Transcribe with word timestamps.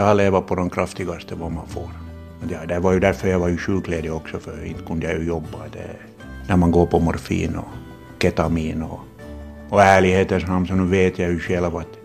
jag 0.00 0.06
har 0.06 0.14
levat 0.14 0.46
på 0.46 0.54
de 0.54 0.70
kraftigaste 0.70 1.34
vad 1.34 1.52
man 1.52 1.66
får. 1.66 1.90
Det, 2.42 2.66
det 2.68 2.80
var 2.80 2.92
ju 2.92 3.00
därför 3.00 3.28
jag 3.28 3.38
var 3.38 3.48
ju 3.48 3.56
sjukledig 3.56 4.12
också, 4.12 4.38
för 4.38 4.64
inte 4.64 4.82
kunde 4.82 5.06
jag 5.06 5.18
ju 5.18 5.26
jobba. 5.26 5.58
Det, 5.72 5.96
när 6.48 6.56
man 6.56 6.70
går 6.70 6.86
på 6.86 6.98
morfin 7.00 7.56
och 7.56 7.68
ketamin 8.22 8.82
och, 8.82 9.00
och 9.68 9.82
ärlighetens 9.82 10.46
namn 10.46 10.66
så 10.66 10.74
nu 10.74 10.86
vet 10.86 11.18
jag 11.18 11.30
ju 11.30 11.38
själv 11.38 11.76
att 11.76 11.98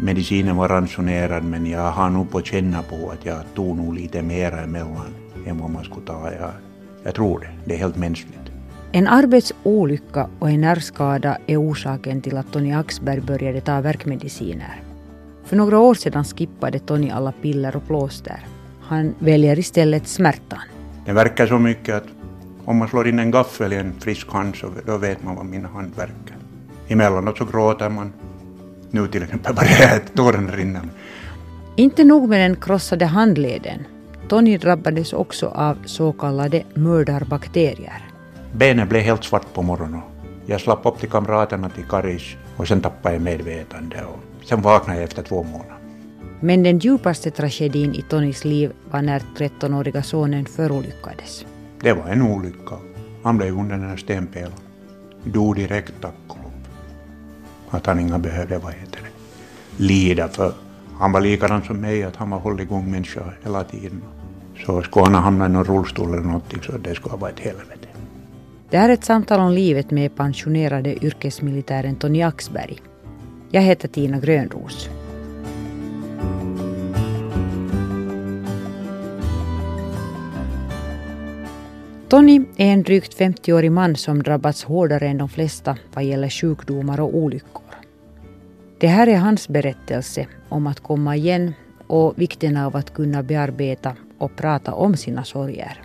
medicinen 0.00 0.56
var 0.56 0.68
ransonerad 0.68 1.44
men 1.44 1.66
jag 1.66 1.90
har 1.90 2.10
nog 2.10 2.30
på 2.30 2.42
känna 2.42 2.82
på 2.82 3.10
att 3.10 3.26
jag 3.26 3.40
tog 3.54 3.76
nog 3.76 3.94
lite 3.94 4.22
mera 4.22 4.60
emellan 4.60 5.14
än 5.46 5.58
vad 5.58 5.70
man 5.70 5.84
skulle 5.84 6.06
ta. 6.06 6.30
Jag, 6.40 6.50
jag 7.02 7.14
tror 7.14 7.40
det, 7.40 7.48
det 7.64 7.74
är 7.74 7.78
helt 7.78 7.96
mänskligt. 7.96 8.50
En 8.92 9.06
arbetsolycka 9.06 10.28
och 10.38 10.50
en 10.50 10.60
nervskada 10.60 11.38
är 11.46 11.56
orsaken 11.56 12.20
till 12.20 12.36
att 12.36 12.52
Tony 12.52 12.72
Axberg 12.72 13.20
började 13.20 13.60
ta 13.60 13.80
värkmediciner. 13.80 14.89
För 15.44 15.56
några 15.56 15.78
år 15.78 15.94
sedan 15.94 16.24
skippade 16.24 16.78
Tony 16.78 17.10
alla 17.10 17.32
piller 17.32 17.76
och 17.76 17.86
plåster. 17.86 18.46
Han 18.80 19.14
väljer 19.18 19.58
istället 19.58 20.08
smärtan. 20.08 20.58
Det 21.06 21.12
verkar 21.12 21.46
så 21.46 21.58
mycket 21.58 21.94
att 21.94 22.06
om 22.64 22.76
man 22.76 22.88
slår 22.88 23.08
in 23.08 23.18
en 23.18 23.30
gaffel 23.30 23.72
i 23.72 23.76
en 23.76 23.92
frisk 24.00 24.30
hand 24.32 24.56
så 24.56 24.70
då 24.86 24.96
vet 24.96 25.22
man 25.24 25.36
vad 25.36 25.46
min 25.46 25.64
hand 25.64 25.96
verkar. 25.96 26.36
Emellanåt 26.88 27.38
så 27.38 27.44
gråter 27.44 27.88
man. 27.88 28.12
Nu 28.90 29.08
till 29.08 29.22
exempel 29.22 29.54
bara 29.54 29.94
att 29.96 30.14
tårarna 30.14 30.56
rinner. 30.56 30.82
Inte 31.76 32.04
nog 32.04 32.28
med 32.28 32.40
den 32.40 32.56
krossade 32.56 33.06
handleden. 33.06 33.80
Tony 34.28 34.58
drabbades 34.58 35.12
också 35.12 35.46
av 35.46 35.76
så 35.84 36.12
kallade 36.12 36.62
mördarbakterier. 36.74 38.10
Benen 38.52 38.88
blev 38.88 39.02
helt 39.02 39.24
svart 39.24 39.54
på 39.54 39.62
morgonen. 39.62 40.00
Jag 40.46 40.60
slapp 40.60 40.86
upp 40.86 40.98
till 40.98 41.10
kamraterna 41.10 41.68
till 41.68 41.84
Karis 41.84 42.36
och 42.56 42.68
sen 42.68 42.80
tappade 42.80 43.14
jag 43.14 43.22
medvetande. 43.22 44.04
Och 44.04 44.29
sen 44.44 44.62
vaknade 44.62 45.00
jag 45.00 45.08
efter 45.08 45.22
två 45.22 45.42
månader. 45.42 45.76
Men 46.40 46.62
den 46.62 46.78
djupaste 46.78 47.30
tragedin 47.30 47.94
i 47.94 48.02
Tonys 48.02 48.44
liv 48.44 48.72
var 48.90 49.02
när 49.02 49.22
13-åriga 49.36 50.02
sonen 50.02 50.46
förolyckades. 50.46 51.46
Det 51.80 51.92
var 51.92 52.08
en 52.08 52.22
olycka. 52.22 52.74
Han 53.22 53.36
blev 53.36 53.58
under 53.58 53.76
den 53.76 53.88
här 53.88 53.96
stenpelaren. 53.96 54.52
Dog 55.24 55.56
direkt 55.56 55.92
tack 56.00 56.14
och 56.28 56.36
lov. 56.42 56.52
Att 57.70 57.86
han 57.86 58.00
inga 58.00 58.18
behövde, 58.18 58.58
vad 58.58 58.72
heter 58.72 59.00
det, 59.00 59.84
lida 59.84 60.28
för 60.28 60.52
han 60.98 61.12
var 61.12 61.20
likadan 61.20 61.62
som 61.62 61.80
mig, 61.80 62.02
att 62.02 62.16
han 62.16 62.30
var 62.30 62.38
hållit 62.38 62.60
igång 62.60 62.90
människa 62.90 63.20
hela 63.42 63.64
tiden. 63.64 64.02
Så 64.66 64.82
skulle 64.82 65.04
han 65.04 65.14
ha 65.14 65.20
hamnat 65.20 65.50
i 65.50 65.52
någon 65.52 65.64
rullstol 65.64 66.08
eller 66.08 66.22
någonting 66.22 66.62
så 66.62 66.72
det 66.78 66.94
skulle 66.94 67.10
ha 67.10 67.18
varit 67.18 67.40
helvete. 67.40 67.88
Det 68.70 68.78
här 68.78 68.88
är 68.88 68.92
ett 68.92 69.04
samtal 69.04 69.40
om 69.40 69.52
livet 69.52 69.90
med 69.90 70.16
pensionerade 70.16 71.04
yrkesmilitären 71.04 71.96
Tony 71.96 72.22
Axberg. 72.22 72.78
Jag 73.52 73.62
heter 73.62 73.88
Tina 73.88 74.18
Grönros. 74.20 74.88
Tony 82.08 82.40
är 82.56 82.66
en 82.66 82.82
drygt 82.82 83.18
50-årig 83.18 83.72
man 83.72 83.96
som 83.96 84.22
drabbats 84.22 84.64
hårdare 84.64 85.08
än 85.08 85.18
de 85.18 85.28
flesta 85.28 85.76
vad 85.94 86.04
gäller 86.04 86.28
sjukdomar 86.28 87.00
och 87.00 87.16
olyckor. 87.16 87.74
Det 88.78 88.86
här 88.86 89.06
är 89.06 89.16
hans 89.16 89.48
berättelse 89.48 90.26
om 90.48 90.66
att 90.66 90.80
komma 90.80 91.16
igen 91.16 91.54
och 91.86 92.14
vikten 92.16 92.56
av 92.56 92.76
att 92.76 92.94
kunna 92.94 93.22
bearbeta 93.22 93.96
och 94.18 94.36
prata 94.36 94.74
om 94.74 94.96
sina 94.96 95.24
sorger. 95.24 95.82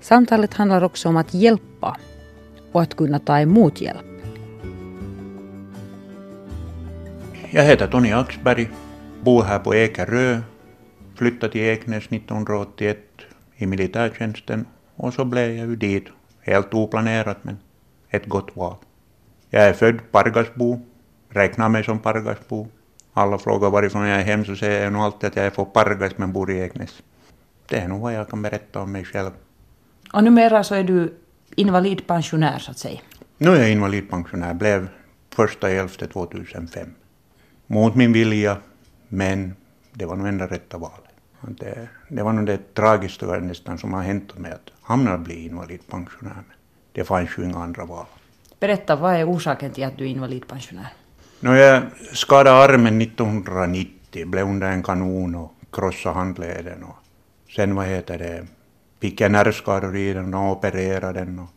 Samtalet 0.00 0.54
handlar 0.54 0.84
också 0.84 1.08
om 1.08 1.16
att 1.16 1.34
hjälpa 1.34 1.96
och 2.72 2.82
att 2.82 2.96
kunna 2.96 3.18
ta 3.18 3.40
emot 3.40 3.80
hjälp. 3.80 4.17
Jag 7.50 7.64
heter 7.64 7.86
Tony 7.86 8.12
Axberg, 8.12 8.70
bor 9.22 9.42
här 9.42 9.58
på 9.58 9.74
Ekerö, 9.74 10.40
flyttade 11.14 11.52
till 11.52 11.60
Eknäs 11.60 12.04
1981 12.04 12.98
i 13.56 13.66
militärtjänsten 13.66 14.66
och 14.96 15.14
så 15.14 15.24
blev 15.24 15.56
jag 15.56 15.68
ju 15.68 15.76
dit, 15.76 16.04
helt 16.40 16.74
oplanerat 16.74 17.44
men 17.44 17.58
ett 18.10 18.26
gott 18.26 18.56
val. 18.56 18.76
Jag 19.50 19.62
är 19.62 19.72
född 19.72 19.98
Pargasbo, 20.10 20.80
räknar 21.28 21.68
mig 21.68 21.84
som 21.84 21.98
Pargasbo. 21.98 22.68
Alla 23.12 23.38
frågar 23.38 23.70
varifrån 23.70 24.06
jag 24.06 24.20
är 24.20 24.24
hem 24.24 24.44
så 24.44 24.56
säger 24.56 24.84
jag 24.84 24.92
nog 24.92 25.02
alltid 25.02 25.28
att 25.28 25.36
jag 25.36 25.46
är 25.46 25.50
från 25.50 25.70
Pargas 25.72 26.12
men 26.16 26.32
bor 26.32 26.50
i 26.50 26.60
Eknäs. 26.60 27.02
Det 27.68 27.76
är 27.76 27.88
nog 27.88 28.00
vad 28.00 28.14
jag 28.14 28.28
kan 28.28 28.42
berätta 28.42 28.80
om 28.80 28.92
mig 28.92 29.04
själv. 29.04 29.30
Och 30.12 30.24
numera 30.24 30.64
så 30.64 30.74
är 30.74 30.84
du 30.84 31.14
invalidpensionär 31.56 32.58
så 32.58 32.70
att 32.70 32.78
säga? 32.78 33.00
Nu 33.38 33.50
är 33.50 33.60
jag 33.60 33.70
invalidpensionär, 33.70 34.54
blev 34.54 34.88
första 35.34 35.70
elfte 35.70 36.06
2005. 36.06 36.94
Mot 37.70 37.94
min 37.94 38.12
vilja, 38.12 38.56
men 39.08 39.54
det 39.92 40.06
var 40.06 40.16
nog 40.16 40.26
enda 40.26 40.46
rätta 40.46 40.78
valet. 40.78 41.04
Det, 41.40 41.88
det 42.08 42.22
var 42.22 42.32
nog 42.32 42.46
det 42.46 42.74
tragiska 42.74 43.26
nästan 43.26 43.78
som 43.78 43.92
har 43.92 44.02
hänt 44.02 44.38
mig, 44.38 44.52
att 44.52 44.70
hamna 44.82 45.14
och 45.14 45.20
bli 45.20 45.46
invalidpensionär. 45.46 46.34
Men 46.34 46.56
det 46.92 47.04
fanns 47.04 47.30
ju 47.38 47.44
inga 47.44 47.58
andra 47.58 47.84
val. 47.84 48.06
Berätta, 48.60 48.96
vad 48.96 49.14
är 49.14 49.30
orsaken 49.30 49.70
till 49.70 49.84
att 49.84 49.98
du 49.98 50.04
är 50.04 50.08
invalidpensionär? 50.08 50.92
No, 51.40 51.54
jag 51.54 51.82
skadade 52.12 52.56
armen 52.56 53.02
1990, 53.02 54.26
blev 54.26 54.48
under 54.48 54.70
en 54.70 54.82
kanon 54.82 55.34
och 55.34 55.52
krossade 55.72 56.14
handleden. 56.14 56.82
Och 56.82 56.96
sen 57.56 57.74
vad 57.74 57.86
heter 57.86 58.18
det, 58.18 58.46
fick 59.00 59.20
jag 59.20 59.32
nervskador 59.32 59.96
i 59.96 60.12
den 60.12 60.34
och 60.34 60.52
opererade 60.52 61.20
den 61.20 61.38
och 61.38 61.48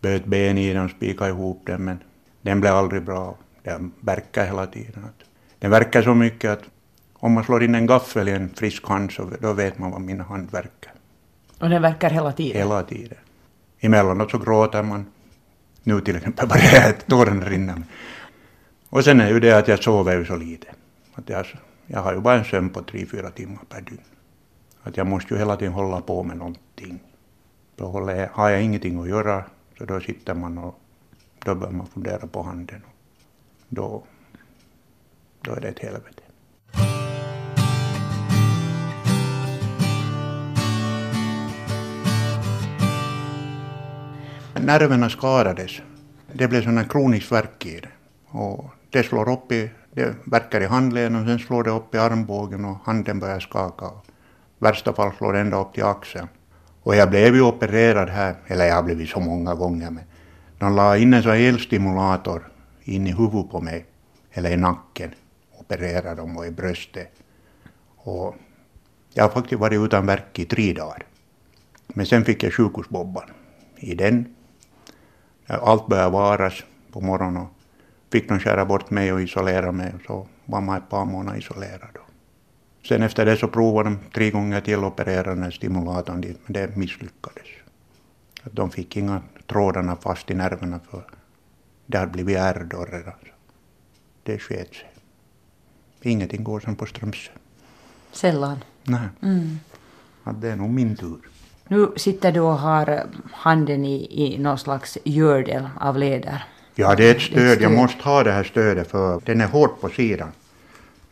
böt 0.00 0.24
ben 0.24 0.58
i 0.58 0.72
den 0.72 0.84
och 0.84 0.90
spikade 0.90 1.30
ihop 1.30 1.62
den 1.66 1.84
men 1.84 1.98
den 2.42 2.60
blev 2.60 2.74
aldrig 2.74 3.02
bra. 3.02 3.36
Den 3.62 3.92
verkar 4.00 4.46
hela 4.46 4.66
tiden. 4.66 5.04
Den 5.60 5.70
verkar 5.70 6.02
så 6.02 6.14
mycket 6.14 6.50
att 6.50 6.62
om 7.14 7.32
man 7.32 7.44
slår 7.44 7.62
in 7.62 7.74
en 7.74 7.86
gaffel 7.86 8.28
i 8.28 8.32
en 8.32 8.48
frisk 8.48 8.86
hand 8.86 9.12
så 9.12 9.30
då 9.40 9.52
vet 9.52 9.78
man 9.78 9.90
vad 9.90 10.00
min 10.00 10.20
hand 10.20 10.50
verkar. 10.50 10.92
Och 11.58 11.68
den 11.68 11.82
verkar 11.82 12.10
hela 12.10 12.32
tiden? 12.32 12.56
Hela 12.56 12.82
tiden. 12.82 13.18
Emellanåt 13.80 14.30
så 14.30 14.38
gråter 14.38 14.82
man. 14.82 15.06
Nu 15.82 16.00
till 16.00 16.16
exempel 16.16 16.48
bara 16.48 16.92
tårarna 17.06 17.48
rinner. 17.48 17.82
Och 18.88 19.04
sen 19.04 19.20
är 19.20 19.28
ju 19.28 19.40
det 19.40 19.52
att 19.52 19.68
jag 19.68 19.82
sover 19.82 20.16
ju 20.16 20.24
så 20.24 20.36
lite. 20.36 20.66
Att 21.14 21.28
jag, 21.28 21.46
jag 21.86 22.00
har 22.00 22.14
ju 22.14 22.20
bara 22.20 22.38
en 22.38 22.44
sömn 22.44 22.70
på 22.70 22.82
tre, 22.82 23.06
fyra 23.06 23.30
timmar 23.30 23.62
per 23.68 23.80
dygn. 23.80 24.00
Att 24.82 24.96
jag 24.96 25.06
måste 25.06 25.34
ju 25.34 25.38
hela 25.38 25.56
tiden 25.56 25.72
hålla 25.72 26.00
på 26.00 26.22
med 26.22 26.36
någonting. 26.36 27.00
Då 27.76 27.86
håller 27.86 28.14
jag, 28.14 28.28
har 28.28 28.50
jag 28.50 28.62
ingenting 28.62 29.00
att 29.00 29.08
göra 29.08 29.44
så 29.78 29.84
då 29.84 30.00
sitter 30.00 30.34
man 30.34 30.58
och 30.58 30.80
då 31.44 31.54
börjar 31.54 31.72
man 31.72 31.86
fundera 31.86 32.26
på 32.26 32.42
handen. 32.42 32.82
Då, 33.68 34.02
då 35.42 35.52
är 35.52 35.60
det 35.60 35.68
ett 35.68 35.78
helvete. 35.78 36.22
Nerverna 44.54 45.10
skadades. 45.10 45.80
Det 46.32 46.48
blev 46.48 46.62
sån 46.62 46.84
kronisk 46.84 47.32
värk 47.32 47.66
i 47.66 47.80
det. 47.80 47.88
Och 48.38 48.70
det 48.90 49.02
slår 49.02 49.32
upp 49.32 49.52
i, 49.52 49.70
det 49.92 50.14
verkar 50.24 50.60
i 50.60 50.66
handleden 50.66 51.16
och 51.16 51.26
sen 51.26 51.38
slår 51.38 51.62
det 51.62 51.70
upp 51.70 51.94
i 51.94 51.98
armbågen 51.98 52.64
och 52.64 52.76
handen 52.84 53.20
börjar 53.20 53.40
skaka. 53.40 53.86
I 53.86 53.88
värsta 54.58 54.92
fall 54.92 55.12
slår 55.12 55.32
det 55.32 55.40
ända 55.40 55.60
upp 55.60 55.74
till 55.74 55.84
axeln. 55.84 56.28
Och 56.82 56.96
jag 56.96 57.10
blev 57.10 57.34
ju 57.34 57.42
opererad 57.42 58.08
här, 58.08 58.34
eller 58.46 58.64
jag 58.64 58.74
har 58.74 58.82
blivit 58.82 59.08
så 59.08 59.20
många 59.20 59.54
gånger, 59.54 59.90
men 59.90 60.04
de 60.58 60.76
la 60.76 60.96
in 60.96 61.14
en 61.14 61.22
sån 61.22 61.32
elstimulator 61.32 62.52
in 62.82 63.06
i 63.06 63.12
huvudet 63.12 63.50
på 63.50 63.60
mig, 63.60 63.86
eller 64.32 64.50
i 64.50 64.56
nacken, 64.56 65.14
operera 65.70 66.14
dem 66.14 66.36
och 66.36 66.46
i 66.46 66.50
bröstet. 66.50 67.12
Och 67.96 68.34
jag 69.14 69.24
har 69.24 69.30
faktiskt 69.30 69.60
varit 69.60 69.80
utan 69.80 70.06
verk 70.06 70.38
i 70.38 70.44
tre 70.44 70.72
dagar. 70.72 71.02
Men 71.86 72.06
sen 72.06 72.24
fick 72.24 72.42
jag 72.42 72.54
sjukhusbobban 72.54 73.30
i 73.76 73.94
den. 73.94 74.34
Allt 75.46 75.86
började 75.86 76.10
varas 76.10 76.64
på 76.92 77.00
morgonen 77.00 77.42
och 77.42 77.48
fick 78.12 78.28
de 78.28 78.38
skära 78.38 78.64
bort 78.64 78.90
mig 78.90 79.12
och 79.12 79.22
isolera 79.22 79.72
mig 79.72 79.92
och 79.94 80.02
så 80.06 80.26
var 80.44 80.60
man 80.60 80.76
ett 80.76 80.90
par 80.90 81.04
månader 81.04 81.38
isolerad. 81.38 81.98
Sen 82.88 83.02
efter 83.02 83.26
det 83.26 83.36
så 83.36 83.48
provade 83.48 83.90
de 83.90 83.98
tre 84.14 84.30
gånger 84.30 84.60
till 84.60 84.84
operera 84.84 85.34
den 85.34 85.42
här 85.42 85.50
stimulatorn 85.50 86.20
dit, 86.20 86.38
men 86.46 86.52
det 86.52 86.76
misslyckades. 86.76 87.48
De 88.44 88.70
fick 88.70 88.96
inga 88.96 89.22
trådarna 89.46 89.96
fast 89.96 90.30
i 90.30 90.34
nerverna 90.34 90.80
för 90.90 91.04
det 91.86 91.98
hade 91.98 92.12
blivit 92.12 92.36
ärr 92.36 92.66
då 92.70 92.84
redan. 92.84 93.14
Det 94.22 94.38
sket 94.38 94.74
sig. 94.74 94.89
Ingenting 96.02 96.44
går 96.44 96.60
som 96.60 96.76
på 96.76 96.86
Strömsö. 96.86 97.30
Sällan. 98.12 98.58
Nej. 98.84 99.08
Mm. 99.22 99.58
Att 100.24 100.40
det 100.40 100.48
är 100.48 100.56
nog 100.56 100.70
min 100.70 100.96
tur. 100.96 101.18
Nu 101.68 101.92
sitter 101.96 102.32
du 102.32 102.40
och 102.40 102.58
har 102.58 103.06
handen 103.32 103.84
i, 103.84 104.24
i 104.24 104.38
någon 104.38 104.58
slags 104.58 104.98
gördel 105.04 105.68
av 105.80 105.98
läder. 105.98 106.44
Ja, 106.74 106.94
det 106.94 107.04
är 107.04 107.14
ett 107.14 107.22
stöd. 107.22 107.38
ett 107.38 107.58
stöd. 107.58 107.62
Jag 107.62 107.72
måste 107.72 108.02
ha 108.02 108.24
det 108.24 108.32
här 108.32 108.44
stödet 108.44 108.90
för 108.90 109.20
den 109.24 109.40
är 109.40 109.46
hård 109.46 109.80
på 109.80 109.88
sidan. 109.88 110.28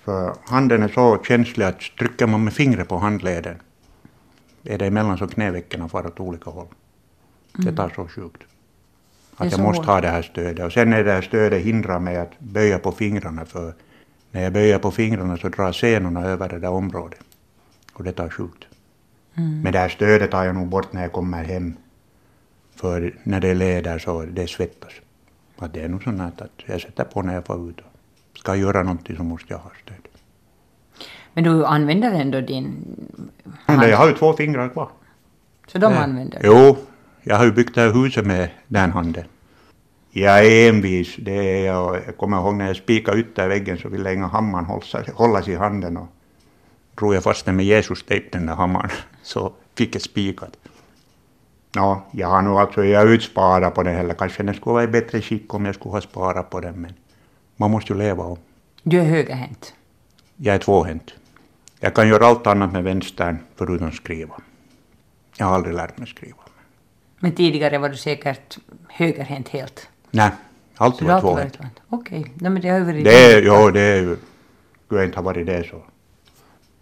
För 0.05 0.35
handen 0.45 0.83
är 0.83 0.89
så 0.89 1.23
känslig 1.25 1.65
att 1.65 1.81
trycker 1.99 2.27
man 2.27 2.45
med 2.45 2.53
fingret 2.53 2.89
på 2.89 2.99
handleden 2.99 3.57
är 4.65 4.79
det 4.79 4.87
emellan 4.87 5.19
så 5.19 5.27
knävecken 5.27 5.89
far 5.89 6.07
åt 6.07 6.21
olika 6.21 6.51
håll. 6.51 6.67
Det 7.53 7.73
tar 7.73 7.93
så 7.97 8.09
sjukt. 8.09 8.43
Att 9.37 9.53
jag 9.53 9.61
måste 9.61 9.81
hård. 9.81 9.87
ha 9.87 10.01
det 10.01 10.09
här 10.09 10.23
stödet. 10.23 10.67
Och 10.67 10.73
sen 10.73 10.93
är 10.93 11.05
det 11.05 11.13
här 11.13 11.23
stödet 11.23 11.63
hindrar 11.63 11.99
mig 12.01 12.17
att 12.17 12.39
böja 12.39 12.79
på 12.79 12.93
fingrarna 12.93 13.45
för 13.45 13.75
när 14.39 14.45
jag 14.45 14.53
böjer 14.53 14.79
på 14.79 14.91
fingrarna 14.91 15.37
så 15.37 15.49
drar 15.49 15.73
senorna 15.73 16.25
över 16.25 16.49
det 16.49 16.59
där 16.59 16.71
området. 16.71 17.21
Och 17.93 18.05
det 18.05 18.13
tar 18.13 18.31
slut. 18.31 18.67
Mm. 19.35 19.63
Men 19.63 19.73
det 19.73 19.79
här 19.79 19.89
stödet 19.89 20.31
tar 20.31 20.45
jag 20.45 20.55
nog 20.55 20.69
bort 20.69 20.93
när 20.93 21.03
jag 21.03 21.13
kommer 21.13 21.45
hem. 21.45 21.77
För 22.77 23.15
när 23.23 23.41
det 23.41 23.55
leder 23.55 23.99
så 23.99 24.23
det 24.23 24.51
svettas. 24.51 24.93
Att 25.59 25.73
det 25.73 25.81
är 25.81 25.89
nog 25.89 26.03
sånt 26.03 26.41
att 26.43 26.51
jag 26.67 26.81
sätter 26.81 27.05
på 27.05 27.23
när 27.23 27.35
jag 27.35 27.47
får 27.47 27.69
ut. 27.69 27.81
Ska 28.39 28.53
jag 28.53 28.59
göra 28.59 28.83
någonting 28.83 29.17
så 29.17 29.23
måste 29.23 29.53
jag 29.53 29.59
ha 29.59 29.71
stöd. 29.83 30.05
Men 31.35 31.45
du 31.45 31.65
använder 31.65 32.13
ändå 32.13 32.41
din 32.41 32.67
hand? 33.67 33.83
Jag 33.83 33.97
har 33.97 34.09
ju 34.09 34.15
två 34.15 34.33
fingrar 34.33 34.69
kvar. 34.69 34.89
Så 35.67 35.79
de 35.79 35.87
använder 35.87 36.41
du? 36.41 36.47
Jo, 36.47 36.77
jag 37.23 37.37
har 37.37 37.45
ju 37.45 37.53
byggt 37.53 37.75
det 37.75 37.81
här 37.81 37.93
huset 37.93 38.27
med 38.27 38.51
den 38.67 38.91
handen. 38.91 39.25
Jag 40.11 40.47
är 40.47 40.69
envis, 40.69 41.17
det 41.19 41.33
är 41.33 41.67
jag. 41.67 41.97
Jag 42.07 42.17
kommer 42.17 42.37
ihåg 42.37 42.55
när 42.55 42.67
jag 42.67 42.77
spikade 42.77 43.19
ut 43.19 43.37
där 43.37 43.49
väggen 43.49 43.79
så 43.79 43.89
ville 43.89 44.15
inga 44.15 44.27
hammaren 44.27 44.81
hållas 45.15 45.49
i 45.49 45.55
handen 45.55 45.97
och 45.97 46.09
drog 46.95 47.15
jag 47.15 47.23
fast 47.23 47.47
den 47.47 47.57
med 47.57 47.67
Jesus-tejp 47.67 48.29
den 48.33 48.47
där 48.47 48.55
hammaren 48.55 48.91
så 49.23 49.53
fick 49.75 49.95
jag 49.95 50.03
spikat. 50.03 50.57
Ja, 51.75 52.05
jag 52.11 52.29
har 52.29 52.43
nog 52.43 52.59
alltså, 52.59 52.85
jag 52.85 53.11
utsparat 53.11 53.75
på 53.75 53.83
den 53.83 53.95
heller. 53.97 54.15
Kanske 54.15 54.43
den 54.43 54.55
skulle 54.55 54.75
vara 54.75 54.85
i 54.85 54.89
bättre 54.89 55.21
skick 55.21 55.55
om 55.55 55.65
jag 55.65 55.75
skulle 55.75 55.93
ha 55.93 56.01
sparat 56.01 56.51
på 56.51 56.61
den 56.61 56.81
men 56.81 56.95
man 57.57 57.71
måste 57.71 57.93
ju 57.93 57.99
leva 57.99 58.25
om. 58.25 58.39
Du 58.83 59.01
är 59.01 59.05
högerhänt? 59.05 59.75
Jag 60.37 60.55
är 60.55 60.59
tvåhänt. 60.59 61.15
Jag 61.81 61.95
kan 61.95 62.09
göra 62.09 62.27
allt 62.27 62.47
annat 62.47 62.73
med 62.73 62.85
vänstern 62.85 63.39
förutom 63.57 63.93
skriva. 63.93 64.35
Jag 65.37 65.47
har 65.47 65.55
aldrig 65.55 65.75
lärt 65.75 65.99
mig 65.99 66.09
skriva. 66.09 66.39
Men 67.21 67.33
tidigare 67.33 67.79
var 67.79 67.89
du 67.89 67.97
säkert 67.97 68.59
högerhänt 68.89 69.49
helt? 69.49 69.89
Nej, 70.11 70.31
alltid 70.77 71.09
varit 71.09 71.21
tvåhänt. 71.21 71.59
Okej, 71.89 72.21
okay. 72.21 72.51
men 72.51 72.63
det 72.63 72.69
har 72.69 72.81
varit... 72.81 73.05
Det, 73.05 73.33
är, 73.33 73.43
jo, 73.43 73.71
det 73.71 73.81
är 73.81 73.97
ju... 73.97 74.17
Skulle 74.85 75.01
jag 75.01 75.09
inte 75.09 75.19
ha 75.19 75.23
varit 75.23 75.47
det 75.47 75.69
så 75.69 75.83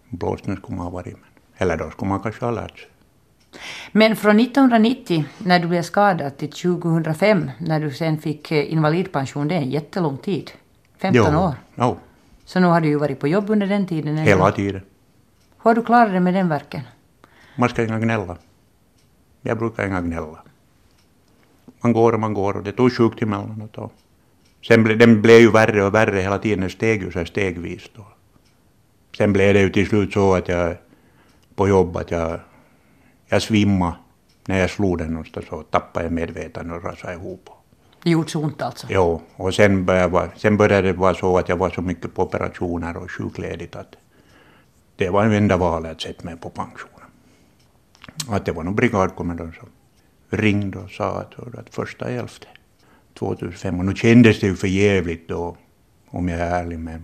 blåsten 0.09 0.57
skulle 0.57 0.77
man 0.77 0.85
ha 0.85 0.91
varit. 0.91 1.15
Eller 1.57 1.77
då 1.77 1.89
skulle 1.91 2.09
man 2.09 2.19
kanske 2.19 2.45
ha 2.45 2.51
lärt 2.51 2.79
sig. 2.79 2.89
Men 3.91 4.15
från 4.15 4.39
1990 4.39 5.25
när 5.37 5.59
du 5.59 5.67
blev 5.67 5.81
skadad 5.81 6.37
till 6.37 6.51
2005 6.51 7.51
när 7.59 7.79
du 7.79 7.91
sen 7.91 8.17
fick 8.17 8.51
eh, 8.51 8.73
invalidpension, 8.73 9.47
det 9.47 9.55
är 9.55 9.59
en 9.59 9.69
jättelång 9.69 10.17
tid. 10.17 10.51
15 10.97 11.33
jo, 11.33 11.39
år. 11.39 11.53
Jo. 11.75 11.97
Så 12.45 12.59
nu 12.59 12.67
har 12.67 12.81
du 12.81 12.87
ju 12.87 12.95
varit 12.95 13.19
på 13.19 13.27
jobb 13.27 13.49
under 13.49 13.67
den 13.67 13.87
tiden? 13.87 14.17
Eller? 14.17 14.23
Hela 14.23 14.51
tiden. 14.51 14.81
Hur 15.57 15.63
har 15.63 15.75
du 15.75 15.83
klarat 15.83 16.11
det 16.11 16.19
med 16.19 16.33
den 16.33 16.49
verken? 16.49 16.81
Man 17.55 17.69
ska 17.69 17.83
inga 17.83 17.99
gnälla. 17.99 18.37
Jag 19.41 19.57
brukar 19.57 19.87
inga 19.87 20.01
gnälla. 20.01 20.43
Man 21.81 21.93
går 21.93 22.13
och 22.13 22.19
man 22.19 22.33
går 22.33 22.53
och 22.57 22.63
det 22.63 22.71
tog 22.71 22.93
sjukt 22.93 23.21
emellanåt. 23.21 23.77
Och 23.77 23.91
sen 24.67 24.83
ble, 24.83 24.95
den 24.95 25.21
blev 25.21 25.39
ju 25.39 25.51
värre 25.51 25.83
och 25.83 25.93
värre 25.93 26.21
hela 26.21 26.39
tiden, 26.39 26.59
den 26.59 26.69
steg 26.69 27.03
ju 27.03 27.11
så 27.11 27.25
stegvis. 27.25 27.89
Då. 27.95 28.07
Sen 29.17 29.33
blev 29.33 29.53
det 29.53 29.61
ju 29.61 29.69
till 29.69 29.87
slut 29.87 30.13
så 30.13 30.33
att 30.33 30.47
jag 30.47 30.77
på 31.55 31.67
jobb 31.67 31.97
att 31.97 32.11
jag, 32.11 32.39
jag 33.27 33.41
svimmade 33.41 33.95
när 34.45 34.59
jag 34.59 34.69
slog 34.69 34.97
den 34.97 35.07
någonstans 35.07 35.45
så 35.49 35.63
tappade 35.63 36.05
jag 36.05 36.13
medvetandet 36.13 36.77
och 36.77 36.83
rasade 36.83 37.13
ihop. 37.13 37.49
Det 38.03 38.09
gjorde 38.09 38.29
så 38.29 38.43
ont 38.43 38.61
alltså? 38.61 38.87
Jo, 38.89 39.21
och 39.35 39.53
sen 39.53 39.85
började, 39.85 40.29
sen 40.35 40.57
började 40.57 40.87
det 40.87 40.93
vara 40.93 41.13
så 41.13 41.37
att 41.37 41.49
jag 41.49 41.57
var 41.57 41.69
så 41.69 41.81
mycket 41.81 42.13
på 42.15 42.23
operationer 42.23 42.97
och 42.97 43.11
sjukledigt 43.11 43.75
att 43.75 43.95
det 44.95 45.09
var 45.09 45.25
en 45.25 45.31
enda 45.31 45.57
valet 45.57 45.91
att 45.91 46.01
sätta 46.01 46.25
mig 46.25 46.37
på 46.37 46.49
pensionen. 46.49 47.09
Att 48.29 48.45
det 48.45 48.51
var 48.51 48.63
nog 48.63 48.75
brigadkommendorn 48.75 49.53
som 49.59 49.67
ringde 50.29 50.79
och 50.79 50.91
sa 50.91 51.19
att, 51.19 51.55
att 51.57 51.75
första 51.75 52.09
elfte 52.09 52.47
2005 53.13 53.79
och 53.79 53.85
nu 53.85 53.95
kändes 53.95 54.39
det 54.39 54.47
ju 54.47 54.55
för 54.55 54.67
jävligt 54.67 55.27
då 55.27 55.57
om 56.07 56.29
jag 56.29 56.39
är 56.39 56.63
ärlig 56.63 56.79
med 56.79 57.03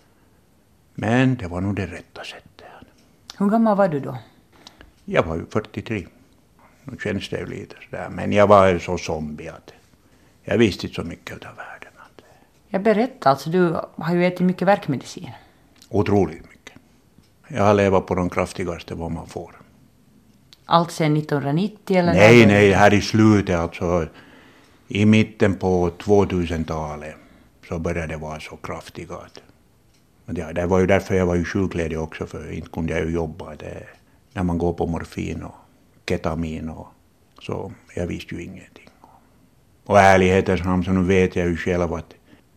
men 0.96 1.36
det 1.36 1.48
var 1.48 1.62
nog 1.62 1.76
det 1.76 1.86
rätta 1.86 2.24
sättet. 2.24 2.66
Hur 3.38 3.50
gammal 3.50 3.78
var 3.78 3.88
du 3.88 4.00
då? 4.00 4.18
Jag 5.06 5.24
var 5.24 5.36
ju 5.36 5.46
43. 5.46 6.08
Nu 6.84 6.98
känns 7.04 7.30
det 7.30 7.40
ju 7.40 7.46
lite 7.46 7.76
sådär. 7.90 8.10
Men 8.10 8.32
jag 8.32 8.48
var 8.48 8.80
så 8.80 8.98
zombie 8.98 9.48
att 9.48 9.74
jag 10.44 10.58
visste 10.58 10.88
inte 10.88 10.96
så 10.96 11.04
mycket 11.04 11.46
av 11.46 11.56
världen. 11.56 11.90
Jag 12.68 12.84
berättade 12.84 13.30
alltså, 13.30 13.50
du 13.50 13.76
har 13.96 14.16
ju 14.16 14.26
ätit 14.26 14.40
mycket 14.40 14.68
verkmedicin. 14.68 15.32
Otroligt 15.90 16.50
mycket. 16.50 16.78
Jag 17.48 17.64
har 17.64 17.74
levat 17.74 18.06
på 18.06 18.16
de 18.16 18.30
kraftigaste 18.30 18.96
vad 18.96 19.12
man 19.12 19.28
får. 19.28 19.56
Allt 20.66 20.92
sedan 20.92 21.18
1990 21.18 21.98
eller? 21.98 22.14
Nej, 22.14 22.46
nej, 22.46 22.72
här 22.72 22.94
i 22.94 23.02
slutet 23.02 23.56
alltså. 23.56 24.08
I 24.88 25.06
mitten 25.06 25.56
på 25.56 25.90
2000-talet 25.90 27.16
så 27.68 27.80
började 27.80 28.14
det 28.14 28.18
vara 28.18 28.40
så 28.40 28.56
kraftiga 28.56 29.16
att 29.16 29.42
Ja, 30.26 30.54
det 30.54 30.66
var 30.66 30.80
ju 30.80 30.88
därför 30.88 31.16
jag 31.16 31.26
var 31.26 31.36
ju 31.36 31.46
sjukledig 31.46 32.00
också, 32.00 32.26
för 32.26 32.52
inte 32.52 32.70
kunde 32.70 32.94
jag 32.94 33.06
ju 33.06 33.14
jobba. 33.14 33.56
Det, 33.56 33.84
när 34.34 34.44
man 34.44 34.58
går 34.58 34.74
på 34.74 34.88
morfin 34.88 35.44
och 35.44 35.56
ketamin 36.10 36.70
och 36.70 36.88
så, 37.42 37.72
jag 37.96 38.08
visste 38.08 38.36
ju 38.36 38.44
ingenting. 38.44 38.88
Och 39.86 40.00
ärlighetens 40.00 40.64
namn 40.64 40.84
så 40.84 40.92
nu 40.92 41.04
vet 41.04 41.36
jag 41.36 41.48
ju 41.48 41.58
själv 41.58 41.94
att 41.94 42.14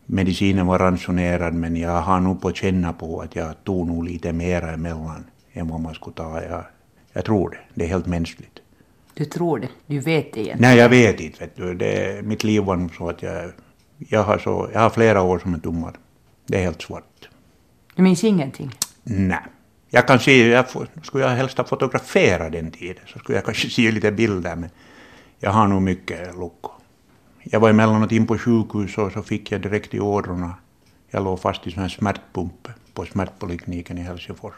medicinen 0.07 0.67
var 0.67 0.79
ransonerad 0.79 1.55
men 1.55 1.77
jag 1.77 2.01
har 2.01 2.21
nog 2.21 2.41
på 2.41 2.53
känna 2.53 2.93
på 2.93 3.21
att 3.21 3.37
jag 3.37 3.65
tog 3.65 3.87
nog 3.87 4.05
lite 4.05 4.33
mera 4.33 4.71
emellan 4.73 5.25
än 5.53 5.69
vad 5.69 5.81
man 5.81 5.95
skulle 5.95 6.17
ta. 6.17 6.43
Jag, 6.43 6.65
jag 7.17 7.25
tror 7.25 7.51
det, 7.51 7.59
det 7.75 7.85
är 7.85 7.89
helt 7.89 8.07
mänskligt. 8.07 8.59
Du 9.15 9.25
tror 9.25 9.59
det? 9.59 9.69
Du 9.87 10.01
vet 10.01 10.33
det 10.33 10.41
egentligen? 10.41 10.59
Nej, 10.61 10.79
jag 10.79 10.89
vet 10.89 11.21
inte. 11.21 11.41
Vet 11.41 11.57
du. 11.57 11.75
Det, 11.75 12.25
mitt 12.25 12.45
liv 12.45 12.63
var 12.63 12.77
nog 12.77 12.95
så 12.95 13.09
att 13.09 13.23
jag, 13.23 13.53
jag, 13.99 14.23
har 14.23 14.39
så, 14.39 14.71
jag 14.73 14.81
har 14.81 14.91
flera 14.91 15.23
år 15.23 15.39
som 15.39 15.55
en 15.55 15.61
tummar. 15.61 15.95
Det 16.47 16.59
är 16.59 16.63
helt 16.63 16.83
svart. 16.83 17.29
Du 17.95 18.03
minns 18.03 18.25
ingenting? 18.25 18.71
Nej. 19.03 19.43
Jag 19.91 20.07
kan 20.07 20.19
se, 20.19 20.49
jag 20.49 20.71
får, 20.71 20.89
skulle 21.03 21.25
jag 21.25 21.31
helst 21.31 21.59
ha 21.59 21.65
fotograferat 21.65 22.53
den 22.53 22.71
tiden 22.71 23.05
så 23.07 23.19
skulle 23.19 23.39
jag 23.39 23.45
kanske 23.45 23.71
se 23.77 23.91
lite 23.91 24.13
bilder 24.13 24.57
men 24.57 24.71
jag 25.39 25.51
har 25.51 25.67
nog 25.67 25.83
mycket 25.83 26.35
luckor. 26.35 26.73
Jag 27.43 27.61
var 27.61 27.71
emellanåt 27.71 28.13
in 28.13 28.27
på 28.27 28.39
sjukhus 28.39 28.99
och 28.99 29.13
så 29.13 29.23
fick 29.23 29.53
jag 29.53 29.61
direkt 29.61 29.95
i 29.95 30.01
ådrorna. 30.01 30.55
Jag 31.11 31.25
låg 31.25 31.41
fast 31.41 31.67
i 31.67 31.71
sån 31.71 31.83
här 31.83 31.89
smärtpump 31.89 32.69
på 32.95 33.05
smärtpolikliniken 33.05 33.99
i 33.99 34.01
Helsingfors. 34.01 34.55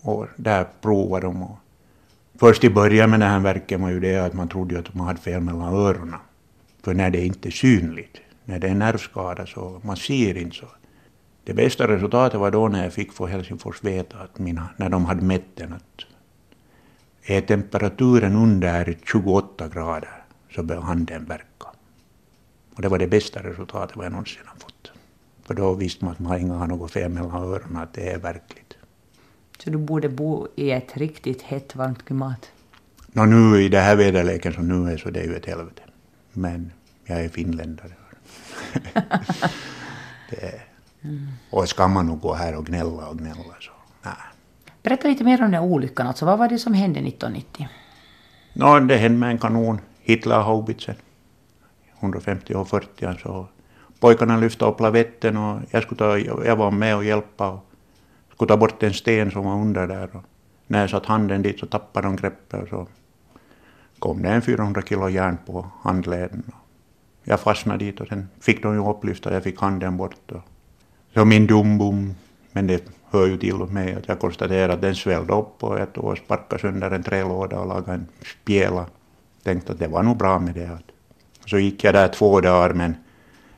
Och 0.00 0.26
där 0.36 0.66
provade 0.80 1.26
de. 1.26 1.42
Och 1.42 1.58
först 2.40 2.64
i 2.64 2.70
början 2.70 3.10
med 3.10 3.20
den 3.20 3.30
här 3.30 3.40
verken 3.40 3.82
var 3.82 3.90
ju 3.90 4.00
det 4.00 4.16
att 4.16 4.34
man 4.34 4.48
trodde 4.48 4.78
att 4.78 4.94
man 4.94 5.06
hade 5.06 5.20
fel 5.20 5.40
mellan 5.40 5.74
öronen. 5.74 6.20
För 6.82 6.94
när 6.94 7.10
det 7.10 7.26
inte 7.26 7.48
är 7.48 7.50
synligt, 7.50 8.16
när 8.44 8.58
det 8.58 8.68
är 8.68 8.74
nervskada 8.74 9.46
så 9.46 9.80
man 9.84 9.96
ser 9.96 10.36
inte 10.36 10.56
så 10.56 10.66
det 11.44 11.54
bästa 11.54 11.88
resultatet 11.88 12.40
var 12.40 12.50
då 12.50 12.68
när 12.68 12.84
jag 12.84 12.92
fick 12.92 13.12
få 13.12 13.26
Helsingfors 13.26 13.84
veta 13.84 14.18
att 14.18 14.38
mina, 14.38 14.68
när 14.76 14.88
de 14.88 15.04
hade 15.04 15.22
mätt 15.22 15.56
den 15.56 15.72
att 15.72 16.04
är 17.22 17.40
temperaturen 17.40 18.36
under 18.36 18.96
28 19.04 19.68
grader 19.68 20.24
så 20.54 20.62
bör 20.62 20.80
handen 20.80 21.24
verka. 21.24 21.68
Och 22.74 22.82
det 22.82 22.88
var 22.88 22.98
det 22.98 23.06
bästa 23.06 23.42
resultatet 23.42 23.96
vad 23.96 24.04
jag 24.04 24.12
någonsin 24.12 24.42
har 24.44 24.56
fått. 24.56 24.92
För 25.44 25.54
då 25.54 25.74
visste 25.74 26.04
man 26.04 26.12
att 26.12 26.18
man 26.18 26.38
inte 26.38 26.54
har 26.54 26.66
något 26.66 26.90
fel 26.90 27.10
mellan 27.10 27.42
öronen, 27.42 27.76
att 27.76 27.94
det 27.94 28.10
är 28.10 28.18
verkligt. 28.18 28.76
Så 29.64 29.70
du 29.70 29.78
borde 29.78 30.08
bo 30.08 30.48
i 30.56 30.70
ett 30.70 30.96
riktigt 30.96 31.42
hett, 31.42 31.76
varmt 31.76 32.04
klimat? 32.04 32.52
Nå, 33.06 33.24
nu 33.24 33.62
i 33.62 33.68
det 33.68 33.80
här 33.80 33.96
väderleken 33.96 34.52
som 34.52 34.68
nu 34.68 34.92
är 34.92 34.96
så 34.96 35.10
det 35.10 35.20
är 35.20 35.24
ju 35.24 35.36
ett 35.36 35.46
helvete. 35.46 35.82
Men 36.32 36.72
jag 37.04 37.24
är 37.24 37.28
finländare. 37.28 37.92
är, 40.28 40.70
Mm. 41.04 41.28
Och 41.50 41.68
ska 41.68 41.88
man 41.88 42.06
nog 42.06 42.20
gå 42.20 42.34
här 42.34 42.56
och 42.56 42.66
gnälla 42.66 43.08
och 43.08 43.18
gnälla 43.18 43.54
så 43.60 43.70
nej. 44.02 44.12
Berätta 44.82 45.08
lite 45.08 45.24
mer 45.24 45.44
om 45.44 45.50
den 45.50 45.62
olyckan. 45.62 46.06
Alltså, 46.06 46.26
vad 46.26 46.38
var 46.38 46.48
det 46.48 46.58
som 46.58 46.74
hände 46.74 47.00
1990? 47.00 47.68
No, 48.52 48.80
det 48.80 48.96
hände 48.96 49.18
med 49.18 49.30
en 49.30 49.38
kanon, 49.38 49.80
Hitler-haubitsen. 50.00 50.94
150 52.00 52.54
och 52.54 52.68
40 52.68 53.18
så 53.22 53.46
pojkarna 54.00 54.36
lyfte 54.36 54.64
upp 54.64 54.80
lavetten 54.80 55.36
och 55.36 55.60
jag, 55.70 55.82
skulle 55.82 55.98
ta, 55.98 56.18
jag 56.18 56.56
var 56.56 56.70
med 56.70 56.96
och 56.96 57.04
hjälpa 57.04 57.48
och 57.48 57.69
skulle 58.40 58.48
ta 58.48 58.56
bort 58.56 58.82
en 58.82 58.94
sten 58.94 59.30
som 59.30 59.44
var 59.44 59.54
under 59.54 59.86
där. 59.86 60.08
Och 60.16 60.24
när 60.66 60.80
jag 60.80 60.90
satte 60.90 61.08
handen 61.08 61.42
dit 61.42 61.60
så 61.60 61.66
tappade 61.66 62.06
de 62.06 62.16
greppet 62.16 62.62
och 62.62 62.68
så 62.68 62.86
kom 63.98 64.22
det 64.22 64.28
en 64.28 64.42
400 64.42 64.82
kilo 64.82 65.08
järn 65.08 65.38
på 65.46 65.66
handleden. 65.82 66.42
Jag 67.24 67.40
fastnade 67.40 67.84
dit 67.84 68.00
och 68.00 68.08
sen 68.08 68.28
fick 68.40 68.62
de 68.62 68.74
ju 68.74 68.90
upplyfta, 68.90 69.32
jag 69.32 69.42
fick 69.42 69.60
handen 69.60 69.96
bort. 69.96 70.30
Och 70.32 70.42
så 71.14 71.24
min 71.24 71.46
dumbom, 71.46 72.14
men 72.52 72.66
det 72.66 72.84
hör 73.10 73.26
ju 73.26 73.36
till 73.36 73.54
mig 73.54 73.94
att 73.94 74.08
jag 74.08 74.18
konstaterade 74.18 74.72
att 74.72 74.80
den 74.80 74.94
svällde 74.94 75.32
upp 75.32 75.64
och 75.64 75.78
jag 75.78 75.92
tog 75.92 76.04
och 76.04 76.18
sparkade 76.18 76.62
sönder 76.62 76.90
en 76.90 77.02
trälåda 77.02 77.60
och 77.60 77.66
lagade 77.66 77.92
en 77.92 78.06
spjäla. 78.24 78.86
Tänkte 79.42 79.72
att 79.72 79.78
det 79.78 79.88
var 79.88 80.02
nog 80.02 80.16
bra 80.16 80.38
med 80.38 80.54
det. 80.54 80.78
Så 81.46 81.58
gick 81.58 81.84
jag 81.84 81.94
där 81.94 82.08
två 82.08 82.40
dagar 82.40 82.74
men 82.74 82.94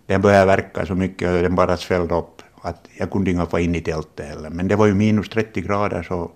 den 0.06 0.20
började 0.20 0.46
verka 0.46 0.86
så 0.86 0.94
mycket 0.94 1.34
och 1.34 1.42
den 1.42 1.54
bara 1.54 1.76
svällde 1.76 2.14
upp 2.14 2.31
att 2.62 2.88
jag 2.98 3.10
kunde 3.10 3.30
inte 3.30 3.46
få 3.46 3.58
in 3.58 3.74
i 3.74 3.80
tältet 3.80 4.26
heller. 4.26 4.50
Men 4.50 4.68
det 4.68 4.76
var 4.76 4.86
ju 4.86 4.94
minus 4.94 5.28
30 5.28 5.60
grader 5.60 6.02
så 6.02 6.30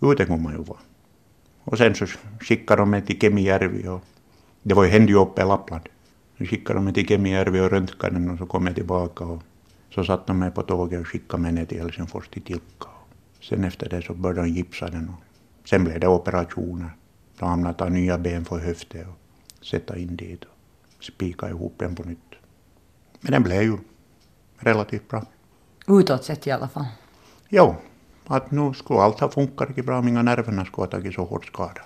ute 0.00 0.24
kunde 0.24 0.42
man 0.42 0.52
ju 0.52 0.62
vara. 0.62 0.78
Och 1.64 1.78
sen 1.78 1.94
så 1.94 2.06
skickade 2.40 2.82
de 2.82 2.90
mig 2.90 3.02
till 3.02 3.20
Kemijärvi 3.20 3.88
och 3.88 4.04
det 4.62 4.74
var 4.74 4.84
ju, 4.84 4.90
hände 4.90 5.12
ju 5.12 5.18
uppe 5.18 5.42
i 5.42 5.44
Lappland. 5.44 5.88
Så 6.38 6.44
skickade 6.44 6.78
de 6.78 6.84
mig 6.84 6.94
till 6.94 7.08
Kemijärvi 7.08 7.60
och 7.60 7.70
röntgade 7.70 8.14
den 8.14 8.30
och 8.30 8.38
så 8.38 8.46
kom 8.46 8.66
jag 8.66 8.74
tillbaka 8.74 9.24
och 9.24 9.42
så 9.94 10.04
satte 10.04 10.24
de 10.26 10.38
mig 10.38 10.50
på 10.50 10.62
tåget 10.62 11.00
och 11.00 11.08
skickade 11.08 11.42
mig 11.42 11.52
ner 11.52 11.64
till 11.64 11.80
Helsingfors 11.80 12.28
till 12.28 12.42
Tilka. 12.42 12.88
Sen 13.40 13.64
efter 13.64 13.88
det 13.88 14.02
så 14.02 14.14
började 14.14 14.42
de 14.42 14.48
gipsa 14.48 14.88
den 14.90 15.08
och 15.08 15.26
Sen 15.68 15.84
blev 15.84 16.00
det 16.00 16.08
operationer. 16.08 16.90
De 17.38 17.48
hamnade 17.48 17.78
ta 17.78 17.88
nya 17.88 18.18
ben 18.18 18.44
för 18.44 18.58
höften 18.58 19.06
och 19.06 19.66
sätta 19.66 19.98
in 19.98 20.16
dit 20.16 20.44
och 20.44 21.04
spika 21.04 21.48
ihop 21.48 21.74
den 21.78 21.94
på 21.94 22.02
nytt. 22.02 22.34
Men 23.20 23.32
den 23.32 23.42
blev 23.42 23.62
ju 23.62 23.78
relativt 24.58 25.08
bra. 25.08 25.24
Utåt 25.88 26.24
sett 26.24 26.46
i 26.46 26.50
alla 26.50 26.68
fall. 26.68 26.86
Jo, 27.48 27.74
att 28.26 28.50
nu 28.50 28.72
skulle 28.74 29.00
allt 29.00 29.20
ha 29.20 29.28
funkat 29.28 29.68
riktigt 29.68 29.86
bra 29.86 29.98
om 29.98 30.08
inga 30.08 30.22
nerverna 30.22 30.64
skulle 30.64 30.82
ha 30.82 30.90
tagit 30.90 31.14
så 31.14 31.24
hårt 31.24 31.46
skada. 31.46 31.80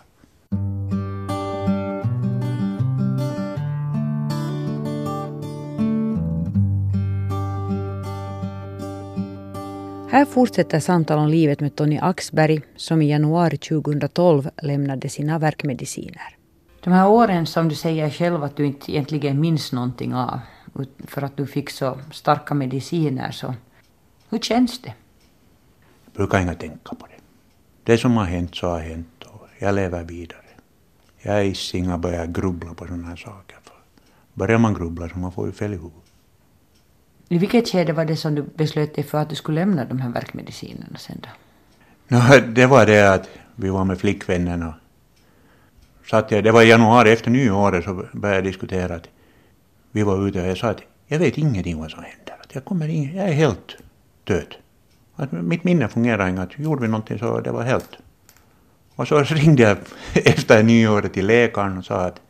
Här 10.11 10.25
fortsätter 10.25 10.81
samtal 10.81 11.19
om 11.19 11.29
livet 11.29 11.61
med 11.61 11.77
Tony 11.77 11.99
Axberg 11.99 12.61
som 12.77 13.03
i 13.03 13.11
januari 13.11 13.57
2012 13.57 14.51
lämnade 14.63 15.09
sina 15.09 15.39
verkmediciner. 15.39 16.37
De 16.85 16.91
här 16.91 17.09
åren 17.09 17.47
som 17.47 17.69
du 17.69 17.75
säger 17.75 18.11
själv 18.11 18.45
att 18.45 18.57
du 18.57 18.67
inte 18.67 18.93
egentligen 18.93 19.41
minns 19.41 19.73
någonting 19.73 20.15
av 20.15 20.41
för 21.07 21.23
att 21.23 21.37
du 21.37 21.47
fick 21.47 21.71
så 21.71 21.99
starka 22.13 22.55
mediciner 22.55 23.31
så 23.31 23.55
hur 24.31 24.39
känns 24.39 24.83
det? 24.83 24.95
Jag 26.05 26.15
brukar 26.15 26.41
inte 26.41 26.55
tänka 26.55 26.95
på 26.95 27.07
det. 27.07 27.23
Det 27.85 27.99
som 27.99 28.17
har 28.17 28.25
hänt 28.25 28.55
så 28.55 28.69
har 28.69 28.81
hänt 28.81 29.23
och 29.25 29.49
jag 29.59 29.75
lever 29.75 30.05
vidare. 30.05 30.41
Jag 31.19 31.39
är 31.39 31.43
i 31.43 31.79
inga 31.79 31.99
börjar 31.99 32.27
grubbla 32.27 32.75
på 32.75 32.87
sådana 32.87 33.09
här 33.09 33.17
saker. 33.17 33.57
För 33.63 33.75
börjar 34.35 34.59
man 34.59 34.75
grubbla 34.75 35.09
så 35.09 35.19
man 35.19 35.33
får 35.33 35.47
ju 35.47 35.53
fel 35.53 35.73
i 35.73 35.77
huvudet. 35.77 36.11
I 37.29 37.39
vilket 37.39 37.69
skede 37.69 37.93
var 37.93 38.05
det 38.05 38.17
som 38.17 38.35
du 38.35 38.43
beslöt 38.43 38.95
dig 38.95 39.05
för 39.05 39.19
att 39.19 39.29
du 39.31 39.37
skulle 39.37 39.61
lämna 39.61 39.85
de 39.85 40.01
här 40.01 40.11
verkmedicinerna 40.11 40.99
sen 40.99 41.21
då? 41.23 41.29
No, 42.17 42.53
det 42.55 42.67
var 42.67 42.87
det 42.87 43.15
att 43.15 43.29
vi 43.57 43.69
var 43.69 43.85
med 43.85 43.99
flickvännen 43.99 44.63
och 44.63 44.75
satt 46.11 46.31
jag, 46.31 46.45
det 46.45 46.53
var 46.53 46.63
i 46.63 46.69
januari 46.69 47.13
efter 47.13 47.31
nyåret 47.31 47.85
så 47.85 48.05
började 48.13 48.37
jag 48.37 48.45
diskutera 48.45 48.95
att 48.95 49.09
vi 49.91 50.03
var 50.03 50.29
ute 50.29 50.41
och 50.41 50.47
jag 50.47 50.59
sa 50.59 50.69
att 50.69 50.83
jag 51.07 51.19
vet 51.19 51.39
ingenting 51.39 51.79
vad 51.79 51.91
som 51.91 52.03
händer. 52.03 52.35
Att 52.41 52.55
jag, 52.55 52.65
kommer 52.65 52.89
in, 52.89 53.17
jag 53.17 53.29
är 53.29 53.33
helt 53.33 53.77
död. 54.31 54.55
Att 55.17 55.33
mitt 55.33 55.65
minne 55.65 55.89
fungerar 55.89 56.29
inte. 56.29 56.43
Att 56.43 56.59
gjorde 56.59 56.83
vi 56.83 56.89
någonting 56.89 57.19
så 57.19 57.41
det 57.41 57.53
var 57.53 57.63
helt. 57.63 57.93
Och 58.97 59.09
så 59.09 59.19
ringde 59.23 59.63
jag 59.63 59.77
efter 60.15 60.63
nyåret 60.63 61.13
till 61.13 61.27
läkaren 61.27 61.79
och 61.79 61.85
sa 61.85 61.95
att 61.95 62.21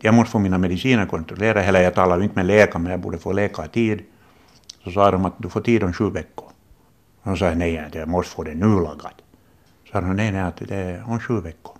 jag 0.00 0.14
måste 0.14 0.30
få 0.30 0.38
mina 0.38 0.58
mediciner 0.58 1.06
kontrollerade. 1.06 1.64
Eller 1.64 1.82
jag 1.82 1.94
talade 1.94 2.24
inte 2.24 2.36
med 2.36 2.46
läkaren 2.46 2.82
men 2.82 2.90
jag 2.90 3.00
borde 3.00 3.18
få 3.18 3.32
läkartid. 3.32 4.02
Så 4.84 4.90
sa 4.90 5.10
de 5.10 5.24
att 5.24 5.34
du 5.38 5.48
får 5.48 5.60
tid 5.60 5.82
om 5.82 5.92
sju 5.92 6.10
veckor. 6.10 6.48
Och 7.22 7.30
så 7.30 7.36
sa 7.36 7.46
jag 7.46 7.58
nej, 7.58 7.90
jag 7.92 8.08
måste 8.08 8.34
få 8.34 8.42
det 8.42 8.54
nu 8.54 8.80
lagat. 8.80 9.16
Så 9.84 9.92
sa 9.92 10.00
de 10.00 10.16
nej, 10.16 10.32
nej, 10.32 10.40
att 10.40 10.56
det 10.56 10.76
är 10.76 11.04
om 11.08 11.20
sju 11.20 11.40
veckor. 11.40 11.76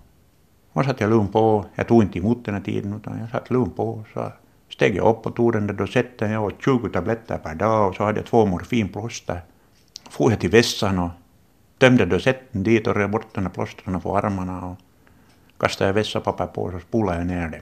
Och 0.73 0.85
satt 0.85 1.01
jag 1.01 1.09
lugn 1.09 1.27
på. 1.27 1.65
Jag 1.75 1.87
tog 1.87 2.03
inte 2.03 2.19
emot 2.19 2.45
den 2.45 2.53
här 2.53 2.61
tiden 2.61 2.93
utan 2.93 3.19
jag 3.19 3.29
satt 3.29 3.49
lugn 3.49 3.71
på. 3.71 4.03
Så 4.13 4.31
steg 4.69 4.95
jag 4.95 5.07
upp 5.07 5.25
och 5.25 5.35
tog 5.35 5.53
den 5.53 5.67
där 5.67 5.73
dosetten. 5.73 6.31
Jag 6.31 6.43
åt 6.43 6.63
20 6.63 6.89
tabletter 6.89 7.37
per 7.37 7.55
dag 7.55 7.89
och 7.89 7.95
så 7.95 8.03
hade 8.03 8.19
jag 8.19 8.25
två 8.25 8.45
morfinplåster. 8.45 9.41
For 10.11 10.31
jag 10.31 10.39
till 10.39 10.49
vässan 10.49 10.99
och 10.99 11.09
tömde 11.77 12.05
dosetten 12.05 12.63
dit 12.63 12.87
och 12.87 12.95
rev 12.95 13.09
bort 13.09 13.27
de 13.33 13.43
där 13.43 13.49
plåstren 13.51 14.01
på 14.01 14.17
armarna 14.17 14.65
och 14.65 14.77
kastade 15.57 15.87
jag 15.89 15.93
vässapapper 15.93 16.47
på 16.47 16.63
och 16.63 16.81
spolade 16.81 17.17
jag 17.17 17.27
ner 17.27 17.47
det. 17.47 17.61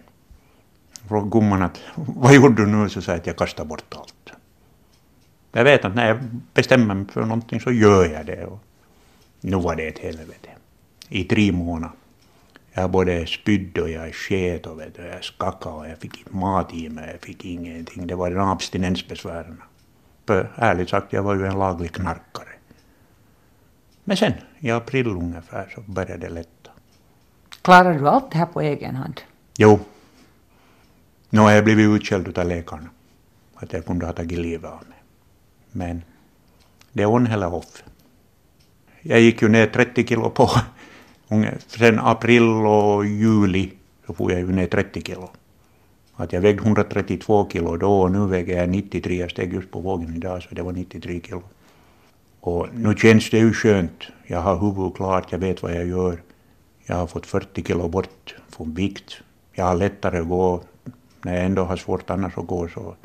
Frågade 1.08 1.30
gumman 1.30 1.62
att 1.62 1.80
vad 1.96 2.36
gjorde 2.36 2.66
du 2.66 2.68
nu? 2.68 2.90
Så 2.90 3.02
sa 3.02 3.12
jag 3.12 3.20
att 3.20 3.28
jag 3.28 3.38
kastade 3.38 3.70
bort 3.70 3.96
allt. 3.96 4.32
Jag 5.52 5.64
vet 5.64 5.86
att 5.86 5.96
när 5.96 6.08
jag 6.08 6.18
bestämmer 6.54 6.96
mig 6.96 7.06
för 7.14 7.22
någonting 7.22 7.60
så 7.60 7.72
gör 7.72 8.06
jag 8.06 8.26
det. 8.26 8.46
Och 8.46 8.60
nu 9.42 9.58
var 9.58 9.76
det 9.76 9.88
ett 9.88 10.00
helvete. 10.00 10.50
I 11.10 11.24
tre 11.24 11.52
månader. 11.52 11.96
Jag 12.74 12.92
både 12.92 13.28
spydde 13.28 13.82
och 13.82 13.90
jag 13.90 14.14
sket 14.14 14.66
och 14.66 14.80
vet 14.80 14.98
jag 14.98 15.24
skakade 15.24 15.76
och 15.76 15.88
jag 15.88 15.98
fick 15.98 16.18
inte 16.18 16.36
mat 16.36 16.74
i 16.74 16.90
mig, 16.90 17.10
jag 17.12 17.22
fick 17.22 17.46
ingenting. 17.46 18.08
Det 18.08 18.16
var 18.16 18.30
den 18.30 18.40
abstinensbesvären. 18.40 19.62
För 20.30 20.50
ärligt 20.56 20.90
sagt, 20.90 21.14
jag 21.14 21.24
var 21.24 21.36
ju 21.36 21.46
en 21.46 21.60
laglig 21.60 21.92
knarkare. 21.92 22.54
Men 24.04 24.18
sen, 24.18 24.34
i 24.60 24.72
april 24.72 25.08
ungefär, 25.08 25.72
så 25.76 25.82
började 25.82 26.18
det 26.18 26.30
lätta. 26.30 26.72
Klarar 27.62 27.94
du 27.94 28.08
allt 28.10 28.32
det 28.32 28.38
här 28.38 28.46
på 28.46 28.62
egen 28.62 28.96
hand? 28.96 29.22
Jo. 29.58 29.80
Nu 31.30 31.40
har 31.40 31.52
jag 31.52 31.64
blivit 31.64 32.02
utskälld 32.02 32.38
av 32.38 32.48
läkarna. 32.48 32.90
Att 33.56 33.74
jag 33.74 33.86
kunde 33.86 34.06
ha 34.06 34.14
tagit 34.14 34.40
livet 34.40 34.72
av 34.72 34.84
mig. 34.90 34.98
Men 35.72 36.04
det 36.92 37.04
är 37.04 37.08
on 37.08 37.28
eller 37.28 37.54
off. 37.54 37.84
Jag 39.02 39.20
gick 39.20 39.42
ju 39.42 39.50
ner 39.50 39.68
30 39.68 40.08
kilo 40.08 40.30
på 40.30 40.50
sen 41.68 42.00
april 42.00 42.44
och 42.44 43.06
juli 43.06 43.74
så 44.06 44.14
får 44.14 44.32
jag 44.32 44.40
ju 44.42 44.52
ner 44.52 44.68
30 44.68 45.02
kilo. 45.02 45.30
Att 46.20 46.34
jag 46.34 46.42
vägde 46.42 46.64
132 46.64 47.50
kilo 47.52 47.78
då 47.78 48.02
och 48.02 48.12
nu 48.12 48.28
väger 48.28 48.58
jag 48.58 48.70
93. 48.70 49.20
Jag 49.20 49.32
steg 49.32 49.54
just 49.54 49.72
på 49.72 49.80
vågen 49.80 50.16
idag 50.16 50.44
så 50.44 50.56
det 50.56 50.62
var 50.62 50.72
93 50.72 51.22
kilo. 51.22 51.44
Och 52.40 52.68
nu 52.74 52.96
känns 52.96 53.30
det 53.30 53.38
ju 53.38 53.54
skönt. 53.54 54.04
Jag 54.28 54.42
har 54.42 54.60
huvudet 54.60 54.96
klart, 54.96 55.32
jag 55.32 55.40
vet 55.40 55.64
vad 55.64 55.76
jag 55.76 55.88
gör. 55.88 56.22
Jag 56.86 56.96
har 56.96 57.08
fått 57.08 57.26
40 57.26 57.64
kilo 57.64 57.88
bort 57.88 58.36
från 58.50 58.74
vikt. 58.74 59.14
Jag 59.54 59.66
har 59.66 59.76
lättare 59.76 60.20
att 60.20 60.28
gå. 60.28 60.62
När 61.22 61.36
jag 61.36 61.46
ändå 61.46 61.64
har 61.64 61.78
svårt 61.78 62.10
annars 62.10 62.38
att 62.38 62.48
gå 62.48 62.68
så 62.68 62.96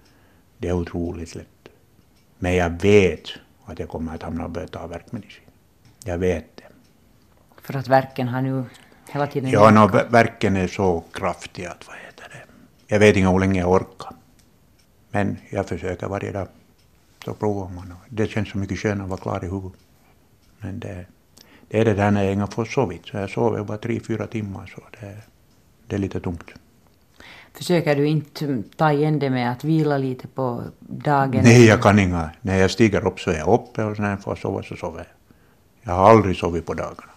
det 0.59 0.69
är 0.69 0.73
otroligt 0.73 1.35
lätt. 1.35 1.69
Men 2.39 2.55
jag 2.55 2.71
vet 2.83 3.29
att 3.65 3.79
jag 3.79 3.89
kommer 3.89 4.15
att 4.15 4.23
hamna 4.23 4.45
och 4.45 4.51
börja 4.51 4.69
ta 4.69 4.87
värkmedicin. 4.87 5.45
Jag 6.05 6.19
vet 6.19 6.57
det. 6.57 6.69
För 7.63 7.77
att 7.77 7.89
verken 7.89 8.29
har 8.29 8.43
nu 8.43 8.65
hela 9.13 9.27
tiden... 9.27 9.51
Ja, 9.51 9.71
no, 9.71 9.87
verken 10.11 10.57
är 10.57 10.69
så 10.69 11.05
kraftig 11.13 11.65
att 11.65 11.89
vad 11.89 11.97
heter. 11.97 12.14
Jag 12.95 12.99
vet 13.01 13.17
inte 13.17 13.31
hur 13.31 13.39
länge 13.39 13.61
jag 13.61 13.71
orkar. 13.71 14.13
Men 15.11 15.37
jag 15.51 15.69
försöker 15.69 16.07
varje 16.07 16.33
dag. 16.33 16.49
Så 17.25 17.35
provar 17.35 17.69
man. 17.69 17.95
Det 18.09 18.27
känns 18.27 18.49
så 18.51 18.59
mycket 18.59 18.79
skönare 18.79 19.05
att 19.05 19.11
vara 19.11 19.21
klar 19.21 19.45
i 19.45 19.49
huvudet. 19.49 19.81
Men 20.59 20.81
det, 20.81 21.07
det 21.69 21.81
är 21.81 21.85
det 21.85 21.95
där 21.95 22.11
när 22.11 22.23
jag 22.23 22.33
inte 22.33 22.55
får 22.55 22.65
sovit. 22.65 23.07
Så 23.07 23.17
jag 23.17 23.31
sover 23.31 23.65
bara 23.65 23.79
tre, 23.79 24.01
fyra 24.01 24.27
timmar. 24.27 24.73
Så 24.75 24.81
det, 25.01 25.17
det 25.87 25.95
är 25.97 25.99
lite 25.99 26.21
tungt. 26.21 26.51
Försöker 27.53 27.97
du 27.97 28.07
inte 28.07 28.63
ta 28.77 28.93
igen 28.93 29.19
det 29.19 29.31
med 29.31 29.53
att 29.53 29.65
vila 29.65 29.99
lite 29.99 30.29
på 30.29 30.63
dagen? 30.79 31.41
Nej, 31.45 31.67
jag 31.67 31.83
kan 31.83 31.99
inga. 31.99 32.31
När 32.41 32.57
jag 32.57 32.71
stiger 32.71 33.07
upp 33.07 33.21
så 33.21 33.31
är 33.31 33.39
jag 33.39 33.49
uppe 33.49 33.85
och 33.85 33.99
när 33.99 34.11
jag 34.11 34.23
får 34.23 34.37
sova 34.37 34.63
så 34.63 34.77
sover 34.77 34.99
jag. 34.99 35.07
Jag 35.83 35.93
har 36.01 36.11
aldrig 36.11 36.37
sovit 36.37 36.67
på 36.67 36.75
dagarna. 36.75 37.13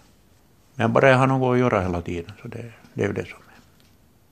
Men 0.74 0.92
bara 0.92 1.08
jag 1.08 1.18
har 1.18 1.26
något 1.26 1.54
att 1.54 1.58
göra 1.58 1.82
hela 1.82 2.02
tiden, 2.02 2.32
så 2.42 2.48
det, 2.48 2.72
det 2.94 3.02
är 3.02 3.06
ju 3.06 3.12
det 3.12 3.26
som. 3.26 3.38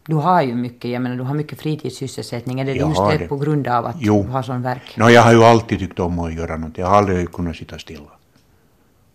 Du 0.07 0.15
har 0.15 0.43
ju 0.43 0.55
mycket, 0.55 0.91
jag 0.91 1.03
menar 1.03 1.17
du 1.17 1.23
har 1.23 1.35
mycket 1.35 1.61
fritidssysselsättning. 1.61 2.61
Är 2.61 2.65
det 2.65 2.75
jag 2.75 2.89
just 2.89 3.01
det, 3.01 3.19
det 3.19 3.29
på 3.29 3.37
grund 3.37 3.69
av 3.69 3.87
att 3.87 3.97
jo. 3.99 4.23
du 4.23 4.29
har 4.29 4.43
sån 4.43 4.63
verk? 4.63 4.97
No, 4.97 5.09
jag 5.09 5.23
har 5.23 5.33
ju 5.33 5.45
alltid 5.45 5.79
tyckt 5.79 5.99
om 5.99 6.19
att 6.19 6.35
göra 6.35 6.57
något. 6.57 6.79
Jag 6.79 6.87
har 6.87 6.97
aldrig 6.97 7.33
kunnat 7.33 7.57
sitta 7.57 7.79
stilla. 7.79 8.11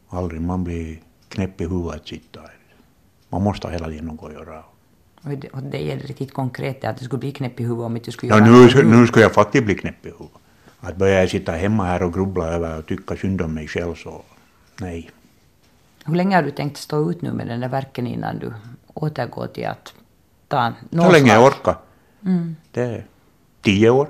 Aldrig. 0.10 0.41
Man 0.41 0.63
blir 0.63 1.00
knäpp 1.29 1.62
i 1.62 1.63
huvudet 1.63 2.01
att 2.01 2.07
sitta. 2.07 2.39
Man 3.29 3.41
måste 3.41 3.69
hela 3.69 3.88
tiden 3.88 4.05
något 4.05 4.24
att 4.24 4.33
göra. 4.33 4.63
Och 5.53 5.63
det 5.63 5.91
är 5.91 6.00
riktigt 6.00 6.33
konkret 6.33 6.86
att 6.86 6.98
det 6.98 7.05
skulle 7.05 7.19
bli 7.19 7.31
knäpp 7.31 7.60
i 7.60 7.63
huvudet 7.63 7.86
om 7.86 7.95
inte 7.95 8.12
skulle 8.12 8.29
göra 8.29 8.48
ja, 8.48 8.51
nu, 8.51 8.83
nu 8.83 9.07
skulle 9.07 9.25
jag 9.25 9.33
faktiskt 9.33 9.65
bli 9.65 9.75
knäpp 9.75 10.05
i 10.05 10.10
huvudet. 10.10 10.38
Att 10.79 10.95
börja 10.95 11.27
sitta 11.27 11.51
hemma 11.51 11.86
här 11.86 12.03
och 12.03 12.13
grubbla 12.13 12.48
över 12.48 12.77
och 12.77 12.86
tycka 12.86 13.15
synd 13.15 13.41
om 13.41 13.53
mig 13.53 13.67
själv 13.67 13.95
så 13.95 14.21
nej. 14.79 15.10
Hur 16.05 16.15
länge 16.15 16.36
har 16.36 16.43
du 16.43 16.51
tänkt 16.51 16.77
stå 16.77 17.12
ut 17.12 17.21
nu 17.21 17.31
med 17.33 17.48
den 17.48 17.60
där 17.60 17.69
verken 17.69 18.07
innan 18.07 18.39
du 18.39 18.53
återgår 18.93 19.48
till 19.48 19.65
att 19.65 19.93
ta 20.51 20.74
Så 20.91 21.12
länge 21.12 21.34
jag 21.34 21.43
orkar. 21.46 21.77
Mm. 22.25 22.55
Det 22.72 22.81
är 22.81 23.05
tio 23.62 23.89
år, 23.89 24.08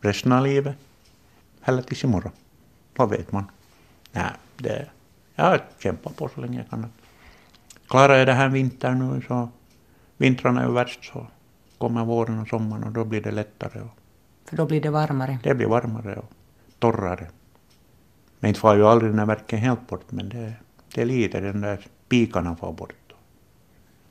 resten 0.00 0.32
av 0.32 0.44
livet. 0.44 0.76
Eller 1.64 1.82
tills 1.82 2.04
imorgon. 2.04 2.32
Vad 2.96 3.10
vet 3.10 3.32
man? 3.32 3.44
Nej, 4.12 4.30
det, 4.56 4.86
jag 5.34 5.60
kämpar 5.78 6.10
på 6.10 6.28
så 6.34 6.40
länge 6.40 6.58
jag 6.58 6.70
kan. 6.70 6.86
Klarar 7.88 8.14
jag 8.14 8.26
det 8.26 8.32
här 8.32 8.48
vintern 8.48 8.98
nu 8.98 9.22
så 9.28 9.48
vintrarna 10.16 10.62
är 10.62 10.66
ju 10.66 10.72
värst 10.72 11.04
så 11.04 11.26
kommer 11.78 12.04
våren 12.04 12.38
och 12.38 12.48
sommaren 12.48 12.84
och 12.84 12.92
då 12.92 13.04
blir 13.04 13.20
det 13.20 13.30
lättare. 13.30 13.80
Och 13.80 13.98
För 14.44 14.56
då 14.56 14.66
blir 14.66 14.80
det 14.80 14.90
varmare? 14.90 15.38
Det 15.42 15.54
blir 15.54 15.66
varmare 15.66 16.16
och 16.16 16.30
torrare. 16.78 17.26
Men 18.40 18.48
inte 18.48 18.60
får 18.60 18.76
ju 18.76 18.86
aldrig 18.86 19.12
den 19.12 19.18
här 19.18 19.26
verken 19.26 19.58
helt 19.58 19.88
bort 19.88 20.12
men 20.12 20.28
det, 20.28 20.52
det 20.94 21.02
är 21.02 21.06
lite 21.06 21.40
den 21.40 21.60
där 21.60 21.86
pikarna 22.08 22.56
får 22.56 22.72
bort. 22.72 23.05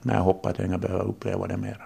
Men 0.05 0.15
jag 0.15 0.24
hoppas 0.24 0.51
att 0.51 0.57
jag 0.57 0.67
inte 0.67 0.77
behöver 0.77 1.03
uppleva 1.03 1.47
det 1.47 1.57
mera. 1.57 1.81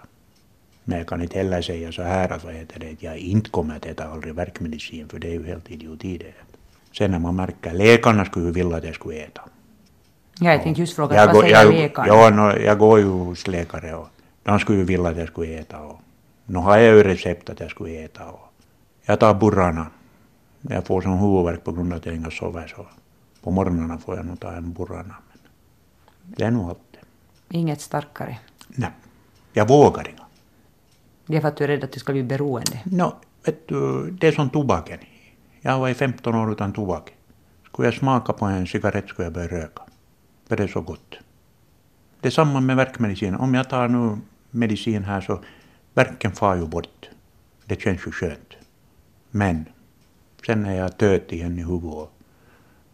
Men 0.83 0.97
jag 0.97 1.07
kan 1.07 1.21
inte 1.21 1.37
heller 1.37 1.61
säga 1.61 1.91
så 1.91 2.03
här 2.03 2.31
att, 2.31 2.43
vad 2.43 2.53
heter 2.53 2.79
det, 2.79 2.91
att 2.91 3.03
jag 3.03 3.17
inte 3.17 3.49
kommer 3.49 3.75
att 3.75 3.85
äta 3.85 4.07
aldrig 4.07 4.35
verkmedicin 4.35 5.09
för 5.09 5.19
det 5.19 5.27
är 5.27 5.31
ju 5.31 5.45
helt 5.45 5.71
idioti 5.71 6.17
det. 6.17 6.33
Sen 6.97 7.11
när 7.11 7.19
man 7.19 7.35
märker, 7.35 7.73
läkarna 7.73 8.25
skulle 8.25 8.45
ju 8.45 8.51
vilja 8.51 8.77
att 8.77 8.83
jag 8.83 8.95
skulle 8.95 9.15
äta. 9.15 9.41
Ja, 10.39 10.51
jag 10.51 10.63
tänkte 10.63 10.81
just 10.81 10.95
fråga, 10.95 11.15
jag 11.15 11.25
vad 11.25 11.35
går, 11.35 11.41
säger 11.41 11.71
läkarna? 11.71 12.07
Ja, 12.07 12.29
no, 12.29 12.57
jag 12.57 12.77
går 12.77 12.99
ju 12.99 13.05
hos 13.05 13.47
läkare 13.47 13.95
och 13.95 14.07
de 14.43 14.59
skulle 14.59 14.77
ju 14.77 14.85
vilja 14.85 15.09
att 15.09 15.17
jag 15.17 15.27
skulle 15.27 15.59
äta. 15.59 15.79
Och, 15.79 15.99
nu 16.45 16.59
har 16.59 16.77
jag 16.77 16.95
ju 16.95 17.03
recept 17.03 17.49
att 17.49 17.59
jag 17.59 17.71
skulle 17.71 18.03
äta. 18.05 18.25
Och 18.25 18.53
jag 19.05 19.19
tar 19.19 19.33
Burana. 19.33 19.87
Jag 20.61 20.85
får 20.85 21.01
sån 21.01 21.17
huvudvärk 21.19 21.63
på 21.63 21.71
grund 21.71 21.93
av 21.93 21.97
att 21.97 22.05
jag 22.05 22.15
inte 22.15 22.31
sover 22.31 22.67
så. 22.67 22.85
På 23.43 23.51
morgnarna 23.51 23.97
får 23.97 24.15
jag 24.15 24.25
nog 24.25 24.39
ta 24.39 24.51
en 24.51 24.73
Burana. 24.73 25.15
Men 26.23 26.33
det 26.37 26.43
är 26.43 26.51
nog 26.51 26.69
allt. 26.69 26.88
Inget 27.49 27.81
starkare. 27.81 28.37
Nej, 28.67 28.91
jag 29.53 29.67
vågar 29.67 30.09
inga. 30.09 30.25
Det 31.25 31.37
är 31.37 31.41
för 31.41 31.47
att 31.47 31.57
du 31.57 31.63
är 31.63 31.67
rädd 31.67 31.83
att 31.83 31.91
du 31.91 31.99
ska 31.99 32.11
bli 32.11 32.23
beroende. 32.23 32.79
No, 32.83 33.15
vet 33.45 33.67
du, 33.67 34.11
det 34.11 34.27
är 34.27 34.31
som 34.31 34.49
tobaken. 34.49 34.99
Jag 35.61 35.71
har 35.71 35.79
varit 35.79 35.97
15 35.97 36.35
år 36.35 36.51
utan 36.51 36.73
tobak. 36.73 37.13
Skulle 37.65 37.87
jag 37.87 37.95
smaka 37.95 38.33
på 38.33 38.45
en 38.45 38.67
cigarett 38.67 39.09
skulle 39.09 39.25
jag 39.25 39.33
börja 39.33 39.47
röka. 39.47 39.81
För 40.47 40.57
det 40.57 40.63
är 40.63 40.67
så 40.67 40.81
gott. 40.81 41.15
Det 42.21 42.27
är 42.27 42.31
samma 42.31 42.59
med 42.59 42.75
värkmedicin. 42.75 43.35
Om 43.35 43.53
jag 43.53 43.69
tar 43.69 43.87
nu 43.87 44.17
medicin 44.51 45.03
här 45.03 45.21
så 45.21 45.43
värken 45.93 46.31
far 46.31 46.55
ju 46.55 46.65
bort. 46.65 47.09
Det 47.65 47.81
känns 47.81 48.07
ju 48.07 48.11
skönt. 48.11 48.53
Men 49.31 49.65
sen 50.45 50.65
är 50.65 50.75
jag 50.75 50.97
töt 50.97 51.31
igen 51.31 51.59
i 51.59 51.63
huvudet 51.63 51.93
och 51.93 52.11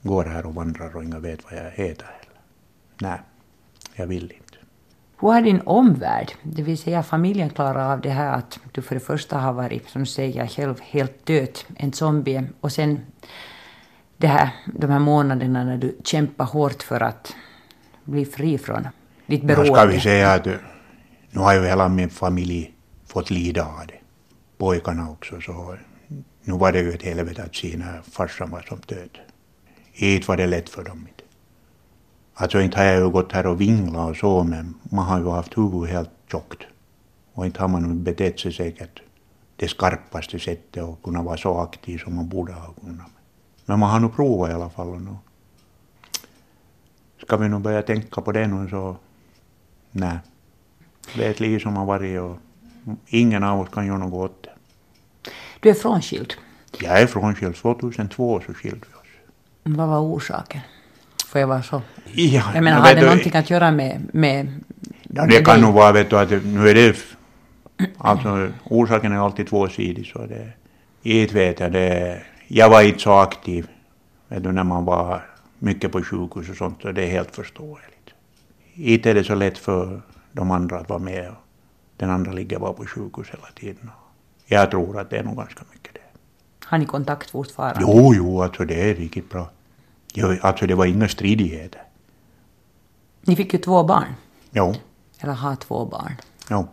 går 0.02 0.26
här 0.26 0.46
och 0.46 0.56
vandrar 0.56 0.96
och 0.96 1.04
ingen 1.04 1.22
vet 1.22 1.44
vad 1.44 1.54
jag 1.54 1.72
heter 1.72 2.06
heller. 2.06 2.40
Nej, 3.02 3.20
jag 3.96 4.08
vill 4.08 4.24
inte. 4.24 4.45
Hur 5.20 5.32
har 5.32 5.42
din 5.42 5.62
omvärld, 5.66 6.32
det 6.44 6.62
vill 6.62 6.78
säga 6.78 7.04
familjen, 7.04 7.50
klarat 7.50 7.94
av 7.94 8.02
det 8.02 8.10
här 8.10 8.34
att 8.38 8.60
du 8.72 8.82
för 8.82 8.96
det 8.96 9.02
första 9.02 9.38
har 9.38 9.54
varit, 9.54 9.90
som 9.90 10.02
du 10.02 10.06
säger 10.06 10.48
själv, 10.48 10.76
helt 10.82 11.26
död, 11.26 11.60
en 11.76 11.94
zombie, 11.94 12.44
och 12.62 12.72
sen 12.72 13.00
det 14.18 14.28
här, 14.28 14.50
de 14.66 14.90
här 14.90 15.00
månaderna 15.00 15.64
när 15.64 15.78
du 15.78 15.98
kämpar 16.04 16.46
hårt 16.46 16.84
för 16.84 17.02
att 17.02 17.36
bli 18.04 18.26
fri 18.26 18.58
från 18.58 18.88
ditt 19.26 19.42
Nu 19.44 19.48
beroende? 19.48 19.74
ska 19.74 19.86
vi 19.86 20.00
säga 20.00 20.34
att 20.34 20.46
nu 21.32 21.40
har 21.40 21.54
ju 21.54 21.66
hela 21.66 21.88
min 21.90 22.10
familj 22.10 22.74
fått 23.08 23.30
lida 23.30 23.66
av 23.66 23.88
det. 23.88 24.00
Pojkarna 24.58 25.10
också. 25.10 25.42
Så 25.42 25.76
nu 26.44 26.54
var 26.54 26.72
det 26.72 26.80
ju 26.80 26.92
ett 26.92 27.04
helvete 27.04 27.44
att 27.44 27.56
se 27.56 27.78
när 27.78 28.02
farsan 28.12 28.50
var 28.50 28.62
som 28.62 28.80
död. 28.86 29.18
Inte 29.94 30.28
var 30.28 30.38
det 30.38 30.48
lätt 30.48 30.70
för 30.70 30.84
dem. 30.84 31.08
Alltså 32.38 32.62
inte 32.62 32.78
har 32.78 32.86
jag 32.86 33.00
ju 33.00 33.10
gått 33.10 33.32
här 33.32 33.48
och 33.48 33.62
vinglat 33.62 34.10
och 34.10 34.18
så, 34.18 34.44
men 34.44 34.74
man 34.84 35.06
har 35.06 35.20
ju 35.20 35.30
haft 35.30 35.58
huvudet 35.58 35.90
helt 35.90 36.10
tjockt. 36.32 36.64
Och 37.34 37.46
inte 37.46 37.62
har 37.62 37.68
man 37.68 38.04
betett 38.04 38.40
sig 38.40 38.54
säkert 38.54 39.02
det 39.56 39.68
skarpaste 39.68 40.40
sättet 40.40 40.84
och 40.84 41.04
kunnat 41.04 41.26
vara 41.26 41.38
så 41.38 41.60
aktiv 41.60 41.98
som 41.98 42.16
man 42.16 42.30
borde 42.30 42.54
ha 42.54 42.74
kunnat. 42.74 43.08
Men 43.66 43.80
man 43.80 43.90
har 43.90 44.00
nu 44.00 44.10
provat 44.10 44.50
i 44.50 44.54
alla 44.54 44.70
fall. 44.70 44.88
Och 44.88 45.02
nu. 45.02 45.16
Ska 47.22 47.38
vi 47.38 47.50
nu 47.50 47.60
börja 47.60 47.82
tänka 47.82 48.22
på 48.22 48.32
det 48.32 48.48
nu 48.48 48.70
så 48.70 48.96
nej. 49.92 50.18
Det 51.16 51.26
är 51.26 51.32
ett 51.32 51.40
liv 51.40 51.60
som 51.60 51.76
har 51.76 51.86
varit 51.86 52.20
och 52.20 52.38
ingen 53.08 53.44
av 53.44 53.60
oss 53.60 53.70
kan 53.70 53.86
göra 53.88 53.98
något 53.98 54.32
åt 54.32 54.44
det. 54.44 54.50
Du 55.60 55.70
är 55.70 55.74
frånskild. 55.74 56.34
Jag 56.80 57.02
är 57.02 57.08
frånskild. 57.08 57.56
2002 57.56 58.42
så 58.46 58.54
skilde 58.54 58.86
vi 58.90 58.96
oss. 58.96 59.78
Vad 59.78 59.88
var 59.88 60.00
orsaken? 60.00 60.62
Får 61.36 61.40
jag 61.40 61.48
vara 61.48 61.64
så? 61.64 61.82
Ja, 62.14 62.44
Jag 62.54 62.64
menar, 62.64 62.80
har 62.80 62.94
det 62.96 63.00
du, 63.00 63.06
någonting 63.06 63.36
att 63.36 63.50
göra 63.50 63.72
med... 63.72 64.10
med 64.14 64.48
Ja, 65.04 65.22
med 65.22 65.30
det 65.30 65.44
kan 65.44 65.54
dig? 65.54 65.62
nog 65.62 65.74
vara, 65.74 65.92
vet 65.92 66.10
du, 66.10 66.20
att 66.20 66.30
nu 66.30 66.70
är 66.70 66.74
det... 66.76 66.96
Alltså, 67.98 68.52
orsaken 68.64 69.12
är 69.12 69.18
alltid 69.18 69.48
tvåsidig, 69.48 70.06
så 70.06 70.26
det... 70.26 70.50
Inte 71.04 71.34
vet 71.34 71.60
jag, 71.60 71.72
det... 71.72 72.22
Jag 72.48 72.70
var 72.70 72.82
inte 72.82 73.00
så 73.00 73.14
aktiv, 73.14 73.68
vet 74.28 74.44
du, 74.44 74.52
när 74.52 74.64
man 74.64 74.86
var 74.86 75.26
mycket 75.60 75.92
på 75.92 76.04
sjukhus 76.04 76.50
och 76.50 76.56
sånt, 76.56 76.82
så 76.82 76.92
det 76.92 77.04
är 77.04 77.08
helt 77.08 77.36
förståeligt. 77.36 78.10
Inte 78.74 79.10
är 79.10 79.14
det 79.14 79.24
så 79.24 79.36
lätt 79.36 79.58
för 79.58 80.02
de 80.32 80.52
andra 80.52 80.80
att 80.80 80.90
vara 80.90 81.00
med 81.00 81.30
och 81.30 81.44
den 81.98 82.10
andra 82.10 82.32
ligger 82.32 82.60
bara 82.60 82.74
på 82.74 82.86
sjukhus 82.86 83.28
hela 83.30 83.48
tiden. 83.56 83.90
Jag 84.46 84.72
tror 84.72 85.00
att 85.00 85.10
det 85.10 85.18
är 85.18 85.24
nog 85.24 85.38
ganska 85.38 85.64
mycket 85.74 85.94
det. 85.94 86.02
Har 86.66 86.78
ni 86.78 86.86
kontakt 86.86 87.30
fortfarande? 87.30 87.80
Jo, 87.82 88.14
jo, 88.16 88.42
alltså 88.42 88.66
det 88.66 88.90
är 88.90 88.96
riktigt 88.96 89.30
bra. 89.30 89.50
Jo, 90.16 90.36
alltså 90.42 90.68
det 90.68 90.76
var 90.76 90.86
inga 90.86 91.08
stridigheter. 91.08 91.82
Ni 93.22 93.36
fick 93.36 93.54
ju 93.54 93.60
två 93.60 93.84
barn. 93.84 94.16
Jo, 94.52 94.76
Eller 95.20 95.34
har 95.34 95.56
två 95.56 95.86
barn. 95.86 96.12
jo, 96.50 96.68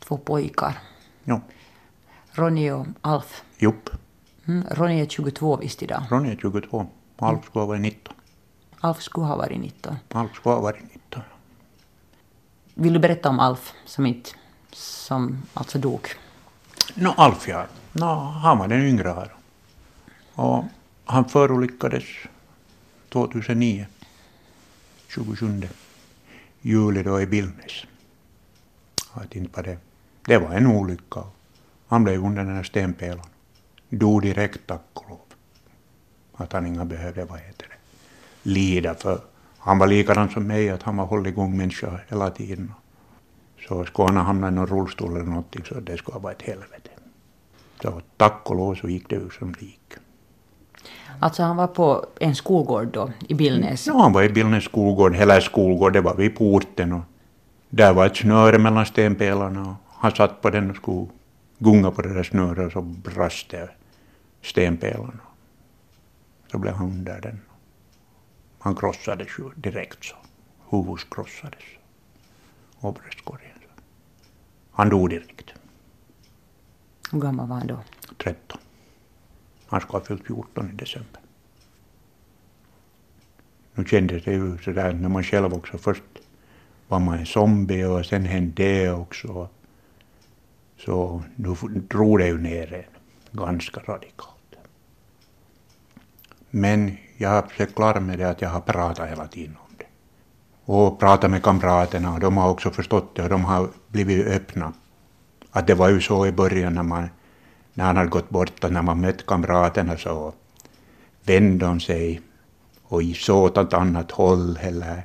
Två 0.00 0.16
pojkar. 0.18 0.78
jo. 1.24 1.40
Ronny 2.32 2.70
och 2.70 2.86
Alf. 3.00 3.42
Jupp. 3.58 3.90
Mm, 4.46 4.64
Ronny 4.70 5.00
är 5.00 5.06
22 5.06 5.56
visst 5.56 5.82
idag. 5.82 6.02
Ronny 6.10 6.30
är 6.32 6.36
22. 6.36 6.86
Alf 7.16 7.44
skulle 7.46 7.60
ha 7.62 7.66
varit 7.66 7.80
19. 7.80 8.14
Alf 8.80 9.02
skulle 9.02 9.26
ha 9.26 9.36
varit 9.36 9.60
19. 9.60 9.96
Alf 10.12 10.34
skulle 10.34 10.54
ha 10.54 10.60
varit 10.60 10.82
19. 10.94 11.22
Vill 12.74 12.92
du 12.92 12.98
berätta 12.98 13.28
om 13.28 13.40
Alf 13.40 13.72
som 13.84 14.06
inte... 14.06 14.30
Som 14.72 15.42
alltså 15.54 15.78
dog? 15.78 16.08
Nå, 16.94 17.14
Alf 17.16 17.48
ja. 17.48 17.66
Nå, 17.92 18.14
han 18.14 18.58
var 18.58 18.68
den 18.68 18.82
yngre 18.86 19.08
här. 19.08 19.34
Och 20.34 20.64
han 21.04 21.24
förolyckades 21.24 22.04
2009. 23.08 23.86
27 25.08 25.62
juli 26.60 27.02
då 27.02 27.20
i 27.20 27.26
Billnäs. 27.26 27.84
Jag 29.14 29.22
vet 29.22 29.36
inte 29.36 29.50
vad 29.54 29.64
det 29.64 29.78
Det 30.26 30.38
var 30.38 30.54
en 30.54 30.66
olycka. 30.66 31.22
Han 31.86 32.04
blev 32.04 32.24
under 32.24 32.44
den 32.44 32.56
här 32.56 32.62
stenpelaren. 32.62 33.30
Dog 33.88 34.22
direkt 34.22 34.66
tack 34.66 34.82
och 34.94 35.08
lov. 35.08 35.18
Att 36.34 36.52
han 36.52 36.66
inga 36.66 36.84
behövde, 36.84 37.24
vad 37.24 37.38
heter 37.38 37.66
det, 37.68 37.78
lida 38.50 38.94
för. 38.94 39.20
Han 39.58 39.78
var 39.78 39.86
likadan 39.86 40.30
som 40.30 40.46
mig, 40.46 40.70
att 40.70 40.82
han 40.82 40.96
var 40.96 41.06
hålligång 41.06 41.56
människa 41.56 42.00
hela 42.08 42.30
tiden. 42.30 42.72
Så 43.68 43.84
skulle 43.84 44.08
han 44.08 44.16
ha 44.16 44.24
hamnat 44.24 44.52
i 44.52 44.54
någon 44.54 44.66
rullstol 44.66 45.16
eller 45.16 45.24
någonting 45.24 45.64
så 45.64 45.80
det 45.80 45.96
skulle 45.96 46.14
ha 46.14 46.20
varit 46.20 46.42
ett 46.42 46.48
helvete. 46.48 46.90
Så 47.82 48.00
tack 48.16 48.50
och 48.50 48.56
lov 48.56 48.74
så 48.74 48.88
gick 48.88 49.08
det 49.08 49.16
ju 49.16 49.30
som 49.30 49.52
det 49.52 49.64
gick. 49.64 50.03
Alltså 51.20 51.42
han 51.42 51.56
var 51.56 51.66
på 51.66 52.06
en 52.20 52.34
skolgård 52.34 52.88
då 52.88 53.10
i 53.28 53.34
Billnäs. 53.34 53.86
Ja, 53.86 53.98
han 53.98 54.12
var 54.12 54.22
i 54.22 54.28
Billnäs 54.28 54.64
skolgård, 54.64 55.14
hela 55.16 55.40
skolgård, 55.40 55.92
det 55.92 56.00
var 56.00 56.14
vid 56.14 56.36
porten 56.36 56.92
och 56.92 57.02
där 57.70 57.92
var 57.92 58.06
ett 58.06 58.16
snöre 58.16 58.58
mellan 58.58 58.86
stenpelarna 58.86 59.62
och 59.62 59.74
han 59.88 60.10
satt 60.10 60.42
på 60.42 60.50
den 60.50 60.70
och 60.70 60.76
skulle 60.76 61.06
gunga 61.58 61.90
på 61.90 62.02
det 62.02 62.14
där 62.14 62.22
snöret 62.22 62.66
och 62.66 62.72
så 62.72 62.82
brast 62.82 63.50
det 63.50 63.68
stenpelarna. 64.42 65.20
Så 66.50 66.58
blev 66.58 66.74
han 66.74 66.86
under 66.86 67.20
den. 67.20 67.40
Han 68.58 68.76
krossades 68.76 69.28
ju 69.38 69.50
direkt 69.56 70.04
så. 70.04 70.16
Huvudet 70.70 71.10
krossades. 71.10 71.64
Och 72.80 72.94
bröstkorgen. 72.94 73.50
Han 74.72 74.88
dog 74.88 75.10
direkt. 75.10 75.54
Hur 77.12 77.20
gammal 77.20 77.48
var 77.48 77.56
han 77.56 77.66
då? 77.66 77.78
13. 78.18 78.58
Han 79.66 79.80
skulle 79.80 79.98
ha 79.98 80.04
fyllt 80.04 80.26
14 80.26 80.70
i 80.70 80.72
december. 80.72 81.20
Nu 83.74 83.84
kändes 83.84 84.24
det 84.24 84.32
ju 84.32 84.58
sådär 84.58 84.92
när 84.92 85.08
man 85.08 85.22
själv 85.22 85.54
också 85.54 85.78
först 85.78 86.02
var 86.88 87.00
man 87.00 87.18
en 87.18 87.26
zombie 87.26 87.84
och 87.84 88.06
sen 88.06 88.24
hände 88.24 88.62
det 88.62 88.90
också. 88.90 89.48
Så 90.78 91.22
nu 91.36 91.54
drog 91.88 92.18
det 92.18 92.26
ju 92.26 92.38
ner 92.38 92.74
en 92.74 92.84
ganska 93.38 93.80
radikalt. 93.80 94.30
Men 96.50 96.96
jag 97.16 97.30
har 97.30 97.42
försökt 97.42 97.74
klara 97.74 98.00
med 98.00 98.18
det 98.18 98.30
att 98.30 98.42
jag 98.42 98.48
har 98.48 98.60
pratat 98.60 99.10
hela 99.10 99.26
tiden 99.26 99.56
om 99.68 99.74
det. 99.78 99.86
Och 100.64 101.00
pratat 101.00 101.30
med 101.30 101.42
kamraterna 101.42 102.12
och 102.14 102.20
de 102.20 102.36
har 102.36 102.50
också 102.50 102.70
förstått 102.70 103.16
det 103.16 103.22
och 103.22 103.28
de 103.28 103.44
har 103.44 103.68
blivit 103.88 104.26
öppna. 104.26 104.72
Att 105.50 105.66
det 105.66 105.74
var 105.74 105.88
ju 105.88 106.00
så 106.00 106.26
i 106.26 106.32
början 106.32 106.74
när 106.74 106.82
man 106.82 107.08
när 107.74 107.84
han 107.84 107.96
hade 107.96 108.08
gått 108.08 108.30
bort 108.30 108.64
och 108.64 108.72
när 108.72 108.82
man 108.82 109.00
mött 109.00 109.26
kamraterna 109.26 109.96
så 109.96 110.32
vände 111.24 111.66
de 111.66 111.80
sig 111.80 112.20
och 112.82 113.02
såg 113.16 113.44
åt 113.44 113.58
ett 113.58 113.72
annat 113.72 114.10
håll 114.10 114.58
eller 114.62 115.02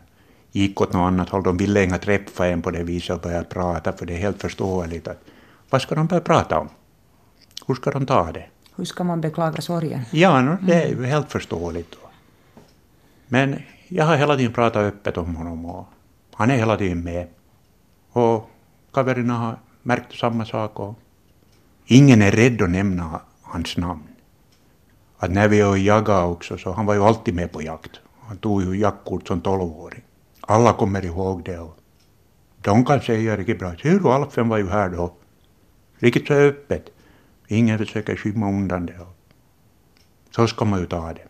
gick 0.51 0.82
åt 0.82 0.93
något 0.93 1.08
annat 1.08 1.29
håll. 1.29 1.43
De 1.43 1.58
ville 1.58 1.84
inte 1.84 1.97
träffa 1.97 2.47
en 2.47 2.62
på 2.62 2.71
det 2.71 2.84
viset 2.84 3.15
och 3.15 3.21
börja 3.21 3.43
prata 3.43 3.93
för 3.93 4.05
det 4.05 4.13
är 4.13 4.17
helt 4.17 4.41
förståeligt 4.41 5.08
att 5.08 5.23
vad 5.69 5.82
ska 5.82 5.95
de 5.95 6.08
börja 6.08 6.21
prata 6.21 6.60
om? 6.60 6.69
Hur 7.67 7.75
ska 7.75 7.91
de 7.91 8.05
ta 8.05 8.32
det? 8.32 8.45
Hur 8.75 8.86
ska 8.86 9.03
man 9.03 9.21
beklaga 9.21 9.62
sorgen? 9.62 10.01
Ja, 10.12 10.41
no, 10.41 10.58
det 10.62 10.84
är 10.84 10.88
ju 10.88 11.05
helt 11.05 11.32
förståeligt. 11.32 11.95
Men 13.27 13.62
jag 13.88 14.05
har 14.05 14.15
hela 14.15 14.38
tiden 14.38 14.53
pratat 14.53 14.84
öppet 14.84 15.17
om 15.17 15.36
honom 15.36 15.65
och 15.65 15.86
han 16.34 16.51
är 16.51 16.55
hela 16.55 16.77
tiden 16.77 17.03
med. 17.03 17.27
Och 18.12 18.49
kaverina 18.93 19.34
har 19.34 19.60
märkt 19.84 20.13
samma 20.13 20.45
sak 20.45 20.79
och 20.79 20.99
ingen 21.89 22.21
är 22.21 22.32
rädd 22.32 22.62
att 22.62 22.69
nämna 22.69 23.21
hans 23.41 23.78
namn. 23.78 24.08
Att 25.17 25.32
när 25.32 25.47
vi 25.47 25.62
var 25.62 25.69
och 25.69 25.78
jagade 25.78 26.25
också 26.25 26.58
så 26.58 26.71
han 26.71 26.86
var 26.86 26.93
ju 26.93 27.04
alltid 27.04 27.36
med 27.36 27.52
på 27.52 27.62
jakt. 27.62 27.99
Han 28.28 28.38
tog 28.38 28.63
ju 28.63 28.80
jaktkort 28.80 29.28
som 29.28 29.41
tolvåring. 29.41 30.04
Alla 30.41 30.73
kommer 30.73 31.06
ihåg 31.06 31.43
det 31.43 31.60
och 31.60 31.78
de 32.62 32.86
kan 32.86 33.02
säga 33.02 33.38
riktigt 33.38 33.60
bra. 33.60 33.75
Ser 33.75 33.99
du, 33.99 34.10
Alfen 34.10 34.49
var 34.49 34.58
ju 34.58 34.69
här 34.69 34.89
då. 34.89 35.13
Riktigt 35.99 36.28
så 36.28 36.34
öppet. 36.34 36.86
Ingen 37.47 37.78
försöker 37.78 38.15
skymma 38.15 38.49
undan 38.49 38.86
det. 38.86 38.99
Så 40.36 40.47
ska 40.47 40.65
man 40.65 40.80
ju 40.80 40.86
ta 40.86 41.13
det. 41.13 41.28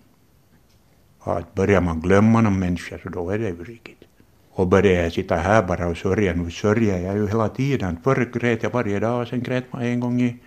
Att 1.20 1.54
börjar 1.54 1.82
man 1.82 2.00
glömma 2.00 2.42
någon 2.42 2.60
människa 2.60 2.98
så 3.04 3.10
då 3.10 3.30
är 3.30 3.40
det 3.40 3.50
ju 3.50 3.64
riktigt. 3.64 4.04
Och 4.52 4.68
börjar 4.68 5.04
jag 5.04 5.14
sitta 5.14 5.36
här 5.36 5.64
bara 5.64 5.88
och 5.88 5.98
sörja, 5.98 6.34
nu 6.34 6.52
sörjer 6.52 7.00
jag 7.00 7.16
ju 7.16 7.28
hela 7.28 7.50
tiden. 7.50 7.98
Förr 8.04 8.32
grät 8.34 8.64
jag 8.64 8.70
varje 8.70 9.00
dag, 9.00 9.28
sen 9.28 9.44
grät 9.44 9.74
man 9.74 9.82
en 9.82 10.00
gång 10.00 10.22
i 10.22 10.38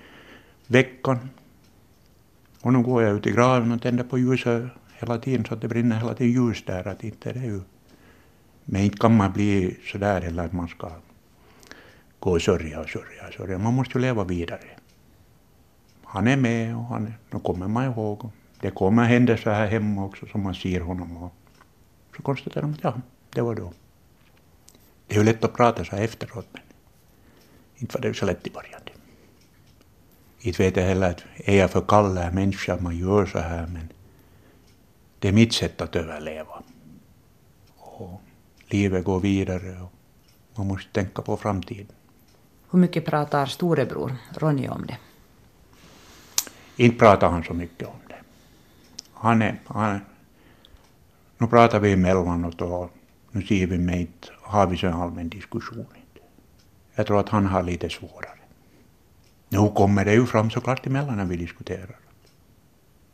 veckan. 0.73 1.31
Och 2.61 2.73
nu 2.73 2.83
går 2.83 3.03
jag 3.03 3.17
ut 3.17 3.27
i 3.27 3.33
graven 3.33 3.73
och 3.73 3.83
tänder 3.83 4.05
på 4.05 4.19
ljuset 4.19 4.71
hela 4.93 5.19
tiden 5.19 5.45
så 5.45 5.55
att 5.55 5.61
det 5.61 5.69
brinner 5.69 5.97
hela 5.97 6.15
tiden 6.15 6.33
ljus 6.33 6.65
där. 6.67 6.89
Att 6.89 7.05
inte 7.05 7.33
det 7.33 7.41
är 7.41 7.45
ju 7.45 7.61
Men 8.65 8.83
inte 8.83 8.99
kan 8.99 9.17
man 9.17 9.33
bli 9.33 9.77
sådär 9.93 10.21
heller 10.21 10.45
att 10.45 10.53
man 10.53 10.69
ska 10.69 10.91
gå 12.19 12.31
och 12.31 12.43
sörja 12.43 12.81
och 12.81 12.89
sörja 12.89 13.29
och 13.29 13.35
sörja. 13.35 13.59
Man 13.59 13.75
måste 13.75 13.99
ju 13.99 14.03
leva 14.03 14.25
vidare. 14.25 14.69
Han 16.05 16.29
är 16.29 16.37
med 16.37 16.77
och 16.77 16.85
han, 16.85 17.15
nu 17.31 17.39
kommer 17.41 17.69
man 17.69 17.85
ihåg. 17.85 18.31
Det 18.61 18.71
kommer 18.71 19.05
händelser 19.05 19.51
här 19.51 19.67
hemma 19.67 20.05
också 20.05 20.27
som 20.27 20.43
man 20.43 20.55
ser 20.55 20.81
honom 20.81 21.17
och 21.17 21.33
så 22.17 22.23
konstaterar 22.23 22.63
man 22.63 22.73
att 22.73 22.85
ja, 22.85 22.95
det 23.35 23.41
var 23.43 23.55
då. 23.55 23.73
Det 25.07 25.15
är 25.15 25.19
ju 25.19 25.25
lätt 25.25 25.45
att 25.45 25.55
prata 25.55 25.85
så 25.85 25.97
här 25.97 26.05
efteråt 26.05 26.47
men 26.53 26.63
inte 27.77 27.99
var 27.99 28.03
det 28.03 28.15
så 28.15 28.27
lätt 28.27 28.47
i 28.47 28.51
början. 28.51 28.82
Inte 30.45 30.63
vet 30.63 30.77
jag 30.77 30.85
heller 30.85 31.11
att 31.11 31.25
är 31.37 31.57
jag 31.57 31.71
för 31.71 31.81
kall 31.81 32.15
människa 32.33 32.75
att 32.75 32.81
man 32.81 32.99
gör 32.99 33.27
så 33.27 33.39
här 33.39 33.67
men 33.67 33.89
det 35.19 35.29
är 35.29 35.33
mitt 35.33 35.53
sätt 35.53 35.81
att 35.81 35.97
överleva. 35.97 36.63
Och 37.77 38.23
livet 38.67 39.05
går 39.05 39.21
vidare 39.21 39.81
och 39.83 39.93
man 40.59 40.67
måste 40.67 40.93
tänka 40.93 41.23
på 41.23 41.37
framtiden. 41.37 41.97
Hur 42.71 42.79
mycket 42.79 43.05
pratar 43.05 43.47
storebror 43.47 44.17
Ronny 44.37 44.69
om 44.69 44.87
det? 44.87 44.99
Inte 46.77 46.99
pratar 46.99 47.31
han 47.31 47.45
så 47.45 47.55
mycket 47.55 47.89
om 47.89 48.01
det. 48.09 48.21
Han 49.15 49.43
är, 49.43 49.61
han, 49.67 50.01
nu 51.39 51.47
pratar 51.47 51.81
vi 51.81 51.93
emellanåt 51.93 52.61
och 52.61 52.91
nu 53.31 53.43
ser 53.43 53.67
vi 53.67 53.79
mig 53.79 54.01
inte, 54.01 54.29
har 54.43 54.67
vi 54.67 54.77
så 54.77 54.89
allmän 54.89 55.29
diskussion. 55.29 55.87
Jag 56.95 57.07
tror 57.07 57.21
att 57.21 57.29
han 57.29 57.47
har 57.47 57.63
lite 57.63 57.91
svårare. 57.91 58.42
Nu 59.53 59.69
kommer 59.69 60.05
det 60.05 60.15
ju 60.15 60.27
fram 60.27 60.51
såklart 60.51 60.87
emellan 60.87 61.17
när 61.17 61.25
vi 61.25 61.37
diskuterar. 61.37 61.97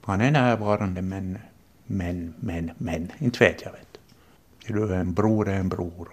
Han 0.02 0.20
är 0.20 0.30
närvarande 0.30 1.02
men, 1.02 1.38
men, 1.86 2.34
men, 2.40 2.70
men, 2.78 3.12
inte 3.18 3.44
vet 3.44 3.62
jag 3.62 3.72
vet. 3.72 3.98
Du 4.66 4.94
en 4.94 5.14
bror 5.14 5.48
är 5.48 5.60
en 5.60 5.68
bror. 5.68 6.08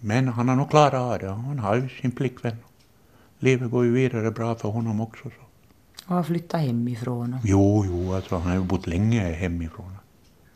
Men 0.00 0.28
han 0.28 0.48
har 0.48 0.56
nog 0.56 0.70
klarat 0.70 0.94
av 0.94 1.18
det. 1.18 1.28
Han 1.28 1.58
har 1.58 1.76
ju 1.76 1.88
sin 1.88 2.12
flickvän. 2.12 2.56
Livet 3.38 3.70
går 3.70 3.84
ju 3.84 3.92
vidare 3.92 4.30
bra 4.30 4.54
för 4.54 4.68
honom 4.68 5.00
också. 5.00 5.22
Så. 5.22 5.42
Och 6.06 6.14
har 6.14 6.22
flyttat 6.22 6.60
hemifrån? 6.60 7.34
Och... 7.34 7.40
Jo, 7.44 7.84
jo, 7.86 8.20
tror 8.20 8.38
han 8.38 8.50
har 8.50 8.58
ju 8.58 8.64
bott 8.64 8.86
länge 8.86 9.20
hemifrån. 9.20 9.96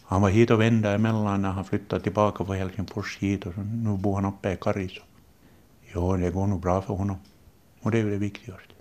Han 0.02 0.22
var 0.22 0.30
hit 0.30 0.50
och 0.50 0.60
vände 0.60 0.90
emellan 0.90 1.42
när 1.42 1.50
han 1.50 1.64
flyttade 1.64 2.02
tillbaka 2.02 2.44
från 2.44 2.56
Helsingfors 2.56 3.18
hit 3.18 3.46
och 3.46 3.54
så, 3.54 3.60
nu 3.60 3.96
bor 3.96 4.14
han 4.14 4.24
uppe 4.24 4.52
i 4.52 4.56
Karis. 4.56 4.92
Jo, 5.94 6.16
det 6.16 6.30
går 6.30 6.46
nog 6.46 6.60
bra 6.60 6.82
för 6.82 6.94
honom. 6.94 7.16
Och 7.82 7.90
det 7.90 7.98
är 7.98 8.04
det 8.04 8.16
viktigaste. 8.16 8.72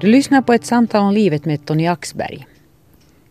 Du 0.00 0.06
lyssnar 0.10 0.42
på 0.42 0.52
ett 0.52 0.66
samtal 0.66 1.02
om 1.02 1.12
livet 1.12 1.44
med 1.44 1.66
Tony 1.66 1.86
Axberg. 1.86 2.46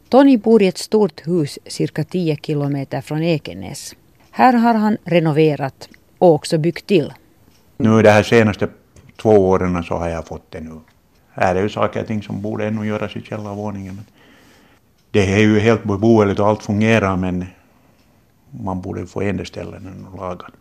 Tony 0.09 0.37
bor 0.37 0.61
i 0.61 0.67
ett 0.67 0.77
stort 0.77 1.27
hus 1.27 1.59
cirka 1.65 2.03
10 2.03 2.37
kilometer 2.41 3.01
från 3.01 3.23
Ekenäs. 3.23 3.95
Här 4.31 4.53
har 4.53 4.73
han 4.73 4.97
renoverat 5.03 5.89
och 6.17 6.33
också 6.33 6.57
byggt 6.57 6.87
till. 6.87 7.13
Nu 7.77 8.01
de 8.01 8.09
här 8.09 8.23
senaste 8.23 8.67
två 9.21 9.29
åren 9.29 9.83
så 9.83 9.95
har 9.95 10.09
jag 10.09 10.27
fått 10.27 10.51
det 10.51 10.59
nu. 10.59 10.79
Här 11.31 11.55
är 11.55 11.61
ju 11.61 11.69
saker 11.69 12.01
och 12.01 12.07
ting 12.07 12.23
som 12.23 12.41
borde 12.41 12.67
ännu 12.67 12.87
göras 12.87 13.15
i 13.15 13.21
källarvåningen. 13.21 14.01
Det 15.13 15.33
är 15.33 15.39
ju 15.39 15.59
helt 15.59 15.83
beboeligt 15.83 16.39
och 16.39 16.47
allt 16.47 16.63
fungerar 16.63 17.15
men 17.15 17.45
man 18.51 18.81
borde 18.81 19.05
få 19.05 19.21
en 19.21 19.45
ställen 19.45 20.07
lagat. 20.17 20.51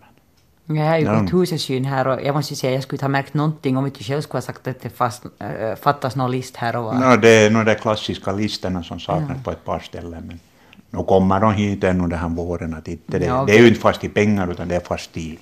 Jag 0.66 0.84
har 0.84 0.98
ju 0.98 1.06
fått 1.06 1.32
husesyn 1.32 1.84
här 1.84 2.06
och 2.08 2.22
jag 2.22 2.34
måste 2.34 2.56
säga 2.56 2.70
att 2.70 2.74
jag 2.74 2.82
skulle 2.82 2.96
inte 2.96 3.04
ha 3.04 3.08
märkt 3.08 3.34
någonting 3.34 3.76
om 3.76 3.86
inte 3.86 3.98
du 3.98 4.04
själv 4.04 4.20
skulle 4.20 4.36
ha 4.36 4.42
sagt 4.42 4.68
att 4.68 4.80
det 4.80 4.88
fast, 4.88 5.22
äh, 5.38 5.74
fattas 5.80 6.16
någon 6.16 6.30
list 6.30 6.56
här 6.56 6.76
och 6.76 6.84
var. 6.84 6.94
No, 6.94 7.16
det 7.16 7.28
är 7.28 7.50
nog 7.50 7.66
de 7.66 7.74
klassiska 7.74 8.32
listorna 8.32 8.82
som 8.82 9.00
saknas 9.00 9.30
ja. 9.36 9.44
på 9.44 9.50
ett 9.50 9.64
par 9.64 9.80
ställen. 9.80 10.24
Men 10.26 10.40
nu 10.90 11.04
kommer 11.04 11.40
de 11.40 11.52
hit 11.52 11.84
ännu 11.84 12.08
den 12.08 12.18
här 12.18 12.28
våren. 12.28 12.74
Att 12.74 12.88
inte 12.88 13.18
det, 13.18 13.26
ja, 13.26 13.42
okay. 13.42 13.54
det 13.54 13.58
är 13.58 13.62
ju 13.62 13.68
inte 13.68 13.80
fast 13.80 14.04
i 14.04 14.08
pengar 14.08 14.50
utan 14.50 14.68
det 14.68 14.76
är 14.76 14.80
fast 14.80 15.16
i 15.16 15.38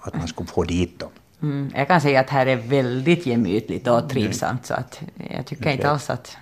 att 0.00 0.14
man 0.16 0.28
skulle 0.28 0.48
få 0.48 0.64
dit 0.64 0.98
dem. 0.98 1.10
Mm, 1.42 1.72
jag 1.74 1.88
kan 1.88 2.00
säga 2.00 2.20
att 2.20 2.30
här 2.30 2.46
är 2.46 2.56
väldigt 2.56 3.26
gemytligt 3.26 3.88
och 3.88 4.08
trivsamt 4.08 4.66
så 4.66 4.74
att 4.74 5.00
jag 5.30 5.46
tycker 5.46 5.70
inte 5.70 5.90
alls 5.90 6.10
att 6.10 6.36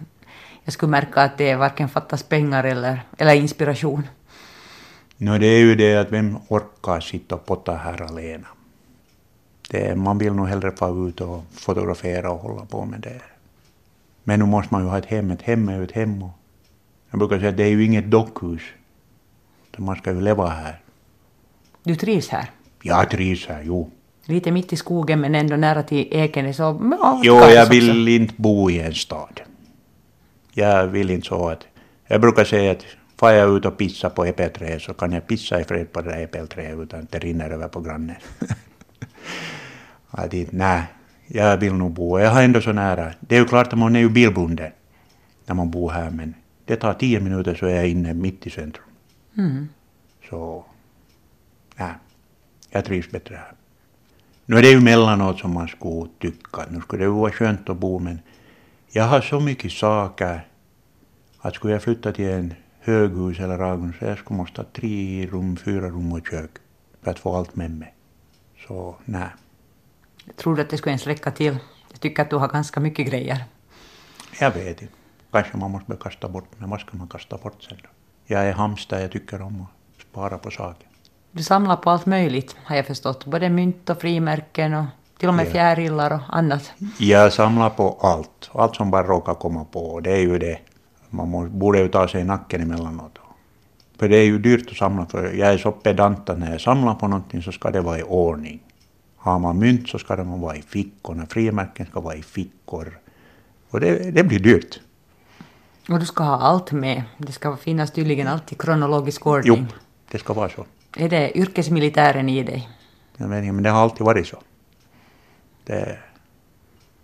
jag 0.71 0.75
skulle 0.75 0.91
märka 0.91 1.23
att 1.23 1.39
det 1.39 1.55
varken 1.57 1.89
fattas 1.89 2.23
pengar 2.23 2.65
eller, 2.65 3.03
eller 3.19 3.35
inspiration. 3.35 4.07
No, 5.17 5.39
det 5.39 5.47
är 5.47 5.59
ju 5.59 5.75
det 5.75 5.97
att 5.97 6.13
vem 6.13 6.39
orkar 6.49 7.01
sitta 7.01 7.35
och 7.35 7.47
potta 7.47 7.75
här 7.75 8.03
alena? 8.03 8.47
Det, 9.71 9.97
man 9.97 10.19
vill 10.19 10.33
nog 10.33 10.49
hellre 10.49 10.73
få 10.73 11.09
ut 11.09 11.21
och 11.21 11.45
fotografera 11.53 12.31
och 12.31 12.39
hålla 12.41 12.65
på 12.65 12.85
med 12.85 13.01
det. 13.01 13.21
Men 14.25 14.39
nu 14.39 14.47
måste 14.47 14.75
man 14.75 14.83
ju 14.83 14.89
ha 14.89 14.99
ett 14.99 15.07
hem. 15.07 15.31
Ett 15.31 15.43
hem 15.43 15.69
är 15.69 15.77
ju 15.77 15.85
ett 15.85 15.93
hem. 15.93 16.25
Jag 17.11 17.19
brukar 17.19 17.39
säga 17.39 17.49
att 17.49 17.57
det 17.57 17.65
är 17.65 17.69
ju 17.69 17.85
inget 17.85 18.11
dockhus. 18.11 18.63
Man 19.77 19.97
ska 19.97 20.13
ju 20.13 20.21
leva 20.21 20.49
här. 20.49 20.81
Du 21.83 21.97
trivs 21.97 22.29
här? 22.29 22.51
Jag 22.83 23.11
trivs 23.11 23.47
här, 23.47 23.63
jo. 23.63 23.91
Lite 24.25 24.51
mitt 24.51 24.73
i 24.73 24.77
skogen 24.77 25.21
men 25.21 25.35
ändå 25.35 25.57
nära 25.57 25.83
till 25.83 26.09
Ekenäs 26.11 26.59
ja, 26.59 27.21
Jo, 27.23 27.35
jag 27.37 27.67
vill 27.67 27.91
också. 27.91 28.09
inte 28.09 28.35
bo 28.37 28.71
i 28.71 28.81
en 28.81 28.95
stad. 28.95 29.41
Jag 30.53 30.87
vill 30.87 31.11
inte 31.11 31.29
så 31.29 31.49
att... 31.49 31.67
Jag 32.07 32.21
brukar 32.21 32.45
säga 32.45 32.73
att 32.73 32.85
Far 33.21 33.33
jag 33.33 33.57
ut 33.57 33.65
och 33.65 33.79
pissar 33.79 34.11
på 34.11 34.25
äppelträd 34.25 34.83
så 34.83 34.95
kan 34.95 35.13
jag 35.13 35.27
pissa 35.27 35.61
i 35.61 35.65
fred 35.65 35.93
på 35.93 36.01
det 36.01 36.11
där 36.11 36.23
äppelträdet 36.23 36.79
utan 36.79 37.01
att 37.01 37.11
det 37.11 37.19
rinner 37.19 37.51
över 37.51 37.69
på 37.69 37.81
grannen. 37.81 38.17
nej, 40.51 40.83
jag 41.27 41.57
vill 41.57 41.75
nog 41.75 41.93
bo. 41.93 42.19
Jag 42.19 42.31
har 42.31 42.43
ändå 42.43 42.61
så 42.61 42.73
nära. 42.73 43.13
Det 43.21 43.37
är 43.37 43.41
ju 43.41 43.45
klart 43.45 43.73
att 43.73 43.79
man 43.79 43.97
är 43.97 44.01
ju 44.01 44.09
bilbunden 44.09 44.73
när 45.47 45.55
man 45.55 45.71
bor 45.71 45.91
här 45.91 46.11
men 46.11 46.35
det 46.65 46.77
tar 46.77 46.95
tio 46.95 47.21
minuter 47.21 47.55
så 47.55 47.67
är 47.67 47.75
jag 47.75 47.89
inne 47.89 48.15
mitt 48.15 48.47
i 48.47 48.51
centrum. 48.51 48.85
Mm. 49.39 49.69
Så, 50.31 50.65
nej, 51.77 51.93
jag 52.71 52.85
trivs 52.85 53.11
bättre 53.11 53.35
här. 53.35 53.53
Nu 54.47 54.57
är 54.57 54.63
det 54.63 54.71
ju 54.71 54.81
mellanåt 54.81 55.39
som 55.39 55.55
man 55.55 55.69
skulle 55.69 56.11
tycka 56.19 56.63
att 56.63 56.71
nu 56.71 56.81
skulle 56.81 57.05
det 57.05 57.11
vara 57.11 57.33
skönt 57.33 57.69
att 57.69 57.77
bo 57.77 57.99
men 57.99 58.19
jag 58.93 59.05
har 59.05 59.21
så 59.21 59.41
mycket 59.41 59.73
saker 59.73 60.47
att 61.39 61.55
skulle 61.55 61.73
jag 61.73 61.83
flytta 61.83 62.13
till 62.13 62.31
en 62.31 62.55
höghus 62.81 63.41
eller 63.41 63.59
radhus. 63.59 63.97
Jag 64.01 64.19
skulle 64.19 64.37
måste 64.37 64.61
ha 64.61 64.69
tre 64.73 65.27
rum, 65.27 65.57
fyra 65.57 65.89
rum 65.89 66.13
och 66.13 66.27
kök 66.31 66.51
för 67.03 67.11
att 67.11 67.19
få 67.19 67.37
allt 67.37 67.57
med 67.57 67.71
mig. 67.71 67.95
Så 68.67 68.97
nej. 69.05 69.29
Tror 70.37 70.57
du 70.57 70.63
att 70.63 70.71
det 70.71 70.77
skulle 70.77 70.91
ens 70.91 71.07
räcka 71.07 71.31
till? 71.31 71.59
Jag 71.91 72.01
tycker 72.01 72.23
att 72.23 72.31
du 72.31 72.37
har 72.37 72.49
ganska 72.49 72.81
mycket 72.81 73.07
grejer. 73.07 73.45
Jag 74.41 74.51
vet 74.51 74.83
inte. 74.83 74.95
Kanske 75.33 75.57
man 75.57 75.71
måste 75.71 75.97
kasta 76.01 76.29
bort, 76.29 76.49
men 76.59 76.71
vad 76.71 76.81
ska 76.81 76.97
man 76.97 77.09
kasta 77.09 77.37
bort 77.37 77.63
sen 77.63 77.79
då? 77.83 77.89
Jag 78.27 78.47
är 78.47 78.53
hamster, 78.53 79.01
jag 79.01 79.13
tycker 79.13 79.43
om 79.43 79.61
att 79.61 80.03
spara 80.03 80.39
på 80.39 80.51
saker. 80.51 80.89
Du 81.33 81.43
samlar 81.43 81.77
på 81.77 81.91
allt 81.91 82.07
möjligt, 82.07 82.57
har 82.65 82.77
jag 82.77 82.87
förstått. 82.87 83.27
Både 83.27 83.49
mynt 83.49 83.91
och 83.91 84.01
frimärken 84.01 84.75
och 84.75 84.85
till 85.21 85.29
och 85.29 85.35
med 85.35 85.47
ja. 85.47 85.51
fjärilar 85.51 86.13
och 86.13 86.21
annat. 86.29 86.73
Jag 86.99 87.33
samlar 87.33 87.71
på 87.71 87.99
allt. 88.01 88.51
Allt 88.53 88.77
som 88.77 88.91
bara 88.91 89.07
råkar 89.07 89.35
komma 89.35 89.65
på. 89.65 90.01
Det 90.01 90.13
är 90.13 90.21
ju 90.21 90.39
det 90.39 90.59
man 91.11 91.59
borde 91.59 91.79
ju 91.79 91.89
ta 91.89 92.09
sig 92.09 92.21
i 92.21 92.25
nacken 92.25 92.61
emellanåt. 92.61 93.19
För 93.99 94.09
det 94.09 94.17
är 94.17 94.25
ju 94.25 94.39
dyrt 94.39 94.71
att 94.71 94.77
samla, 94.77 95.07
för 95.07 95.33
jag 95.33 95.53
är 95.53 95.59
så 95.59 95.73
pedant 95.73 96.31
att 96.31 96.39
när 96.39 96.51
jag 96.53 96.61
samlar 96.61 96.95
på 96.95 97.09
någonting 97.09 97.43
så 97.43 97.53
ska 97.53 97.71
det 97.71 97.81
vara 97.81 97.99
i 97.99 98.03
ordning. 98.03 98.61
Har 99.17 99.39
man 99.39 99.59
mynt 99.59 99.89
så 99.89 99.99
ska 99.99 100.17
de 100.17 100.41
vara 100.41 100.57
i 100.57 100.63
fickorna, 100.63 101.27
frimärken 101.27 101.87
ska 101.87 102.01
vara 102.01 102.15
i 102.15 102.23
fickor. 102.23 102.99
Och 103.71 103.81
det, 103.81 104.11
det 104.11 104.25
blir 104.25 104.39
dyrt. 104.39 104.81
Och 105.89 105.99
du 105.99 106.07
ska 106.07 106.25
ha 106.25 106.37
allt 106.37 106.73
med. 106.73 107.03
Det 107.19 107.33
ska 107.33 107.57
finnas 107.57 107.91
tydligen 107.91 108.27
allt 108.27 108.53
i 108.53 108.55
kronologisk 108.55 109.27
ordning. 109.27 109.67
Jo, 109.71 109.77
det 110.11 110.19
ska 110.19 110.33
vara 110.33 110.49
så. 110.49 110.67
Är 110.97 111.09
det 111.09 111.39
yrkesmilitären 111.39 112.29
i 112.29 112.43
dig? 112.43 112.69
Jag 113.17 113.29
vet 113.29 113.39
inte, 113.39 113.53
men 113.53 113.63
det 113.63 113.71
har 113.71 113.83
alltid 113.83 114.07
varit 114.07 114.27
så. 114.27 114.37
Det, 115.71 115.99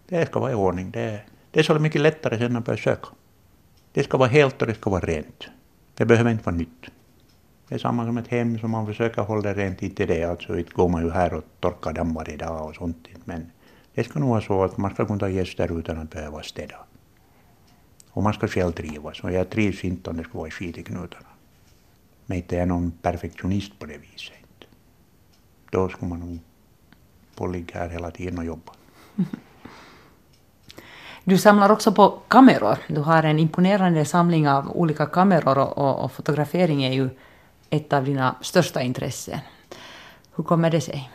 det 0.08 0.26
ska 0.26 0.40
vara 0.40 0.52
i 0.52 0.54
ordning. 0.54 0.90
Det, 0.90 1.20
det 1.50 1.60
är 1.60 1.64
så 1.64 1.78
mycket 1.78 2.00
lättare 2.00 2.38
sen 2.38 2.56
att 2.56 2.64
börja 2.64 2.76
söka. 2.78 3.08
Det 3.92 4.02
ska 4.02 4.18
vara 4.18 4.28
helt 4.28 4.62
och 4.62 4.68
det 4.68 4.74
ska 4.74 4.90
vara 4.90 5.00
rent. 5.00 5.48
Det 5.94 6.04
behöver 6.04 6.30
inte 6.30 6.44
vara 6.44 6.56
nytt. 6.56 6.86
Det 7.68 7.74
är 7.74 7.78
samma 7.78 8.06
som 8.06 8.18
ett 8.18 8.28
hem 8.28 8.58
som 8.58 8.70
man 8.70 8.86
försöker 8.86 9.22
hålla 9.22 9.54
rent, 9.54 9.82
inte 9.82 10.06
det, 10.06 10.24
alltså 10.24 10.58
inte 10.58 10.72
går 10.72 10.88
man 10.88 11.04
ju 11.04 11.10
här 11.10 11.34
och 11.34 11.44
torkar 11.60 11.92
damm 11.92 12.14
varje 12.14 12.36
dag 12.36 12.68
och 12.68 12.74
sånt, 12.74 13.08
men 13.24 13.50
det 13.94 14.04
ska 14.04 14.18
nog 14.18 14.28
vara 14.28 14.40
så 14.40 14.64
att 14.64 14.76
man 14.76 14.90
ska 14.94 15.06
kunna 15.06 15.18
ta 15.18 15.28
gäster 15.28 15.78
utan 15.78 15.98
att 15.98 16.10
behöva 16.10 16.42
städa. 16.42 16.76
Och 18.10 18.22
man 18.22 18.34
ska 18.34 18.48
själv 18.48 18.72
trivas, 18.72 19.20
och 19.20 19.32
jag 19.32 19.50
trivs 19.50 19.84
inte 19.84 20.10
om 20.10 20.16
det 20.16 20.24
ska 20.24 20.38
vara 20.38 20.50
skit 20.50 20.78
i 20.78 20.82
knutarna. 20.82 21.28
Men 22.26 22.36
inte 22.38 22.56
är 22.56 22.58
jag 22.58 22.68
någon 22.68 22.90
perfektionist 22.90 23.78
på 23.78 23.86
det 23.86 23.98
viset. 23.98 24.68
Då 25.70 25.88
ska 25.88 26.06
man 26.06 26.20
nog 26.20 26.38
få 27.36 27.46
ligga 27.46 27.78
här 27.80 27.88
hela 27.88 28.10
tiden 28.10 28.38
och 28.38 28.44
jobba. 28.44 28.72
Du 31.24 31.38
samlar 31.38 31.70
också 31.72 31.92
på 31.92 32.08
kameror. 32.28 32.78
Du 32.88 33.00
har 33.00 33.22
en 33.22 33.38
imponerande 33.38 34.04
samling 34.04 34.48
av 34.48 34.70
olika 34.76 35.06
kameror 35.06 35.58
och, 35.58 35.78
och, 35.78 36.04
och 36.04 36.12
fotografering 36.12 36.84
är 36.84 36.92
ju 36.92 37.08
ett 37.70 37.92
av 37.92 38.04
dina 38.04 38.36
största 38.40 38.82
intressen. 38.82 39.38
Hur 40.36 40.44
kommer 40.44 40.70
det 40.70 40.80
sig? 40.80 41.10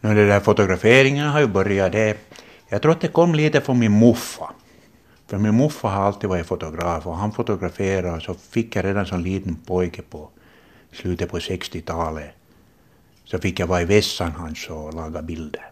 No, 0.00 0.14
det 0.14 0.26
där 0.26 0.40
fotograferingen 0.40 1.28
har 1.28 1.40
ju 1.40 1.46
börjat, 1.46 1.92
det, 1.92 2.16
jag 2.68 2.82
tror 2.82 2.92
att 2.92 3.00
det 3.00 3.08
kom 3.08 3.34
lite 3.34 3.60
från 3.60 3.78
min 3.78 3.98
muffa. 3.98 4.50
För 5.26 5.38
min 5.38 5.54
morfar 5.54 5.88
har 5.88 6.02
alltid 6.02 6.30
varit 6.30 6.46
fotograf 6.46 7.06
och 7.06 7.16
han 7.16 7.32
fotograferade 7.32 8.20
så 8.20 8.34
fick 8.34 8.76
jag 8.76 8.84
redan 8.84 9.06
som 9.06 9.20
liten 9.20 9.54
pojke 9.54 10.02
på 10.02 10.28
slutet 10.92 11.30
på 11.30 11.38
60-talet 11.38 12.30
så 13.32 13.38
fick 13.38 13.60
jag 13.60 13.66
vara 13.66 13.82
i 13.82 13.84
vässan 13.84 14.32
hans 14.32 14.68
och 14.70 14.94
laga 14.94 15.22
bilder. 15.22 15.70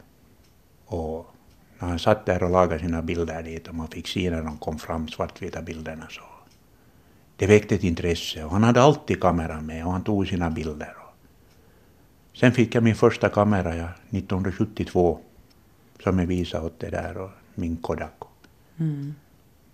Och 0.86 1.34
när 1.78 1.88
han 1.88 1.98
satt 1.98 2.26
där 2.26 2.42
och 2.42 2.50
lagade 2.50 2.80
sina 2.80 3.02
bilder 3.02 3.42
dit 3.42 3.68
och 3.68 3.74
man 3.74 3.88
fick 3.88 4.08
se 4.08 4.30
när 4.30 4.42
de 4.42 4.58
kom 4.58 4.78
fram, 4.78 5.08
svartvita 5.08 5.62
bilderna, 5.62 6.06
så 6.10 6.22
det 7.36 7.46
väckte 7.46 7.74
ett 7.74 7.84
intresse. 7.84 8.44
Och 8.44 8.50
han 8.50 8.62
hade 8.62 8.82
alltid 8.82 9.20
kameran 9.20 9.66
med 9.66 9.86
och 9.86 9.92
han 9.92 10.04
tog 10.04 10.26
sina 10.26 10.50
bilder. 10.50 10.94
Sen 12.34 12.52
fick 12.52 12.74
jag 12.74 12.82
min 12.82 12.94
första 12.94 13.28
kamera 13.28 13.76
ja, 13.76 13.88
1972 14.10 15.18
som 16.02 16.18
jag 16.18 16.26
visade 16.26 16.66
åt 16.66 16.80
det 16.80 16.90
där 16.90 17.16
och 17.16 17.30
min 17.54 17.76
Kodak. 17.76 18.22
Mm. 18.76 19.14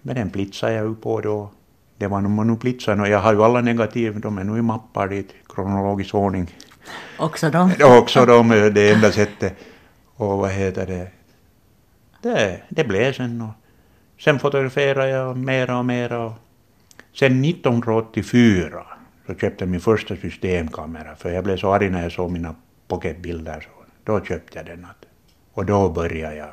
Men 0.03 0.15
den 0.15 0.31
plitsade 0.31 0.73
jag 0.73 0.89
ju 0.89 0.95
på 0.95 1.21
då. 1.21 1.51
Det 1.99 2.07
var 2.07 2.21
nog 2.21 2.47
nu 2.47 2.57
plitsade 2.57 3.03
och 3.03 3.09
jag 3.09 3.21
har 3.21 3.33
ju 3.33 3.43
alla 3.43 3.61
negativ, 3.61 4.21
de 4.21 4.39
är 4.39 4.45
nu 4.45 4.59
i 4.59 4.63
mappar 4.63 5.09
dit, 5.09 5.35
kronologisk 5.49 6.15
ordning. 6.15 6.51
Också 7.19 7.51
de? 7.51 7.73
Också 7.83 8.27
de, 8.27 8.49
det 8.49 8.93
enda 8.93 9.13
sättet. 9.13 9.55
Och 10.17 10.39
vad 10.39 10.51
heter 10.51 10.87
det? 10.87 11.09
Det, 12.23 12.63
det 12.69 12.85
blev 12.85 13.13
sen 13.13 13.41
och 13.41 13.53
sen 14.21 14.39
fotograferade 14.39 15.09
jag 15.09 15.37
mera 15.37 15.79
och 15.79 15.85
mera. 15.85 16.25
Och 16.25 16.33
sen 17.13 17.45
1984 17.45 18.87
så 19.27 19.35
köpte 19.35 19.65
jag 19.65 19.69
min 19.69 19.81
första 19.81 20.17
systemkamera 20.17 21.17
för 21.17 21.31
jag 21.31 21.45
blev 21.45 21.57
så 21.57 21.73
arg 21.73 21.91
när 21.91 22.03
jag 22.03 22.13
såg 22.13 22.31
mina 22.31 22.55
pocketbilder. 22.89 23.61
Så 23.61 23.69
då 24.05 24.25
köpte 24.25 24.59
jag 24.59 24.67
den. 24.67 24.87
Och 25.53 25.67
då 25.67 25.89
började 25.89 26.37
jag. 26.37 26.51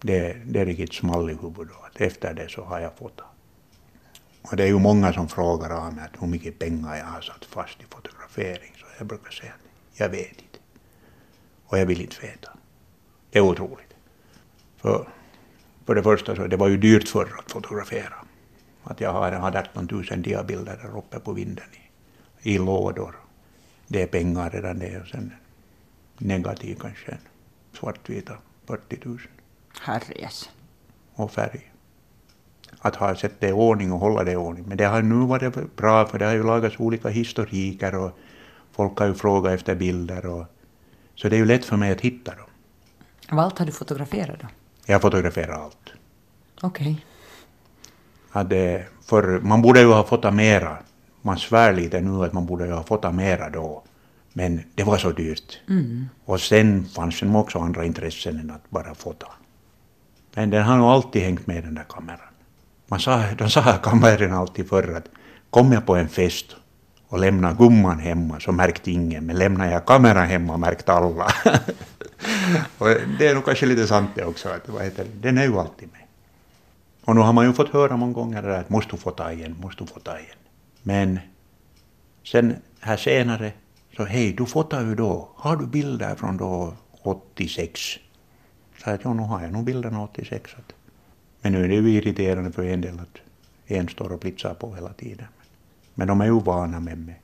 Det, 0.00 0.36
det 0.44 0.64
riktigt 0.64 0.94
small 0.94 1.30
i 1.30 1.36
huvudet 1.42 1.76
efter 1.94 2.34
det 2.34 2.48
så 2.50 2.64
har 2.64 2.80
jag 2.80 2.96
fotat. 2.98 3.26
Och 4.42 4.56
det 4.56 4.62
är 4.62 4.66
ju 4.66 4.78
många 4.78 5.12
som 5.12 5.28
frågar 5.28 5.70
av 5.70 5.94
mig 5.94 6.04
hur 6.20 6.26
mycket 6.26 6.58
pengar 6.58 6.96
jag 6.96 7.04
har 7.04 7.20
satt 7.20 7.44
fast 7.44 7.80
i 7.80 7.84
fotografering. 7.90 8.71
Jag 9.02 9.06
brukar 9.08 9.30
säga 9.30 9.52
jag 9.94 10.08
vet 10.08 10.30
inte. 10.30 10.58
Och 11.64 11.78
jag 11.78 11.86
vill 11.86 12.00
inte 12.00 12.16
veta. 12.20 12.50
Det 13.30 13.38
är 13.38 13.42
otroligt. 13.42 13.94
För, 14.76 15.08
för 15.86 15.94
det 15.94 16.02
första 16.02 16.36
så 16.36 16.46
det 16.46 16.56
var 16.56 16.68
ju 16.68 16.76
dyrt 16.76 17.08
förr 17.08 17.28
att 17.38 17.52
fotografera. 17.52 18.14
Att 18.84 19.00
jag 19.00 19.12
har, 19.12 19.32
har 19.32 19.56
18 19.56 19.88
000 20.10 20.22
diabilder 20.22 20.76
där 20.82 20.98
uppe 20.98 21.20
på 21.20 21.32
vinden 21.32 21.64
i, 22.42 22.54
i 22.54 22.58
lådor. 22.58 23.14
Det 23.86 24.02
är 24.02 24.06
pengar 24.06 24.50
redan 24.50 24.78
det. 24.78 25.00
Och 25.00 25.06
sen 25.06 25.32
negativ 26.18 26.78
kanske, 26.80 27.18
svartvita 27.72 28.36
40 28.66 28.98
000. 29.04 29.18
Herres. 29.80 30.50
Och 31.14 31.32
färg. 31.32 31.72
Att 32.78 32.96
ha 32.96 33.14
sett 33.14 33.40
det 33.40 33.48
i 33.48 33.52
ordning 33.52 33.92
och 33.92 33.98
hålla 33.98 34.24
det 34.24 34.32
i 34.32 34.36
ordning. 34.36 34.64
Men 34.68 34.76
det 34.76 34.84
har 34.84 35.02
nu 35.02 35.26
varit 35.26 35.76
bra 35.76 36.06
för 36.06 36.18
det 36.18 36.24
har 36.24 36.32
ju 36.32 36.42
lagats 36.42 36.80
olika 36.80 37.08
historiker 37.08 37.94
och 37.94 38.18
folk 38.72 38.98
har 38.98 39.06
ju 39.06 39.14
frågat 39.14 39.52
efter 39.52 39.74
bilder 39.74 40.26
och 40.26 40.46
så 41.14 41.28
det 41.28 41.36
är 41.36 41.38
ju 41.38 41.44
lätt 41.44 41.64
för 41.64 41.76
mig 41.76 41.92
att 41.92 42.00
hitta 42.00 42.34
dem. 42.34 42.46
Vad 43.30 43.44
allt 43.44 43.58
har 43.58 43.66
du 43.66 43.72
fotograferat 43.72 44.40
då? 44.40 44.46
Jag 44.86 45.02
fotograferar 45.02 45.64
allt. 45.64 45.92
Okej. 46.62 47.04
Okay. 48.30 48.82
för 49.04 49.40
man 49.40 49.62
borde 49.62 49.80
ju 49.80 49.86
ha 49.86 50.04
fotat 50.04 50.34
mera. 50.34 50.76
Man 51.22 51.38
svär 51.38 51.72
lite 51.72 52.00
nu 52.00 52.24
att 52.24 52.32
man 52.32 52.46
borde 52.46 52.66
ju 52.66 52.72
ha 52.72 52.82
fotat 52.82 53.14
mera 53.14 53.50
då. 53.50 53.82
Men 54.32 54.62
det 54.74 54.84
var 54.84 54.98
så 54.98 55.10
dyrt. 55.10 55.58
Mm. 55.68 56.08
Och 56.24 56.40
sen 56.40 56.84
fanns 56.84 57.20
det 57.20 57.28
också 57.28 57.58
andra 57.58 57.84
intressen 57.84 58.40
än 58.40 58.50
att 58.50 58.70
bara 58.70 58.94
fota. 58.94 59.26
Men 60.34 60.50
den 60.50 60.62
har 60.62 60.76
nog 60.76 60.86
alltid 60.86 61.22
hängt 61.22 61.46
med 61.46 61.64
den 61.64 61.74
där 61.74 61.84
kameran. 61.88 62.18
Man 62.86 63.00
sa, 63.00 63.24
de 63.38 63.50
sa 63.50 63.62
kameran 63.62 64.32
alltid 64.32 64.68
förr 64.68 64.96
att 64.96 65.08
kom 65.50 65.72
jag 65.72 65.86
på 65.86 65.96
en 65.96 66.08
fest 66.08 66.56
och 67.12 67.18
lämna 67.18 67.52
gumman 67.52 67.98
hemma 67.98 68.40
så 68.40 68.52
märkte 68.52 68.90
ingen, 68.90 69.26
men 69.26 69.38
lämnar 69.38 69.70
jag 69.70 69.86
kameran 69.86 70.26
hemma 70.26 70.56
märkte 70.56 70.92
alla. 70.92 71.24
och 72.78 72.88
det 73.18 73.26
är 73.26 73.34
nog 73.34 73.44
kanske 73.44 73.66
lite 73.66 73.86
sant 73.86 74.10
det 74.14 74.24
också, 74.24 74.48
att 74.48 74.68
vad 74.68 74.82
heter 74.82 75.06
den 75.20 75.38
är 75.38 75.44
ju 75.44 75.58
alltid 75.58 75.88
med. 75.92 76.00
Och 77.04 77.14
nu 77.14 77.20
har 77.20 77.32
man 77.32 77.46
ju 77.46 77.52
fått 77.52 77.68
höra 77.68 77.96
många 77.96 78.12
gånger 78.12 78.42
det 78.42 78.48
där 78.48 78.60
att 78.60 78.70
måste 78.70 78.90
du 78.90 78.96
få 78.96 79.10
ta 79.10 79.32
igen, 79.32 79.56
måste 79.60 79.84
du 79.84 79.86
få 79.86 80.00
ta 80.00 80.18
igen. 80.18 80.36
Men 80.82 81.18
sen 82.24 82.56
här 82.80 82.96
senare 82.96 83.52
så 83.96 84.04
hej, 84.04 84.32
du 84.32 84.46
fotar 84.46 84.80
ju 84.80 84.94
då, 84.94 85.28
har 85.36 85.56
du 85.56 85.66
bilder 85.66 86.14
från 86.14 86.36
då 86.36 86.74
86? 87.02 87.80
Så 88.84 88.90
att 88.90 89.04
ja, 89.04 89.14
nu 89.14 89.22
har 89.22 89.42
jag 89.42 89.52
nog 89.52 89.64
bilderna 89.64 90.02
86. 90.02 90.50
Men 91.40 91.52
nu 91.52 91.64
är 91.64 91.68
det 91.68 91.74
ju 91.74 91.90
irriterande 91.90 92.52
för 92.52 92.64
en 92.64 92.80
del 92.80 93.00
att 93.00 93.18
en 93.66 93.88
står 93.88 94.12
och 94.12 94.18
blitzar 94.18 94.54
på 94.54 94.74
hela 94.74 94.92
tiden. 94.92 95.26
Men 95.94 96.08
de 96.08 96.20
är 96.20 96.24
ju 96.24 96.40
vana 96.40 96.80
med 96.80 96.98
mig. 96.98 97.22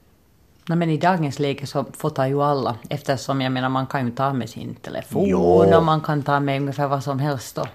No, 0.69 0.75
men 0.75 0.91
i 0.91 0.97
dagens 0.97 1.39
läge 1.39 1.67
så 1.67 1.85
fotar 1.97 2.27
ju 2.27 2.43
alla 2.43 2.77
eftersom 2.91 3.41
jag 3.41 3.53
menar 3.53 3.69
man 3.69 3.87
kan 3.87 4.07
ju 4.07 4.13
ta 4.13 4.33
med 4.33 4.49
sin 4.49 4.75
telefon 4.75 5.29
jo. 5.29 5.41
och 5.41 5.85
man 5.85 6.01
kan 6.01 6.23
ta 6.23 6.41
med 6.41 6.61
ungefär 6.61 6.89
vad 6.89 7.05
som 7.05 7.19
helst. 7.19 7.59
Och, 7.59 7.69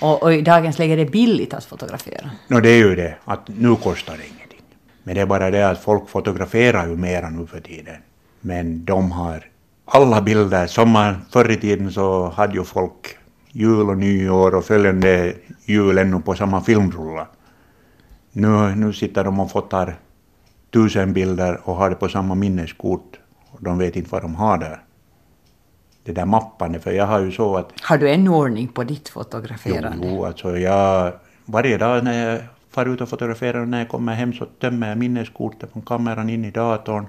och, 0.00 0.22
och 0.22 0.34
i 0.34 0.42
dagens 0.42 0.78
läge 0.78 0.92
är 0.92 0.96
det 0.96 1.06
billigt 1.06 1.54
att 1.54 1.64
fotografera. 1.64 2.30
No, 2.48 2.60
det 2.60 2.68
är 2.68 2.76
ju 2.76 2.94
det, 2.94 3.16
att 3.24 3.48
nu 3.48 3.76
kostar 3.76 4.16
det 4.16 4.26
ingenting. 4.26 4.62
Men 5.02 5.14
det 5.14 5.20
är 5.20 5.26
bara 5.26 5.50
det 5.50 5.70
att 5.70 5.78
folk 5.78 6.08
fotograferar 6.08 6.86
ju 6.86 6.96
mera 6.96 7.30
nu 7.30 7.46
för 7.46 7.60
tiden. 7.60 7.96
Men 8.40 8.84
de 8.84 9.12
har 9.12 9.44
alla 9.84 10.20
bilder. 10.20 10.66
Som 10.66 10.90
man, 10.90 11.24
förr 11.30 11.50
i 11.50 11.56
tiden 11.56 11.92
så 11.92 12.28
hade 12.28 12.54
ju 12.54 12.64
folk 12.64 13.16
jul 13.52 13.88
och 13.88 13.98
nyår 13.98 14.54
och 14.54 14.64
följande 14.64 15.34
jul 15.64 15.98
ännu 15.98 16.20
på 16.20 16.34
samma 16.34 16.60
filmrulla. 16.60 17.26
Nu, 18.32 18.74
nu 18.76 18.92
sitter 18.92 19.24
de 19.24 19.40
och 19.40 19.50
fotar 19.50 19.96
tusen 20.72 21.12
bilder 21.12 21.60
och 21.64 21.74
har 21.74 21.90
det 21.90 21.96
på 21.96 22.08
samma 22.08 22.34
minneskort. 22.34 23.18
De 23.58 23.78
vet 23.78 23.96
inte 23.96 24.10
vad 24.10 24.22
de 24.22 24.34
har 24.34 24.58
där. 24.58 24.82
Det 26.04 26.12
där 26.12 26.26
mappande, 26.26 26.80
för 26.80 26.90
jag 26.90 27.06
har 27.06 27.20
ju 27.20 27.32
så 27.32 27.56
att... 27.56 27.72
Har 27.82 27.98
du 27.98 28.10
en 28.10 28.28
ordning 28.28 28.68
på 28.68 28.84
ditt 28.84 29.08
fotograferande? 29.08 30.06
Jo, 30.08 30.24
alltså 30.24 30.58
jag... 30.58 31.12
Varje 31.44 31.78
dag 31.78 32.04
när 32.04 32.30
jag 32.30 32.40
far 32.70 32.86
ut 32.86 33.00
och 33.00 33.08
fotograferar 33.08 33.60
och 33.60 33.68
när 33.68 33.78
jag 33.78 33.88
kommer 33.88 34.14
hem 34.14 34.32
så 34.32 34.44
tömmer 34.44 34.88
jag 34.88 34.98
minneskortet 34.98 35.72
från 35.72 35.82
kameran 35.82 36.30
in 36.30 36.44
i 36.44 36.50
datorn, 36.50 37.06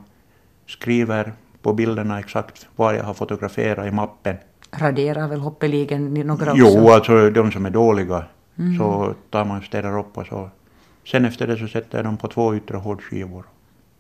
skriver 0.68 1.34
på 1.62 1.74
bilderna 1.74 2.20
exakt 2.20 2.68
vad 2.76 2.96
jag 2.96 3.04
har 3.04 3.14
fotograferat 3.14 3.88
i 3.88 3.92
mappen. 3.92 4.36
Raderar 4.72 5.28
väl 5.28 5.40
hoppeligen 5.40 6.14
några 6.14 6.52
också? 6.52 6.64
Jo, 6.66 6.90
alltså 6.90 7.30
de 7.30 7.52
som 7.52 7.66
är 7.66 7.70
dåliga 7.70 8.24
mm. 8.58 8.78
så 8.78 9.14
tar 9.30 9.46
man 9.46 9.58
och 9.58 9.64
städar 9.64 10.00
upp 10.00 10.18
och 10.18 10.28
så 10.28 10.50
Sen 11.06 11.26
efter 11.26 11.48
det 11.48 11.58
så 11.58 11.68
sätter 11.68 11.98
jag 11.98 12.06
dem 12.06 12.18
på 12.18 12.28
två 12.28 12.56
yttre 12.56 12.78
hårdskivor. 12.78 13.46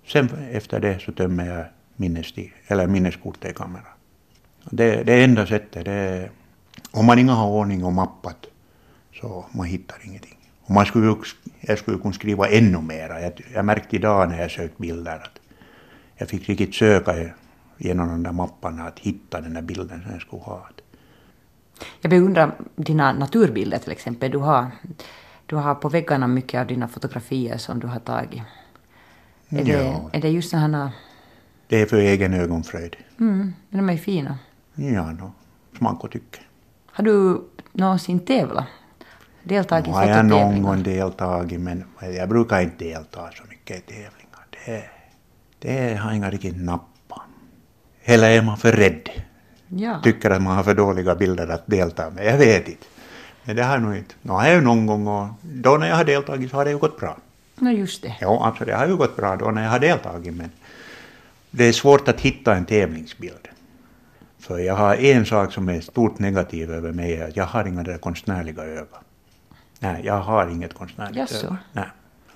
Sen 0.07 0.29
efter 0.51 0.79
det 0.79 0.99
så 0.99 1.11
tömmer 1.11 1.45
jag 1.45 1.65
minnesti, 1.95 2.53
eller 2.67 2.87
minneskortet 2.87 3.51
i 3.51 3.53
kameran. 3.53 3.85
Det, 4.69 5.03
det 5.03 5.23
enda 5.23 5.45
sättet, 5.45 5.85
det 5.85 5.91
är, 5.91 6.31
om 6.91 7.05
man 7.05 7.19
inte 7.19 7.33
har 7.33 7.47
ordning 7.47 7.83
och 7.83 7.93
mappat 7.93 8.45
så 9.21 9.45
man 9.51 9.67
hittar 9.67 9.97
ingenting. 10.03 10.37
Och 10.63 10.71
man 10.71 10.85
skulle, 10.85 11.15
jag 11.61 11.77
skulle 11.77 11.97
kunna 11.97 12.13
skriva 12.13 12.47
ännu 12.47 12.81
mera. 12.81 13.21
Jag, 13.21 13.41
jag 13.53 13.65
märkte 13.65 13.95
idag 13.95 14.29
när 14.29 14.41
jag 14.41 14.51
sökte 14.51 14.81
bilder 14.81 15.15
att 15.15 15.39
jag 16.15 16.29
fick 16.29 16.49
riktigt 16.49 16.75
söka 16.75 17.29
genom 17.77 18.07
de 18.07 18.23
där 18.23 18.31
mapparna 18.31 18.83
att 18.83 18.99
hitta 18.99 19.41
den 19.41 19.53
där 19.53 19.61
bilden 19.61 20.01
som 20.01 20.11
jag 20.11 20.21
skulle 20.21 20.41
ha. 20.41 20.67
Jag 22.01 22.09
beundrar 22.09 22.51
dina 22.75 23.13
naturbilder 23.13 23.77
till 23.77 23.91
exempel. 23.91 24.31
Du 24.31 24.37
har 24.37 24.71
du 25.51 25.57
har 25.57 25.75
på 25.75 25.89
väggarna 25.89 26.27
mycket 26.27 26.59
av 26.59 26.67
dina 26.67 26.87
fotografier 26.87 27.57
som 27.57 27.79
du 27.79 27.87
har 27.87 27.99
tagit. 27.99 28.41
Är, 29.49 29.65
det, 29.65 29.71
ja. 29.71 30.09
är 30.13 30.21
det 30.21 30.29
just 30.29 30.49
sådana... 30.49 30.91
Det 31.67 31.81
är 31.81 31.85
för 31.85 31.97
egen 31.97 32.33
ögonfröjd. 32.33 32.95
Mm, 33.19 33.53
de 33.69 33.89
är 33.89 33.97
fina. 33.97 34.37
Ja, 34.75 35.11
no, 35.11 35.31
smak 35.77 36.03
och 36.03 36.11
tycke. 36.11 36.39
Har 36.85 37.03
du 37.03 37.41
någonsin 37.71 38.19
tävlat? 38.19 38.65
Deltagit 39.43 39.87
i 39.87 39.89
fototävlingar? 39.89 40.23
har 40.23 40.39
jag 40.39 40.47
någon 40.47 40.63
gång 40.63 40.83
deltagit, 40.83 41.59
men 41.59 41.83
jag 41.99 42.29
brukar 42.29 42.61
inte 42.61 42.85
delta 42.85 43.31
så 43.31 43.43
mycket 43.49 43.77
i 43.77 43.81
tävlingar. 43.81 44.45
Det, 44.65 44.83
det 45.59 45.95
har 45.95 46.13
inga 46.13 46.29
riktigt 46.29 46.61
nappa. 46.61 47.21
Eller 48.03 48.29
är 48.29 48.41
man 48.41 48.57
för 48.57 48.71
rädd? 48.71 49.09
Ja. 49.67 50.01
Tycker 50.03 50.29
att 50.29 50.41
man 50.41 50.55
har 50.55 50.63
för 50.63 50.75
dåliga 50.75 51.15
bilder 51.15 51.47
att 51.47 51.67
delta 51.67 52.09
med. 52.09 52.25
Jag 52.25 52.37
vet 52.37 52.67
inte. 52.67 52.85
Men 53.43 53.55
det 53.55 53.63
har 53.63 53.73
jag 53.73 53.81
nog 53.81 53.95
inte. 53.95 54.15
Nu 54.21 54.31
har 54.31 54.45
jag 54.45 54.55
ju 54.55 54.61
någon 54.61 54.85
gång 54.85 55.07
och 55.07 55.27
då 55.41 55.77
när 55.77 55.87
jag 55.87 55.95
har 55.95 56.03
deltagit 56.03 56.51
så 56.51 56.57
har 56.57 56.65
det 56.65 56.71
ju 56.71 56.77
gått 56.77 56.99
bra. 56.99 57.17
Ja, 57.59 57.71
just 57.71 58.01
det. 58.01 58.15
Ja, 58.21 58.45
alltså 58.45 58.65
det 58.65 58.75
har 58.75 58.87
ju 58.87 58.95
gått 58.95 59.15
bra 59.15 59.35
då 59.35 59.51
när 59.51 59.63
jag 59.63 59.69
har 59.69 59.79
deltagit 59.79 60.33
men 60.35 60.51
det 61.51 61.65
är 61.65 61.73
svårt 61.73 62.07
att 62.07 62.21
hitta 62.21 62.55
en 62.55 62.65
tävlingsbild. 62.65 63.47
För 64.39 64.59
jag 64.59 64.75
har 64.75 64.95
en 64.95 65.25
sak 65.25 65.53
som 65.53 65.69
är 65.69 65.81
stort 65.81 66.19
negativ 66.19 66.71
över 66.71 66.91
mig, 66.91 67.21
att 67.21 67.35
jag 67.35 67.45
har 67.45 67.65
inga 67.67 67.83
där 67.83 67.97
konstnärliga 67.97 68.63
ögon. 68.63 68.99
Nej, 69.79 70.01
jag 70.05 70.19
har 70.19 70.47
inget 70.47 70.73
konstnärligt 70.73 71.17
Jaså. 71.17 71.47
öga. 71.47 71.57
Nej. 71.73 71.85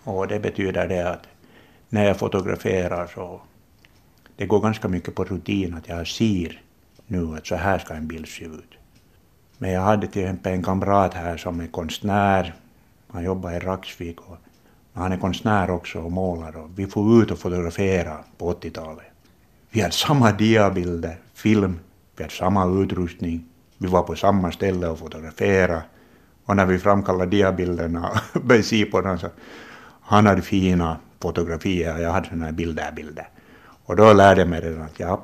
Och 0.03 0.27
det 0.27 0.39
betyder 0.39 0.87
det 0.87 1.09
att 1.09 1.23
när 1.89 2.05
jag 2.05 2.17
fotograferar 2.17 3.07
så 3.15 3.41
det 4.35 4.45
går 4.45 4.59
ganska 4.59 4.87
mycket 4.87 5.15
på 5.15 5.23
rutin 5.23 5.73
att 5.73 5.87
jag 5.87 6.07
ser 6.07 6.61
nu 7.07 7.35
att 7.37 7.47
så 7.47 7.55
här 7.55 7.79
ska 7.79 7.93
en 7.93 8.07
bild 8.07 8.27
se 8.27 8.45
ut. 8.45 8.74
Men 9.57 9.71
jag 9.71 9.81
hade 9.81 10.07
till 10.07 10.21
exempel 10.21 10.53
en 10.53 10.63
kamrat 10.63 11.13
här 11.13 11.37
som 11.37 11.59
är 11.59 11.67
konstnär 11.67 12.53
Han 13.07 13.23
jobbar 13.23 13.51
i 13.51 13.59
Raxvik. 13.59 14.21
och 14.21 14.37
han 14.93 15.11
är 15.11 15.17
konstnär 15.17 15.69
också 15.69 15.99
och 15.99 16.11
målar 16.11 16.57
och 16.57 16.69
vi 16.75 16.87
får 16.87 17.23
ut 17.23 17.31
och 17.31 17.39
fotografera 17.39 18.17
på 18.37 18.53
80-talet. 18.53 19.05
Vi 19.69 19.81
hade 19.81 19.93
samma 19.93 20.31
diabilder, 20.31 21.17
film, 21.33 21.79
vi 22.17 22.23
hade 22.23 22.35
samma 22.35 22.81
utrustning, 22.83 23.45
vi 23.77 23.87
var 23.87 24.03
på 24.03 24.15
samma 24.15 24.51
ställe 24.51 24.87
och 24.87 24.99
fotograferade. 24.99 25.83
Och 26.45 26.55
när 26.55 26.65
vi 26.65 26.79
framkallade 26.79 27.31
diabilderna 27.31 28.21
och 28.33 28.41
började 28.41 28.63
se 28.63 28.85
på 28.85 29.01
dem 29.01 29.19
så 29.19 29.29
han 30.01 30.25
hade 30.25 30.41
fina 30.41 30.97
fotografier 31.19 31.93
och 31.95 32.01
jag 32.01 32.11
hade 32.11 32.27
sådana 32.27 32.45
här 32.45 32.51
bilder, 32.51 32.91
bilder. 32.91 33.27
Och 33.85 33.95
då 33.95 34.13
lärde 34.13 34.41
jag 34.41 34.49
mig 34.49 34.61
redan 34.61 34.81
att 34.81 34.99
ja, 34.99 35.23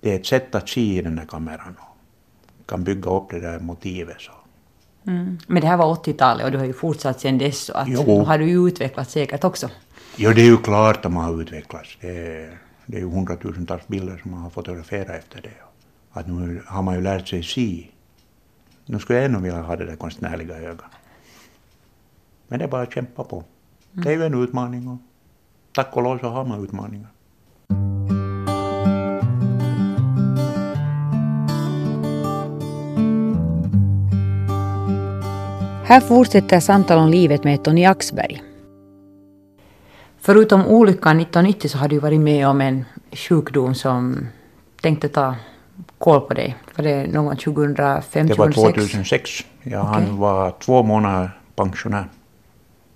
det 0.00 0.12
är 0.12 0.16
ett 0.16 0.26
sätt 0.26 0.54
att 0.54 0.68
se 0.68 0.98
i 0.98 1.02
den 1.02 1.16
där 1.16 1.24
kameran 1.24 1.76
och 1.78 1.95
kan 2.66 2.84
bygga 2.84 3.10
upp 3.10 3.30
det 3.30 3.40
där 3.40 3.60
motivet. 3.60 4.20
Så. 4.20 4.32
Mm. 5.06 5.38
Men 5.46 5.60
det 5.60 5.68
här 5.68 5.76
var 5.76 5.94
80-talet 5.94 6.44
och 6.44 6.52
du 6.52 6.58
har 6.58 6.64
ju 6.64 6.72
fortsatt 6.72 7.20
sedan 7.20 7.38
dess 7.38 7.58
så 7.58 7.72
att 7.72 7.88
nu 7.88 7.96
har 7.96 8.38
du 8.38 8.48
ju 8.48 8.68
utvecklats 8.68 9.12
säkert 9.12 9.44
också. 9.44 9.70
Jo, 10.16 10.32
det 10.32 10.40
är 10.40 10.46
ju 10.46 10.56
klart 10.56 11.06
att 11.06 11.12
man 11.12 11.24
har 11.24 11.42
utvecklats. 11.42 11.98
Det 12.00 12.08
är, 12.08 12.58
det 12.86 12.96
är 12.96 13.00
ju 13.00 13.10
hundratusentals 13.10 13.88
bilder 13.88 14.18
som 14.22 14.30
man 14.30 14.40
har 14.40 14.50
fotograferat 14.50 15.10
efter 15.10 15.42
det. 15.42 15.56
Att 16.12 16.28
nu 16.28 16.62
har 16.66 16.82
man 16.82 16.94
ju 16.94 17.00
lärt 17.00 17.28
sig 17.28 17.42
se. 17.42 17.86
Nu 18.86 18.98
skulle 18.98 19.18
jag 19.18 19.24
ännu 19.24 19.38
vilja 19.38 19.62
ha 19.62 19.76
det 19.76 19.84
där 19.84 19.96
konstnärliga 19.96 20.56
ögat. 20.56 20.90
Men 22.48 22.58
det 22.58 22.64
är 22.64 22.68
bara 22.68 22.82
att 22.82 22.94
kämpa 22.94 23.24
på. 23.24 23.36
Mm. 23.36 24.04
Det 24.04 24.12
är 24.12 24.16
ju 24.16 24.24
en 24.24 24.42
utmaning 24.42 24.88
och 24.88 24.98
tack 25.72 25.96
och 25.96 26.02
lov 26.02 26.18
så 26.18 26.28
har 26.28 26.44
man 26.44 26.64
utmaningar. 26.64 27.08
Här 35.88 36.00
fortsätter 36.00 36.60
samtal 36.60 36.98
om 36.98 37.08
livet 37.08 37.44
med 37.44 37.64
Tony 37.64 37.84
Axberg. 37.84 38.42
Förutom 40.18 40.66
olyckan 40.66 41.20
1990 41.20 41.68
så 41.68 41.78
har 41.78 41.88
du 41.88 41.98
varit 41.98 42.20
med 42.20 42.48
om 42.48 42.60
en 42.60 42.84
sjukdom 43.12 43.74
som 43.74 44.28
tänkte 44.82 45.08
ta 45.08 45.34
koll 45.98 46.20
på 46.20 46.34
dig. 46.34 46.56
Var 46.76 46.84
det 46.84 47.06
någon 47.06 47.36
2005, 47.36 48.26
Det 48.26 48.38
var 48.38 48.52
2006. 48.52 49.30
Ja, 49.62 49.80
okay. 49.80 49.92
Han 49.92 50.16
var 50.16 50.50
två 50.60 50.82
månader 50.82 51.40
pensionär. 51.56 52.08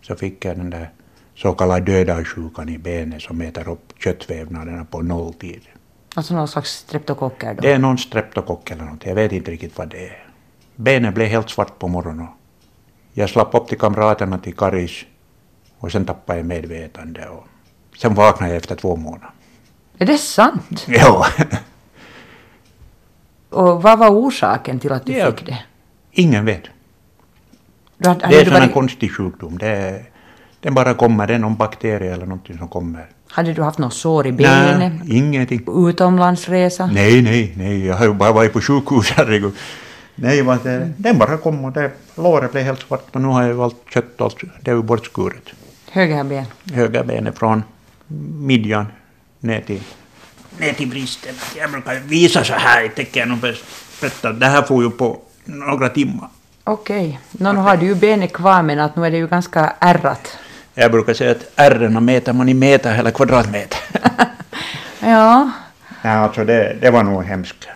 Så 0.02 0.14
fick 0.14 0.44
jag 0.44 0.56
den 0.56 0.70
där 0.70 0.90
så 1.34 1.52
kallade 1.52 1.92
dödarsjukan 1.92 2.68
i 2.68 2.78
benet 2.78 3.22
som 3.22 3.40
äter 3.40 3.68
upp 3.68 3.92
köttvävnaderna 3.98 4.84
på 4.84 5.02
nolltid. 5.02 5.62
Alltså 6.14 6.34
någon 6.34 6.48
slags 6.48 6.70
streptokocker 6.70 7.54
då? 7.54 7.60
Det 7.60 7.72
är 7.72 7.78
någon 7.78 7.98
streptokock 7.98 8.70
eller 8.70 8.84
något. 8.84 9.06
Jag 9.06 9.14
vet 9.14 9.32
inte 9.32 9.50
riktigt 9.50 9.78
vad 9.78 9.88
det 9.88 10.06
är. 10.06 10.26
Benet 10.76 11.14
blev 11.14 11.28
helt 11.28 11.50
svart 11.50 11.78
på 11.78 11.88
morgonen. 11.88 12.26
Jag 13.12 13.30
slapp 13.30 13.54
upp 13.54 13.68
till 13.68 13.78
kamraterna 13.78 14.38
till 14.38 14.54
Karis 14.54 15.04
och 15.78 15.92
sen 15.92 16.04
tappade 16.04 16.38
jag 16.38 16.46
medvetande 16.46 17.28
och 17.28 17.46
sen 17.96 18.14
vaknade 18.14 18.52
jag 18.52 18.56
efter 18.56 18.76
två 18.76 18.96
månader. 18.96 19.30
Är 19.98 20.06
det 20.06 20.18
sant? 20.18 20.86
Ja. 20.88 21.26
och 23.50 23.82
vad 23.82 23.98
var 23.98 24.10
orsaken 24.10 24.78
till 24.78 24.92
att 24.92 25.06
du 25.06 25.12
ja, 25.12 25.26
fick 25.26 25.46
det? 25.46 25.58
Ingen 26.12 26.44
vet. 26.44 26.62
det 27.96 28.08
är 28.08 28.46
en 28.46 28.52
varit... 28.52 28.72
konstig 28.72 29.12
sjukdom. 29.12 29.58
Det, 29.58 30.02
den 30.60 30.74
bara 30.74 30.94
kommer, 30.94 31.26
det 31.26 31.34
är 31.34 31.38
någon 31.38 31.56
bakterie 31.56 32.12
eller 32.12 32.26
någonting 32.26 32.58
som 32.58 32.68
kommer. 32.68 33.06
Hade 33.28 33.52
du 33.52 33.62
haft 33.62 33.78
något 33.78 33.94
sår 33.94 34.26
i 34.26 34.32
benet? 34.32 34.78
Nej, 34.78 35.18
ingenting. 35.18 35.88
Utomlandsresa? 35.88 36.86
Nej, 36.86 37.22
nej, 37.22 37.54
nej. 37.56 37.86
Jag 37.86 37.96
har 37.96 38.04
ju 38.04 38.14
bara 38.14 38.32
varit 38.32 38.52
på 38.52 38.60
sjukhus, 38.60 39.10
herregud. 39.10 39.52
Nej, 40.22 40.42
det, 40.42 40.92
den 40.96 41.18
bara 41.18 41.36
kom 41.36 41.64
och 41.64 41.72
det, 41.72 41.90
låret 42.16 42.52
blev 42.52 42.64
helt 42.64 42.80
svart 42.80 43.08
och 43.12 43.20
nu 43.20 43.28
har 43.28 43.42
jag 43.42 43.60
allt 43.60 43.76
kött 43.94 44.20
allt, 44.20 44.36
det 44.60 44.70
är 44.70 44.74
ju 44.74 44.82
bortskuret. 44.82 45.42
Höger 45.90 46.24
ben? 46.24 46.44
Höger 46.72 47.04
benet 47.04 47.38
från 47.38 47.62
midjan 48.40 48.86
ner 49.40 49.60
till, 49.60 49.82
ner 50.58 50.72
till 50.72 50.88
bristen. 50.88 51.34
Jag 51.56 51.70
brukar 51.70 51.94
visa 51.94 52.44
så 52.44 52.52
här 52.52 52.84
i 52.84 52.88
tecken 52.88 53.32
och 53.32 53.38
berätta 53.38 54.32
det 54.32 54.46
här 54.46 54.62
får 54.62 54.82
ju 54.84 54.90
på 54.90 55.18
några 55.44 55.88
timmar. 55.88 56.28
Okej. 56.64 57.20
Okay. 57.32 57.52
Nu 57.52 57.60
har 57.60 57.76
du 57.76 57.86
ju 57.86 57.94
benet 57.94 58.32
kvar 58.32 58.62
men 58.62 58.80
att 58.80 58.96
nu 58.96 59.06
är 59.06 59.10
det 59.10 59.16
ju 59.16 59.26
ganska 59.26 59.72
ärrat. 59.78 60.38
Jag 60.74 60.92
brukar 60.92 61.14
säga 61.14 61.30
att 61.30 61.50
ärren 61.56 62.04
mäter 62.04 62.32
man 62.32 62.48
i 62.48 62.54
meter 62.54 62.98
eller 62.98 63.10
kvadratmeter. 63.10 63.78
ja. 65.00 65.50
Ja, 66.02 66.10
alltså 66.10 66.44
det, 66.44 66.76
det 66.80 66.90
var 66.90 67.02
nog 67.02 67.24
hemskt 67.24 67.68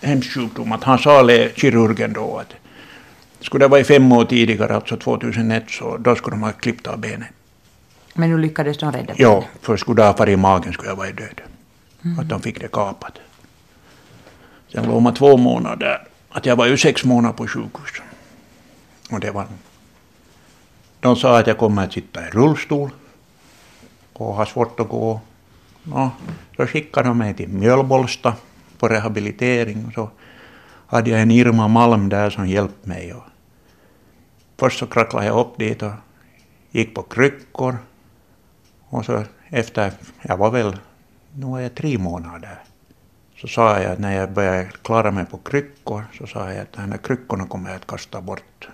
hemsk 0.00 0.32
sjukdom. 0.34 0.72
Att 0.72 0.84
han 0.84 0.98
sa 0.98 1.28
kirurgen 1.56 2.12
då 2.12 2.38
att 2.38 2.54
skulle 3.40 3.64
det 3.64 3.68
varit 3.68 3.86
fem 3.86 4.12
år 4.12 4.24
tidigare, 4.24 4.74
alltså 4.74 4.96
2001, 4.96 5.70
så 5.70 5.96
då 5.96 6.14
skulle 6.14 6.36
de 6.36 6.42
ha 6.42 6.52
klippt 6.52 6.86
av 6.86 6.98
benet. 6.98 7.28
Men 8.14 8.30
nu 8.30 8.38
lyckades 8.38 8.78
de 8.78 8.92
rädda 8.92 9.04
benet? 9.04 9.18
Ja, 9.18 9.44
för 9.60 9.76
skulle 9.76 10.02
det 10.02 10.06
ha 10.06 10.14
farit 10.14 10.32
i 10.32 10.36
magen 10.36 10.72
skulle 10.72 10.88
jag 10.88 10.96
varit 10.96 11.16
död. 11.16 11.40
Mm. 12.04 12.18
Att 12.18 12.28
de 12.28 12.42
fick 12.42 12.60
det 12.60 12.68
kapat. 12.68 13.18
Sen 14.72 14.84
låg 14.84 15.02
man 15.02 15.14
två 15.14 15.36
månader 15.36 16.08
Att 16.30 16.46
jag 16.46 16.56
var 16.56 16.66
ju 16.66 16.76
sex 16.76 17.04
månader 17.04 17.34
på 17.34 17.46
sjukhus. 17.46 18.02
Och 19.10 19.20
det 19.20 19.30
var... 19.30 19.46
De 21.00 21.16
sa 21.16 21.38
att 21.38 21.46
jag 21.46 21.58
kommer 21.58 21.84
att 21.84 21.92
sitta 21.92 22.28
i 22.28 22.30
rullstol 22.30 22.90
och 24.12 24.34
ha 24.34 24.46
svårt 24.46 24.80
att 24.80 24.88
gå. 24.88 25.20
Ja, 25.82 26.10
så 26.56 26.66
skickade 26.66 27.08
de 27.08 27.18
mig 27.18 27.34
till 27.34 27.48
Mjölbolsta 27.48 28.34
på 28.78 28.88
rehabilitering. 28.88 29.86
Och 29.86 29.92
så 29.92 30.10
hade 30.86 31.10
jag 31.10 31.22
en 31.22 31.30
Irma 31.30 31.68
Malm 31.68 32.08
där 32.08 32.30
som 32.30 32.48
hjälpte 32.48 32.88
mig. 32.88 33.12
Och 33.12 33.22
först 34.56 34.78
så 34.78 34.86
kracklade 34.86 35.26
jag 35.26 35.38
upp 35.40 35.58
dit 35.58 35.82
och 35.82 35.92
gick 36.70 36.94
på 36.94 37.02
kryckor. 37.02 37.76
Och 38.88 39.04
så 39.04 39.24
efter, 39.48 39.92
jag 40.22 40.36
var 40.36 40.50
väl, 40.50 40.76
nu 41.32 41.46
var 41.46 41.60
jag 41.60 41.74
tre 41.74 41.98
månader 41.98 42.58
så 43.40 43.48
sa 43.48 43.80
jag 43.80 43.92
att 43.92 43.98
när 43.98 44.16
jag 44.16 44.32
började 44.32 44.70
klara 44.82 45.10
mig 45.10 45.26
på 45.26 45.38
kryckor 45.38 46.04
så 46.18 46.26
sa 46.26 46.52
jag 46.52 46.58
att 46.58 46.72
de 46.72 46.80
här 46.80 46.98
kryckorna 46.98 47.46
kommer 47.46 47.70
jag 47.70 47.76
att 47.76 47.86
kasta 47.86 48.20
bort. 48.20 48.68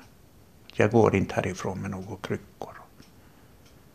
Jag 0.74 0.90
går 0.90 1.14
inte 1.16 1.34
härifrån 1.34 1.80
med 1.80 1.90
några 1.90 2.16
kryckor. 2.22 2.74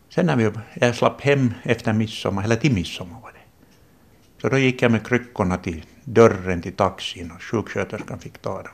Sen 0.08 0.26
när 0.26 0.36
vi, 0.36 0.50
jag 0.74 0.96
slapp 0.96 1.20
hem 1.20 1.54
efter 1.62 1.92
midsommar, 1.92 2.44
eller 2.44 2.56
till 2.56 2.74
midsommar 2.74 3.20
var 3.20 3.32
det. 3.32 3.38
Så 4.40 4.48
då 4.48 4.58
gick 4.58 4.82
jag 4.82 4.92
med 4.92 5.06
kryckorna 5.06 5.56
till 5.56 5.84
dörren 6.14 6.62
till 6.62 6.72
taxin 6.72 7.30
och 7.30 7.42
sjuksköterskan 7.42 8.18
fick 8.18 8.38
ta 8.38 8.62
dem. 8.62 8.72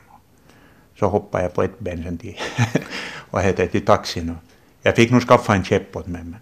Så 0.98 1.08
hoppade 1.08 1.44
jag 1.44 1.54
på 1.54 1.62
ett 1.62 1.78
ben 1.78 2.02
sen 2.02 2.18
till, 2.18 2.36
vad 3.30 3.44
heter 3.44 3.66
till 3.66 3.84
taxin. 3.84 4.30
Och 4.30 4.36
jag 4.82 4.96
fick 4.96 5.10
nog 5.10 5.22
skaffa 5.22 5.54
en 5.54 5.64
käpp 5.64 5.96
åt 5.96 6.06
mig 6.06 6.24
men 6.24 6.40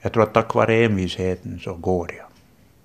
jag 0.00 0.12
tror 0.12 0.22
att 0.22 0.34
tack 0.34 0.54
vare 0.54 0.84
envisheten 0.84 1.60
så 1.60 1.74
går 1.74 2.12
jag. 2.18 2.26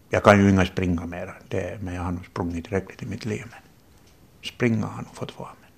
Jag 0.09 0.23
kan 0.23 0.43
ju 0.43 0.49
inte 0.49 0.65
springa 0.65 1.05
mer, 1.05 1.33
det, 1.47 1.81
men 1.81 1.93
jag 1.93 2.01
har 2.01 2.11
nog 2.11 2.25
sprungit 2.25 2.65
tillräckligt 2.65 3.03
i 3.03 3.05
mitt 3.05 3.25
liv. 3.25 3.43
Men 3.51 3.59
springa 4.43 4.85
har 4.85 5.01
nog 5.01 5.15
fått 5.15 5.39
vara. 5.39 5.49
Men, 5.61 5.69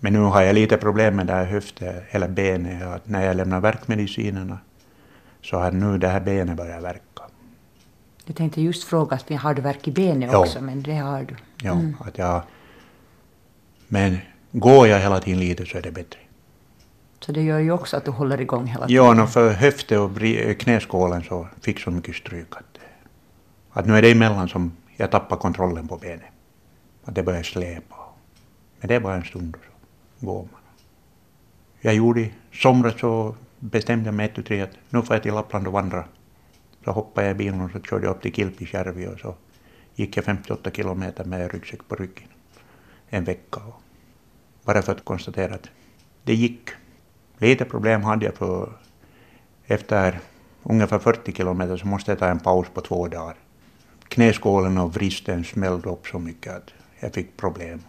men 0.00 0.12
nu 0.12 0.18
har 0.28 0.42
jag 0.42 0.54
lite 0.54 0.76
problem 0.76 1.16
med 1.16 1.26
det 1.26 1.32
här 1.32 1.44
höften 1.44 2.02
eller 2.10 2.28
benet. 2.28 2.82
Att 2.82 3.08
när 3.08 3.26
jag 3.26 3.36
lämnar 3.36 3.60
verkmedicinerna 3.60 4.58
så 5.42 5.58
har 5.58 5.72
nu 5.72 5.98
det 5.98 6.08
här 6.08 6.20
benet 6.20 6.56
börjat 6.56 6.82
verka. 6.82 7.13
Jag 8.24 8.36
tänkte 8.36 8.60
just 8.60 8.84
fråga, 8.84 9.16
att 9.16 9.30
har 9.30 9.54
du 9.54 9.62
värk 9.62 9.88
i 9.88 9.90
benet 9.90 10.30
jo. 10.32 10.38
också? 10.38 10.60
Men 10.60 10.82
det 10.82 10.94
har 10.94 11.22
du. 11.22 11.36
Ja, 11.62 11.72
mm. 11.72 11.96
att 12.00 12.18
jag... 12.18 12.42
Men 13.88 14.18
går 14.52 14.88
jag 14.88 15.00
hela 15.00 15.20
tiden 15.20 15.40
lite 15.40 15.66
så 15.66 15.78
är 15.78 15.82
det 15.82 15.90
bättre. 15.90 16.18
Så 17.20 17.32
det 17.32 17.42
gör 17.42 17.58
ju 17.58 17.72
också 17.72 17.96
att 17.96 18.04
du 18.04 18.10
håller 18.10 18.40
igång 18.40 18.66
hela 18.66 18.86
tiden? 18.86 19.18
Ja, 19.18 19.26
för 19.26 19.52
höften 19.52 20.00
och 20.00 20.18
knäskålen 20.58 21.22
så 21.22 21.48
fick 21.60 21.80
så 21.80 21.90
mycket 21.90 22.16
stryk 22.16 22.56
att, 22.56 22.78
att 23.72 23.86
nu 23.86 23.96
är 23.96 24.02
det 24.02 24.10
emellan 24.10 24.48
som 24.48 24.72
jag 24.96 25.10
tappar 25.10 25.36
kontrollen 25.36 25.88
på 25.88 25.96
benet. 25.96 26.22
Att 27.04 27.14
det 27.14 27.22
börjar 27.22 27.42
släpa. 27.42 27.96
Men 28.80 28.88
det 28.88 28.94
är 28.94 29.00
bara 29.00 29.14
en 29.14 29.24
stund 29.24 29.56
så 30.20 30.26
går 30.26 30.42
man. 30.52 30.60
Jag 31.80 31.94
gjorde 31.94 32.20
i 32.20 32.32
somras 32.52 33.00
så 33.00 33.34
bestämde 33.58 34.04
jag 34.04 34.14
mig 34.14 34.26
ett 34.26 34.38
och 34.38 34.44
tre 34.44 34.60
att 34.60 34.70
nu 34.90 35.02
får 35.02 35.16
jag 35.16 35.22
till 35.22 35.34
Lappland 35.34 35.66
och 35.66 35.72
vandra 35.72 36.04
så 36.84 36.90
hoppade 36.90 37.26
jag 37.26 37.34
i 37.34 37.38
bilen 37.38 37.60
och 37.60 37.70
så 37.70 37.80
körde 37.80 38.06
jag 38.06 38.16
upp 38.16 38.22
till 38.22 38.34
Kilpisjärvi 38.34 39.06
och 39.06 39.20
så 39.20 39.34
gick 39.94 40.16
jag 40.16 40.24
58 40.24 40.70
kilometer 40.70 41.24
med 41.24 41.52
ryggsäck 41.52 41.88
på 41.88 41.94
ryggen 41.94 42.28
en 43.08 43.24
vecka. 43.24 43.60
Och 43.60 43.82
bara 44.64 44.82
för 44.82 44.92
att 44.92 45.04
konstatera 45.04 45.54
att 45.54 45.68
det 46.22 46.34
gick. 46.34 46.70
Lite 47.38 47.64
problem 47.64 48.02
hade 48.02 48.24
jag 48.24 48.34
för 48.34 48.72
efter 49.66 50.20
ungefär 50.62 50.98
40 50.98 51.32
kilometer 51.32 51.76
så 51.76 51.86
måste 51.86 52.10
jag 52.10 52.18
ta 52.18 52.26
en 52.26 52.40
paus 52.40 52.68
på 52.74 52.80
två 52.80 53.08
dagar. 53.08 53.34
Knäskålen 54.08 54.78
och 54.78 54.94
vristen 54.94 55.44
smällde 55.44 55.88
upp 55.88 56.06
så 56.06 56.18
mycket 56.18 56.56
att 56.56 56.70
jag 57.00 57.14
fick 57.14 57.36
problem. 57.36 57.82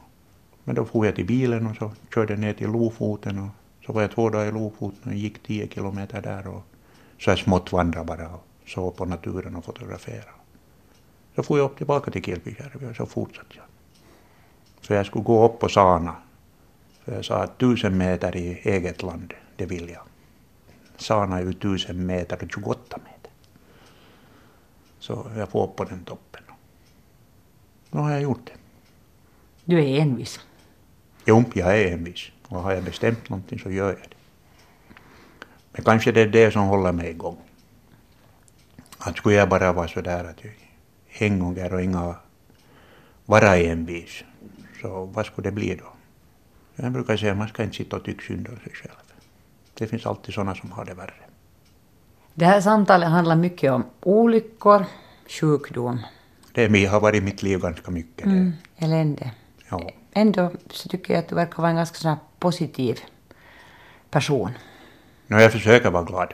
Men 0.64 0.76
då 0.76 0.86
for 0.86 1.06
jag 1.06 1.16
till 1.16 1.26
bilen 1.26 1.68
och 1.68 1.76
så 1.76 1.92
körde 2.14 2.36
ner 2.36 2.54
till 2.54 2.72
Lofoten 2.72 3.40
och 3.40 3.50
så 3.86 3.94
var 3.94 4.02
jag 4.02 4.12
två 4.12 4.30
dagar 4.30 4.46
i 4.46 4.52
Lofoten 4.52 5.12
och 5.12 5.18
gick 5.18 5.44
10 5.44 5.68
kilometer 5.68 6.22
där 6.22 6.48
och 6.48 6.64
så 7.20 7.30
jag 7.30 7.40
smått 7.40 7.72
vandrade 7.72 8.06
bara. 8.06 8.30
Såg 8.66 8.96
på 8.96 9.06
naturen 9.06 9.56
och 9.56 9.66
fotograferade. 9.66 10.30
Så 11.36 11.44
får 11.44 11.58
jag 11.58 11.66
upp 11.66 11.78
tillbaka 11.78 12.12
till 12.12 12.24
Kilpisjärvi 12.24 12.92
och 12.92 12.96
så 12.96 13.06
fortsatte 13.06 13.56
jag. 13.56 13.66
För 14.82 14.96
jag 14.96 15.06
skulle 15.06 15.24
gå 15.24 15.46
upp 15.46 15.60
på 15.60 15.70
Sana 15.70 16.16
För 17.04 17.16
jag 17.16 17.26
sa 17.26 17.44
att 17.44 17.58
tusen 17.58 17.98
meter 17.98 18.36
i 18.36 18.60
eget 18.64 19.04
land, 19.04 19.34
det 19.56 19.66
vill 19.66 19.90
jag. 19.90 20.04
Sana 20.98 21.38
är 21.38 21.44
ju 21.44 21.54
tusen 21.54 22.06
meter 22.06 22.44
och 22.44 22.52
28 22.52 22.98
meter. 22.98 23.32
Så 25.00 25.32
jag 25.38 25.50
får 25.50 25.64
upp 25.64 25.76
på 25.76 25.84
den 25.84 26.04
toppen. 26.04 26.44
Nu 27.92 28.00
har 28.00 28.12
jag 28.12 28.22
gjort 28.22 28.46
det. 28.46 28.54
Du 29.66 29.80
är 29.80 30.02
envis. 30.02 30.40
Jo, 31.26 31.44
jag 31.54 31.80
är 31.80 31.94
envis. 31.94 32.32
Och 32.48 32.60
har 32.60 32.72
jag 32.72 32.84
bestämt 32.84 33.30
någonting 33.30 33.60
så 33.60 33.72
gör 33.72 33.88
jag 33.88 34.10
det. 34.10 34.16
Men 35.72 35.84
kanske 35.84 36.12
det 36.12 36.22
är 36.22 36.28
det 36.28 36.52
som 36.52 36.64
håller 36.68 36.92
mig 36.92 37.10
igång. 37.10 37.38
Att 38.98 39.18
skulle 39.18 39.36
jag 39.36 39.50
bara 39.50 39.74
vara 39.74 39.88
sådär 39.88 40.24
att 40.24 40.42
hängånger 41.08 41.74
och 41.74 41.82
inga 41.82 42.16
vara 43.26 43.58
envis, 43.58 44.24
så 44.82 45.06
vad 45.06 45.26
skulle 45.26 45.50
det 45.50 45.56
bli 45.56 45.76
då? 45.76 45.86
Jag 46.76 46.92
brukar 46.92 47.18
säga 47.18 47.32
att 47.32 47.38
man 47.38 47.48
ska 47.48 47.64
inte 47.64 47.76
sitta 47.76 47.96
och 47.96 48.04
tycka 48.04 48.22
synd 48.22 48.48
om 48.48 48.58
sig 48.58 48.74
själv. 48.74 48.96
Det 49.74 49.88
finns 49.88 50.06
alltid 50.06 50.34
sådana 50.34 50.56
som 50.56 50.72
har 50.72 50.86
det 50.86 50.94
värre. 50.94 51.14
Det 52.34 52.46
här 52.46 52.62
samtalet 52.62 53.10
handlar 53.10 53.36
mycket 53.36 53.72
om 53.72 53.84
olyckor, 54.02 54.86
sjukdom. 55.28 56.00
Det 56.54 56.86
har 56.86 57.00
varit 57.00 57.22
i 57.22 57.26
mitt 57.26 57.44
liv 57.44 57.60
ganska 57.60 57.92
mycket. 57.92 58.26
Mm, 58.26 58.54
elände. 58.78 59.32
Ja. 59.70 59.92
Ändå 60.14 60.52
så 60.72 60.90
tycker 60.90 61.14
jag 61.14 61.20
att 61.20 61.30
du 61.30 61.36
verkar 61.36 61.58
vara 61.58 61.70
en 61.70 61.76
ganska 61.76 61.96
sån 61.96 62.18
positiv 62.40 63.00
person. 64.10 64.52
No, 65.28 65.40
jag 65.40 65.52
försöker 65.52 65.92
vara 65.92 66.04
glad 66.04 66.34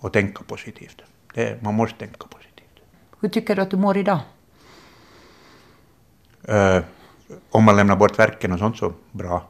och 0.00 0.12
tänka 0.12 0.44
positivt. 0.44 1.02
Det, 1.36 1.62
man 1.62 1.74
måste 1.74 1.98
tänka 1.98 2.26
positivt. 2.26 2.80
Hur 3.20 3.28
tycker 3.28 3.56
du 3.56 3.62
att 3.62 3.70
du 3.70 3.76
mår 3.76 3.96
idag? 3.96 4.20
Uh, 6.48 6.84
om 7.50 7.64
man 7.64 7.76
lämnar 7.76 7.96
bort 7.96 8.18
verken 8.18 8.52
och 8.52 8.58
sånt 8.58 8.76
så 8.76 8.92
bra. 9.12 9.48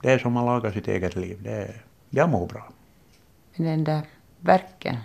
Det 0.00 0.12
är 0.12 0.18
som 0.18 0.32
man 0.32 0.46
lagar 0.46 0.70
sitt 0.70 0.88
eget 0.88 1.16
liv. 1.16 1.38
Det 1.42 1.50
är, 1.50 1.84
jag 2.10 2.28
mår 2.28 2.46
bra. 2.46 2.68
Men 3.56 3.66
den 3.66 3.84
där 3.84 4.02
verken, 4.40 4.96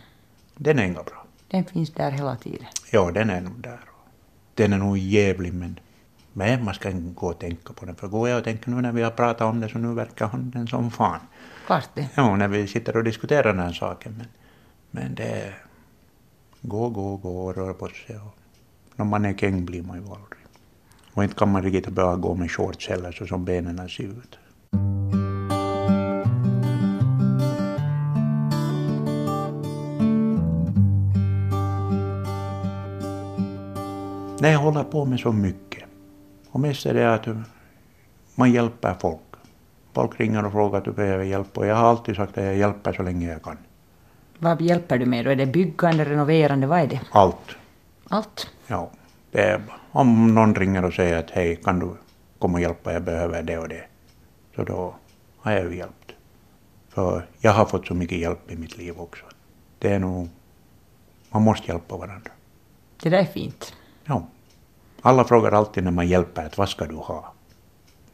Den 0.56 0.80
är 0.80 0.84
inga 0.84 1.04
bra. 1.04 1.26
den 1.48 1.66
finns 1.66 1.94
där 1.94 2.12
hela 2.12 2.36
tiden. 2.36 2.68
Ja, 2.92 3.12
den 3.12 3.30
är 3.30 3.42
nog 3.42 3.62
där. 3.62 3.80
Den 4.54 4.74
är 4.74 4.78
nog 4.78 4.98
jävlig 4.98 5.54
men, 5.54 5.80
men 6.34 6.64
man 6.64 6.74
ska 6.74 6.90
inte 6.90 7.14
gå 7.20 7.28
och 7.28 7.40
tänka 7.40 7.74
på 7.74 7.86
den. 7.86 7.96
För 7.96 8.08
går 8.08 8.30
jag 8.30 8.38
och 8.38 8.44
tänker 8.44 8.70
nu 8.70 8.82
när 8.82 8.92
vi 8.92 9.04
har 9.04 9.12
pratat 9.12 9.42
om 9.42 9.60
det 9.60 9.70
så 9.70 9.78
nu 9.78 9.94
verkar 9.94 10.28
han 10.28 10.52
den 10.52 10.68
som 10.68 10.92
fan. 10.92 11.20
Klart 11.66 11.90
det. 11.94 12.10
Ja, 12.16 12.36
när 12.36 12.48
vi 12.48 12.68
sitter 12.68 12.98
och 12.98 13.04
diskuterar 13.04 13.54
den 13.54 13.60
här 13.60 13.74
saken. 13.74 14.16
Men, 14.18 14.28
men 14.92 15.16
det 15.16 15.24
är 15.24 15.67
gå, 16.68 16.90
gå, 16.90 17.18
gå 17.18 17.46
och 17.46 17.56
röra 17.56 17.74
på 17.74 17.88
sig. 17.88 18.16
Och, 18.16 18.38
när 18.96 19.06
man 19.06 19.26
är 19.26 19.34
käng 19.34 19.66
blir 19.66 19.82
man 19.82 19.98
ju 19.98 20.04
aldrig. 20.04 20.42
Och 21.14 21.24
inte 21.24 21.36
kan 21.36 21.52
man 21.52 21.64
riktigt 21.64 21.94
börja 21.94 22.16
gå 22.16 22.36
med 22.36 22.52
shorts 22.52 22.90
heller 22.90 23.12
så 23.12 23.28
som 23.28 23.46
benen 23.46 23.90
ser 23.90 24.04
ut. 24.04 24.40
Nej, 34.40 34.52
jag 34.52 34.60
håller 34.60 34.84
på 34.84 35.06
med 35.06 35.20
så 35.20 35.32
mycket. 35.32 35.84
Och 36.52 36.60
mest 36.60 36.86
är 36.86 36.94
det 36.94 37.14
att 37.14 37.28
man 38.36 38.52
hjälper 38.52 38.96
folk. 39.00 39.22
Folk 39.94 40.20
ringer 40.20 40.46
och 40.46 40.52
frågar 40.52 40.78
att 40.78 40.86
du 40.86 40.92
behöver 40.92 41.24
hjälp 41.24 41.58
och 41.58 41.66
jag 41.66 41.76
har 41.76 41.90
alltid 41.90 42.16
sagt 42.16 42.38
att 42.38 42.44
jag 42.44 42.58
hjälper 42.58 42.94
så 42.94 43.04
länge 43.04 43.32
jag 43.32 43.44
kan. 43.44 43.58
Vad 44.40 44.62
hjälper 44.62 44.98
du 44.98 45.06
med 45.06 45.26
då? 45.26 45.32
Är 45.32 45.36
det 45.36 45.46
byggande, 45.46 46.06
renoverande, 46.06 46.68
vad 46.68 46.80
är 46.80 46.88
det? 46.88 47.02
Allt. 47.12 47.56
Allt? 48.10 48.48
Ja. 48.68 48.90
Det 49.32 49.42
är, 49.42 49.62
om 49.92 50.36
någon 50.36 50.56
ringer 50.56 50.86
och 50.86 50.94
säger 50.94 51.20
att 51.20 51.32
hej, 51.32 51.56
kan 51.56 51.80
du 51.80 51.90
komma 52.40 52.54
och 52.54 52.62
hjälpa, 52.62 52.94
jag 52.94 53.04
behöver 53.04 53.44
det 53.44 53.58
och 53.58 53.70
det. 53.70 53.84
Så 54.56 54.64
då 54.64 54.96
har 55.38 55.52
jag 55.52 55.72
ju 55.72 55.78
hjälpt. 55.78 56.12
För 56.90 57.26
jag 57.42 57.52
har 57.52 57.66
fått 57.66 57.88
så 57.88 57.94
mycket 57.94 58.18
hjälp 58.18 58.52
i 58.52 58.56
mitt 58.56 58.78
liv 58.78 59.00
också. 59.00 59.26
Det 59.80 59.94
är 59.94 60.00
nog, 60.00 60.30
man 61.30 61.42
måste 61.42 61.68
hjälpa 61.68 61.98
varandra. 61.98 62.32
Det 63.04 63.10
där 63.10 63.18
är 63.18 63.26
fint. 63.26 63.74
Ja. 64.06 64.28
Alla 65.02 65.24
frågar 65.24 65.52
alltid 65.52 65.84
när 65.84 65.92
man 65.92 66.08
hjälper 66.08 66.46
att 66.46 66.58
vad 66.58 66.70
ska 66.70 66.86
du 66.86 66.96
ha? 66.96 67.34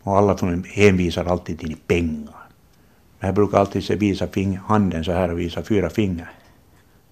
Och 0.04 0.18
alla 0.18 0.38
hänvisar 0.66 1.26
alltid 1.26 1.60
till 1.60 1.78
pengar. 1.88 2.43
Men 3.24 3.28
jag 3.28 3.36
brukar 3.36 3.58
alltid 3.58 4.00
visa 4.00 4.28
fing- 4.28 4.60
handen 4.68 5.04
så 5.04 5.12
här 5.12 5.32
och 5.32 5.40
visa 5.40 5.64
fyra 5.64 5.90
fingrar. 5.90 6.32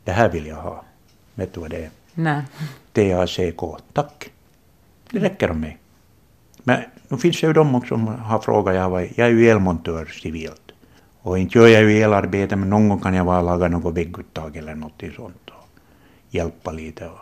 Det 0.03 0.11
här 0.11 0.29
vill 0.29 0.47
jag 0.47 0.55
ha. 0.55 0.83
Vet 1.35 1.53
du 1.53 1.59
vad 1.59 1.69
det 1.69 1.83
är? 1.85 1.89
Nej. 2.13 2.41
TACK. 2.93 3.61
Tack. 3.93 4.29
Det 5.11 5.19
räcker 5.19 5.51
om 5.51 5.59
mig. 5.59 5.77
Men 6.63 6.81
nu 7.07 7.17
finns 7.17 7.41
det 7.41 7.47
ju 7.47 7.53
de 7.53 7.75
också 7.75 7.87
som 7.95 8.07
har 8.07 8.39
frågat. 8.39 8.75
Jag, 8.75 8.89
var, 8.89 8.99
jag 8.99 9.27
är 9.27 9.31
ju 9.31 9.49
elmontör 9.49 10.05
civilt. 10.05 10.71
Och 11.21 11.39
inte 11.39 11.57
gör 11.59 11.67
jag 11.67 11.83
ju 11.83 12.01
elarbete 12.01 12.55
men 12.55 12.69
någon 12.69 12.89
gång 12.89 12.99
kan 12.99 13.13
jag 13.13 13.25
bara 13.25 13.41
laga 13.41 13.67
något 13.67 13.93
vägguttag 13.97 14.57
eller 14.57 14.75
något 14.75 15.03
sånt 15.15 15.49
och 15.49 15.67
hjälpa 16.29 16.71
lite. 16.71 17.07
Och 17.07 17.19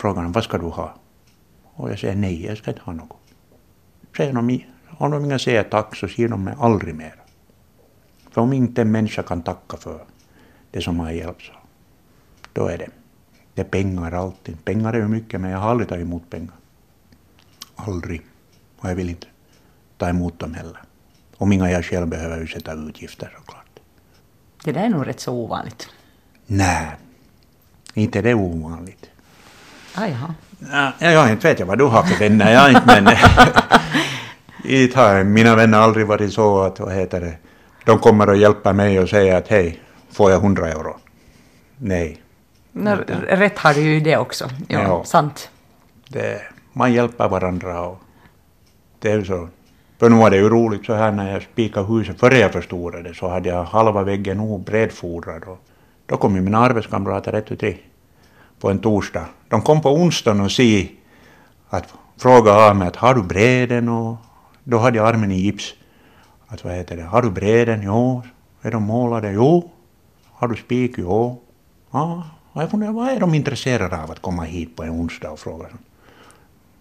frågar 0.00 0.22
de 0.22 0.32
vad 0.32 0.44
ska 0.44 0.58
du 0.58 0.66
ha? 0.66 0.94
Och 1.74 1.90
jag 1.90 1.98
säger 1.98 2.14
nej, 2.16 2.46
jag 2.46 2.58
ska 2.58 2.70
inte 2.70 2.82
ha 2.82 2.92
något. 2.92 3.18
Säger 4.16 4.32
de, 4.32 4.60
om 4.98 5.10
de 5.10 5.24
inte 5.24 5.38
säger 5.38 5.62
tack 5.62 5.96
så 5.96 6.08
säger 6.08 6.28
de 6.28 6.44
mig 6.44 6.54
aldrig 6.60 6.94
mer. 6.94 7.14
Om 8.34 8.52
inte 8.52 8.82
en 8.82 8.92
människa 8.92 9.22
kan 9.22 9.42
tacka 9.42 9.76
för 9.76 10.04
det 10.70 10.80
som 10.80 11.00
har 11.00 11.10
hjälpt 11.10 11.42
så, 11.42 11.52
då 12.52 12.66
är 12.66 12.78
det. 12.78 12.88
Det 13.54 13.60
är 13.60 13.64
pengar 13.64 14.12
alltid. 14.12 14.64
Pengar 14.64 14.92
är 14.92 14.98
ju 14.98 15.08
mycket 15.08 15.40
men 15.40 15.50
jag 15.50 15.58
har 15.58 15.70
aldrig 15.70 15.88
tagit 15.88 16.06
emot 16.06 16.30
pengar. 16.30 16.54
Aldrig. 17.76 18.22
Och 18.78 18.90
jag 18.90 18.94
vill 18.94 19.10
inte 19.10 19.26
ta 19.98 20.08
emot 20.08 20.38
dem 20.38 20.54
heller. 20.54 20.82
Om 21.36 21.52
inga 21.52 21.70
jag 21.70 21.84
själv 21.84 22.06
behöver 22.06 22.46
sätta 22.46 22.72
utgifter 22.72 23.34
såklart. 23.38 23.80
Det 24.64 24.72
där 24.72 24.84
är 24.84 24.88
nog 24.88 25.06
rätt 25.06 25.20
så 25.20 25.32
ovanligt. 25.32 25.88
Nej, 26.46 26.90
inte 27.94 28.22
det 28.22 28.30
är 28.30 28.34
ovanligt. 28.34 29.10
Ah, 29.94 30.06
jaha. 30.06 30.34
Ja, 30.98 31.10
jag 31.10 31.30
inte 31.30 31.48
vet 31.48 31.58
jag 31.58 31.66
vad 31.66 31.78
du 31.78 31.84
har 31.84 32.02
för 32.02 32.18
vänner, 32.18 32.52
jag 32.52 32.70
inte 32.70 32.82
men... 32.86 33.16
Inte 34.64 34.98
har 34.98 35.24
mina 35.24 35.56
vänner 35.56 35.78
aldrig 35.78 36.06
varit 36.06 36.32
så 36.32 36.62
att, 36.62 36.80
vad 36.80 36.94
heter 36.94 37.20
det, 37.20 37.36
de 37.84 37.98
kommer 37.98 38.28
och 38.28 38.36
hjälper 38.36 38.72
mig 38.72 39.00
och 39.00 39.08
säger 39.08 39.36
att 39.36 39.48
hej, 39.48 39.80
får 40.10 40.30
jag 40.30 40.40
100 40.40 40.68
euro? 40.68 40.96
Nej. 41.78 42.22
Nå, 42.72 42.96
rätt 43.28 43.58
har 43.58 43.74
du 43.74 43.80
ju 43.80 43.96
i 43.96 44.00
det 44.00 44.16
också. 44.16 44.48
Ja, 44.68 44.80
Ja. 44.82 45.04
sant. 45.04 45.50
Det, 46.08 46.42
man 46.72 46.92
hjälper 46.92 47.28
varandra 47.28 47.80
och 47.80 47.98
det 48.98 49.10
är 49.12 49.24
så. 49.24 49.48
För 49.98 50.08
nu 50.10 50.16
var 50.16 50.30
det 50.30 50.36
ju 50.36 50.48
roligt 50.48 50.86
så 50.86 50.94
här 50.94 51.12
när 51.12 51.32
jag 51.32 51.42
spikade 51.42 51.86
huset, 51.86 52.20
före 52.20 52.38
jag 52.38 52.52
förstorade 52.52 53.08
det, 53.08 53.14
så 53.14 53.28
hade 53.28 53.48
jag 53.48 53.64
halva 53.64 54.02
väggen 54.02 54.36
nog 54.36 54.60
bredforad 54.64 55.44
och 55.44 55.58
då 56.06 56.16
kom 56.16 56.34
ju 56.34 56.40
mina 56.40 56.58
arbetskamrater 56.58 57.32
ett 57.32 57.50
och 57.50 57.58
tre 57.58 57.76
på 58.60 58.70
en 58.70 58.78
torsdag. 58.78 59.24
De 59.48 59.62
kom 59.62 59.82
på 59.82 59.90
onsdagen 59.94 60.40
och 60.40 60.52
si 60.52 60.90
att 61.68 61.94
fråga 62.18 62.52
av 62.52 62.76
mig 62.76 62.88
att 62.88 62.96
har 62.96 63.14
du 63.14 63.22
bräden 63.22 63.88
och 63.88 64.16
då 64.64 64.78
hade 64.78 64.96
jag 64.96 65.06
armen 65.08 65.30
i 65.32 65.40
gips. 65.40 65.74
Att 66.52 66.64
vad 66.64 66.72
heter 66.72 66.96
det, 66.96 67.02
har 67.02 67.22
du 67.22 67.30
bräden? 67.30 67.82
Jo. 67.82 68.22
Är 68.62 68.70
de 68.70 68.82
målade? 68.82 69.32
Jo. 69.32 69.70
Har 70.32 70.48
du 70.48 70.56
spik? 70.56 70.94
Jo. 70.98 71.40
Ja. 71.90 72.24
Och 72.52 72.62
jag 72.62 72.70
funderar, 72.70 72.92
vad 72.92 73.08
är 73.08 73.20
de 73.20 73.34
intresserade 73.34 74.02
av 74.02 74.10
att 74.10 74.22
komma 74.22 74.42
hit 74.42 74.76
på 74.76 74.82
en 74.82 74.90
onsdag 74.90 75.30
och 75.30 75.38
fråga? 75.38 75.66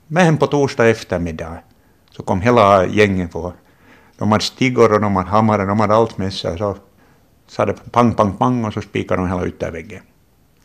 Men 0.07 0.37
på 0.37 0.47
torsdag 0.47 0.89
eftermiddag 0.89 1.57
så 2.11 2.23
kom 2.23 2.41
hela 2.41 2.85
gänget 2.85 3.31
på. 3.31 3.53
De 4.17 4.31
hade 4.31 4.43
stiggor 4.43 4.93
och 4.93 5.01
de 5.01 5.15
hade 5.15 5.29
hammare, 5.29 5.65
de 5.65 5.79
hade 5.79 5.95
allt 5.95 6.17
med 6.17 6.33
sig. 6.33 6.57
Så 6.57 6.77
sa 7.47 7.65
det 7.65 7.91
pang, 7.91 8.13
pang, 8.13 8.37
pang 8.37 8.65
och 8.65 8.73
så 8.73 8.81
spikade 8.81 9.21
de 9.21 9.27
hela 9.27 9.47
ytterväggen. 9.47 10.01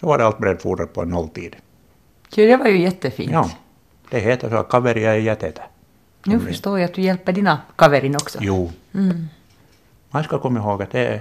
Så 0.01 0.07
var 0.07 0.19
det 0.19 0.27
allt 0.27 0.39
bredfodrat 0.39 0.93
på 0.93 1.03
en 1.03 1.09
nolltid. 1.09 1.57
Jo, 2.37 2.47
det 2.47 2.57
var 2.57 2.67
ju 2.67 2.79
jättefint. 2.79 3.33
Ja, 3.33 3.51
det 4.11 4.21
heter 4.21 4.51
så 4.51 4.63
kaveria 4.63 5.15
är 5.15 5.19
jättetä. 5.19 5.63
Nu 6.27 6.41
förstår 6.41 6.79
jag 6.79 6.89
att 6.89 6.95
du 6.95 7.03
hjälper 7.03 7.33
dina 7.33 7.61
kaverin 7.77 8.17
också. 8.17 8.39
Jo. 8.43 8.73
Mm. 8.95 9.27
Man 10.11 10.25
ska 10.25 10.39
komma 10.39 10.61
ihåg 10.61 10.83
att 10.83 10.91
det 10.91 11.07
är, 11.07 11.21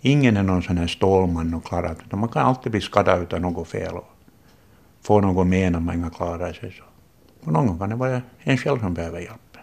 ingen 0.00 0.36
är 0.36 0.42
någon 0.42 0.62
sån 0.62 0.78
här 0.78 0.86
stålman 0.86 1.54
och 1.54 1.64
klarar 1.64 1.96
utan 2.06 2.18
man 2.20 2.28
kan 2.28 2.46
alltid 2.46 2.72
bli 2.72 2.80
skadad 2.80 3.22
utan 3.22 3.42
något 3.42 3.68
fel 3.68 3.94
och 3.94 4.10
få 5.02 5.20
något 5.20 5.46
men 5.46 5.74
om 5.74 5.84
man 5.84 5.94
inte 5.94 6.16
klarar 6.16 6.52
sig. 6.52 6.72
Så. 6.72 6.84
Och 7.46 7.52
någon 7.52 7.66
gång 7.66 7.78
kan 7.78 7.90
det 7.90 7.96
vara 7.96 8.22
en 8.38 8.58
själv 8.58 8.80
som 8.80 8.94
behöver 8.94 9.20
hjälp. 9.20 9.56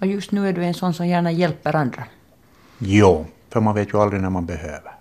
Och 0.00 0.06
just 0.06 0.32
nu 0.32 0.48
är 0.48 0.52
du 0.52 0.64
en 0.64 0.74
sån 0.74 0.94
som 0.94 1.06
gärna 1.06 1.32
hjälper 1.32 1.76
andra. 1.76 2.04
Jo, 2.78 3.26
för 3.50 3.60
man 3.60 3.74
vet 3.74 3.92
ju 3.92 4.00
aldrig 4.00 4.22
när 4.22 4.30
man 4.30 4.46
behöver 4.46 4.92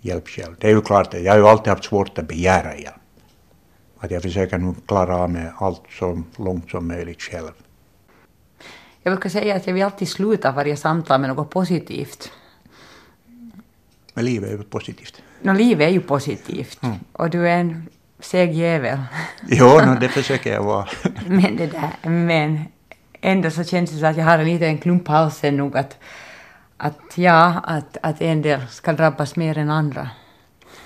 hjälp 0.00 0.28
själv. 0.28 0.54
Det 0.58 0.66
är 0.66 0.70
ju 0.70 0.80
klart, 0.80 1.14
jag 1.14 1.32
har 1.32 1.38
ju 1.38 1.46
alltid 1.46 1.68
haft 1.68 1.84
svårt 1.84 2.18
att 2.18 2.28
begära 2.28 2.76
hjälp. 2.76 2.94
Att 3.98 4.10
jag 4.10 4.22
försöker 4.22 4.58
nu 4.58 4.74
klara 4.86 5.16
av 5.16 5.30
med 5.30 5.52
allt 5.58 5.82
så 5.98 6.22
långt 6.36 6.70
som 6.70 6.88
möjligt 6.88 7.22
själv. 7.22 7.52
Jag 9.02 9.12
brukar 9.12 9.30
säga 9.30 9.56
att 9.56 9.66
jag 9.66 9.74
vill 9.74 9.82
alltid 9.82 10.08
sluta 10.08 10.52
varje 10.52 10.76
samtal 10.76 11.20
med 11.20 11.30
något 11.30 11.50
positivt. 11.50 12.32
Men 14.14 14.24
livet 14.24 14.50
är 14.50 14.52
ju 14.52 14.62
positivt. 14.62 15.22
Nå, 15.42 15.52
livet 15.52 15.88
är 15.88 15.92
ju 15.92 16.00
positivt. 16.00 16.82
Mm. 16.82 16.96
Och 17.12 17.30
du 17.30 17.48
är 17.48 17.58
en 17.58 17.88
seg 18.20 18.52
jävel. 18.52 18.98
Jo, 19.48 19.66
no, 19.66 19.98
det 20.00 20.08
försöker 20.08 20.52
jag 20.52 20.62
vara. 20.62 20.88
Men 21.26 21.56
det 21.56 21.66
där, 21.66 22.08
men 22.08 22.60
ändå 23.20 23.50
så 23.50 23.64
känns 23.64 23.90
det 23.90 23.98
så 23.98 24.06
att 24.06 24.16
jag 24.16 24.24
har 24.24 24.38
en 24.38 24.44
liten 24.44 24.78
klump 24.78 25.08
i 25.08 25.12
halsen 25.12 25.56
nog 25.56 25.76
att, 25.76 25.98
att 26.76 27.18
ja, 27.18 27.60
att, 27.64 27.96
att 28.02 28.20
en 28.20 28.42
del 28.42 28.66
ska 28.68 28.92
drabbas 28.92 29.36
mer 29.36 29.58
än 29.58 29.70
andra. 29.70 30.10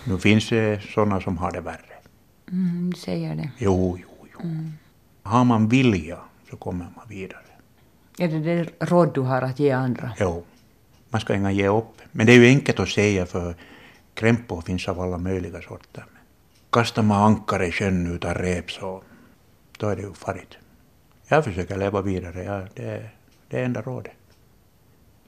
Nu 0.04 0.18
finns 0.18 0.48
det 0.48 0.82
sådana 0.94 1.20
som 1.20 1.38
har 1.38 1.52
det 1.52 1.60
värre. 1.60 1.96
Mm, 2.52 2.90
du 2.90 3.00
säger 3.00 3.34
det. 3.34 3.50
Jo, 3.58 3.98
jo, 4.02 4.26
jo. 4.32 4.40
Mm. 4.40 4.72
Har 5.22 5.44
man 5.44 5.68
vilja 5.68 6.18
så 6.50 6.56
kommer 6.56 6.84
man 6.96 7.08
vidare. 7.08 7.45
Är 8.18 8.28
det 8.28 8.38
det 8.38 8.70
råd 8.78 9.14
du 9.14 9.20
har 9.20 9.42
att 9.42 9.58
ge 9.58 9.70
andra? 9.70 10.12
Jo. 10.20 10.44
Man 11.10 11.20
ska 11.20 11.34
inga 11.34 11.50
ge 11.52 11.68
upp. 11.68 12.02
Men 12.12 12.26
det 12.26 12.32
är 12.32 12.38
ju 12.38 12.46
enkelt 12.46 12.80
att 12.80 12.88
säga 12.88 13.26
för 13.26 13.54
krämpor 14.14 14.60
finns 14.60 14.88
av 14.88 15.00
alla 15.00 15.18
möjliga 15.18 15.62
sorter. 15.62 16.04
Kastar 16.70 17.02
man 17.02 17.22
ankare 17.22 17.66
i 17.66 17.72
sjön 17.72 18.14
utan 18.14 18.34
rep 18.34 18.70
så 18.70 19.02
då 19.78 19.88
är 19.88 19.96
det 19.96 20.02
ju 20.02 20.12
farligt. 20.12 20.56
Jag 21.28 21.44
försöker 21.44 21.76
leva 21.76 22.02
vidare, 22.02 22.44
ja, 22.44 22.62
det, 22.74 22.82
är, 22.82 23.10
det 23.48 23.62
enda 23.62 23.82
rådet. 23.82 24.12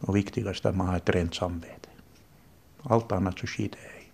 Och 0.00 0.16
viktigast 0.16 0.64
är 0.64 0.68
att 0.68 0.76
man 0.76 0.86
har 0.86 0.96
ett 0.96 1.10
rent 1.10 1.34
samvete. 1.34 1.88
Allt 2.82 3.12
annat 3.12 3.38
så 3.38 3.46
skiter 3.46 3.78
jag 3.82 4.02
i. 4.02 4.08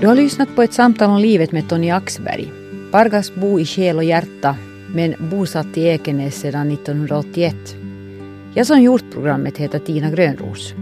Du 0.00 0.06
har 0.06 0.14
lyssnat 0.14 0.56
på 0.56 0.62
ett 0.62 0.72
samtal 0.72 1.10
om 1.10 1.18
livet 1.18 1.52
med 1.52 1.68
Tony 1.68 1.90
Axberg. 1.90 2.57
Pargasbo 2.90 3.60
i 3.60 3.66
själ 3.66 3.96
och 3.96 4.04
hjärta, 4.04 4.56
men 4.94 5.14
bosatt 5.18 5.76
i 5.78 5.82
Ekenäs 5.82 6.40
sedan 6.40 6.70
1981. 6.70 7.56
Jag 8.54 8.66
som 8.66 8.82
gjort 8.82 9.04
programmet 9.12 9.58
heter 9.58 9.78
Tina 9.78 10.10
Grönros. 10.10 10.74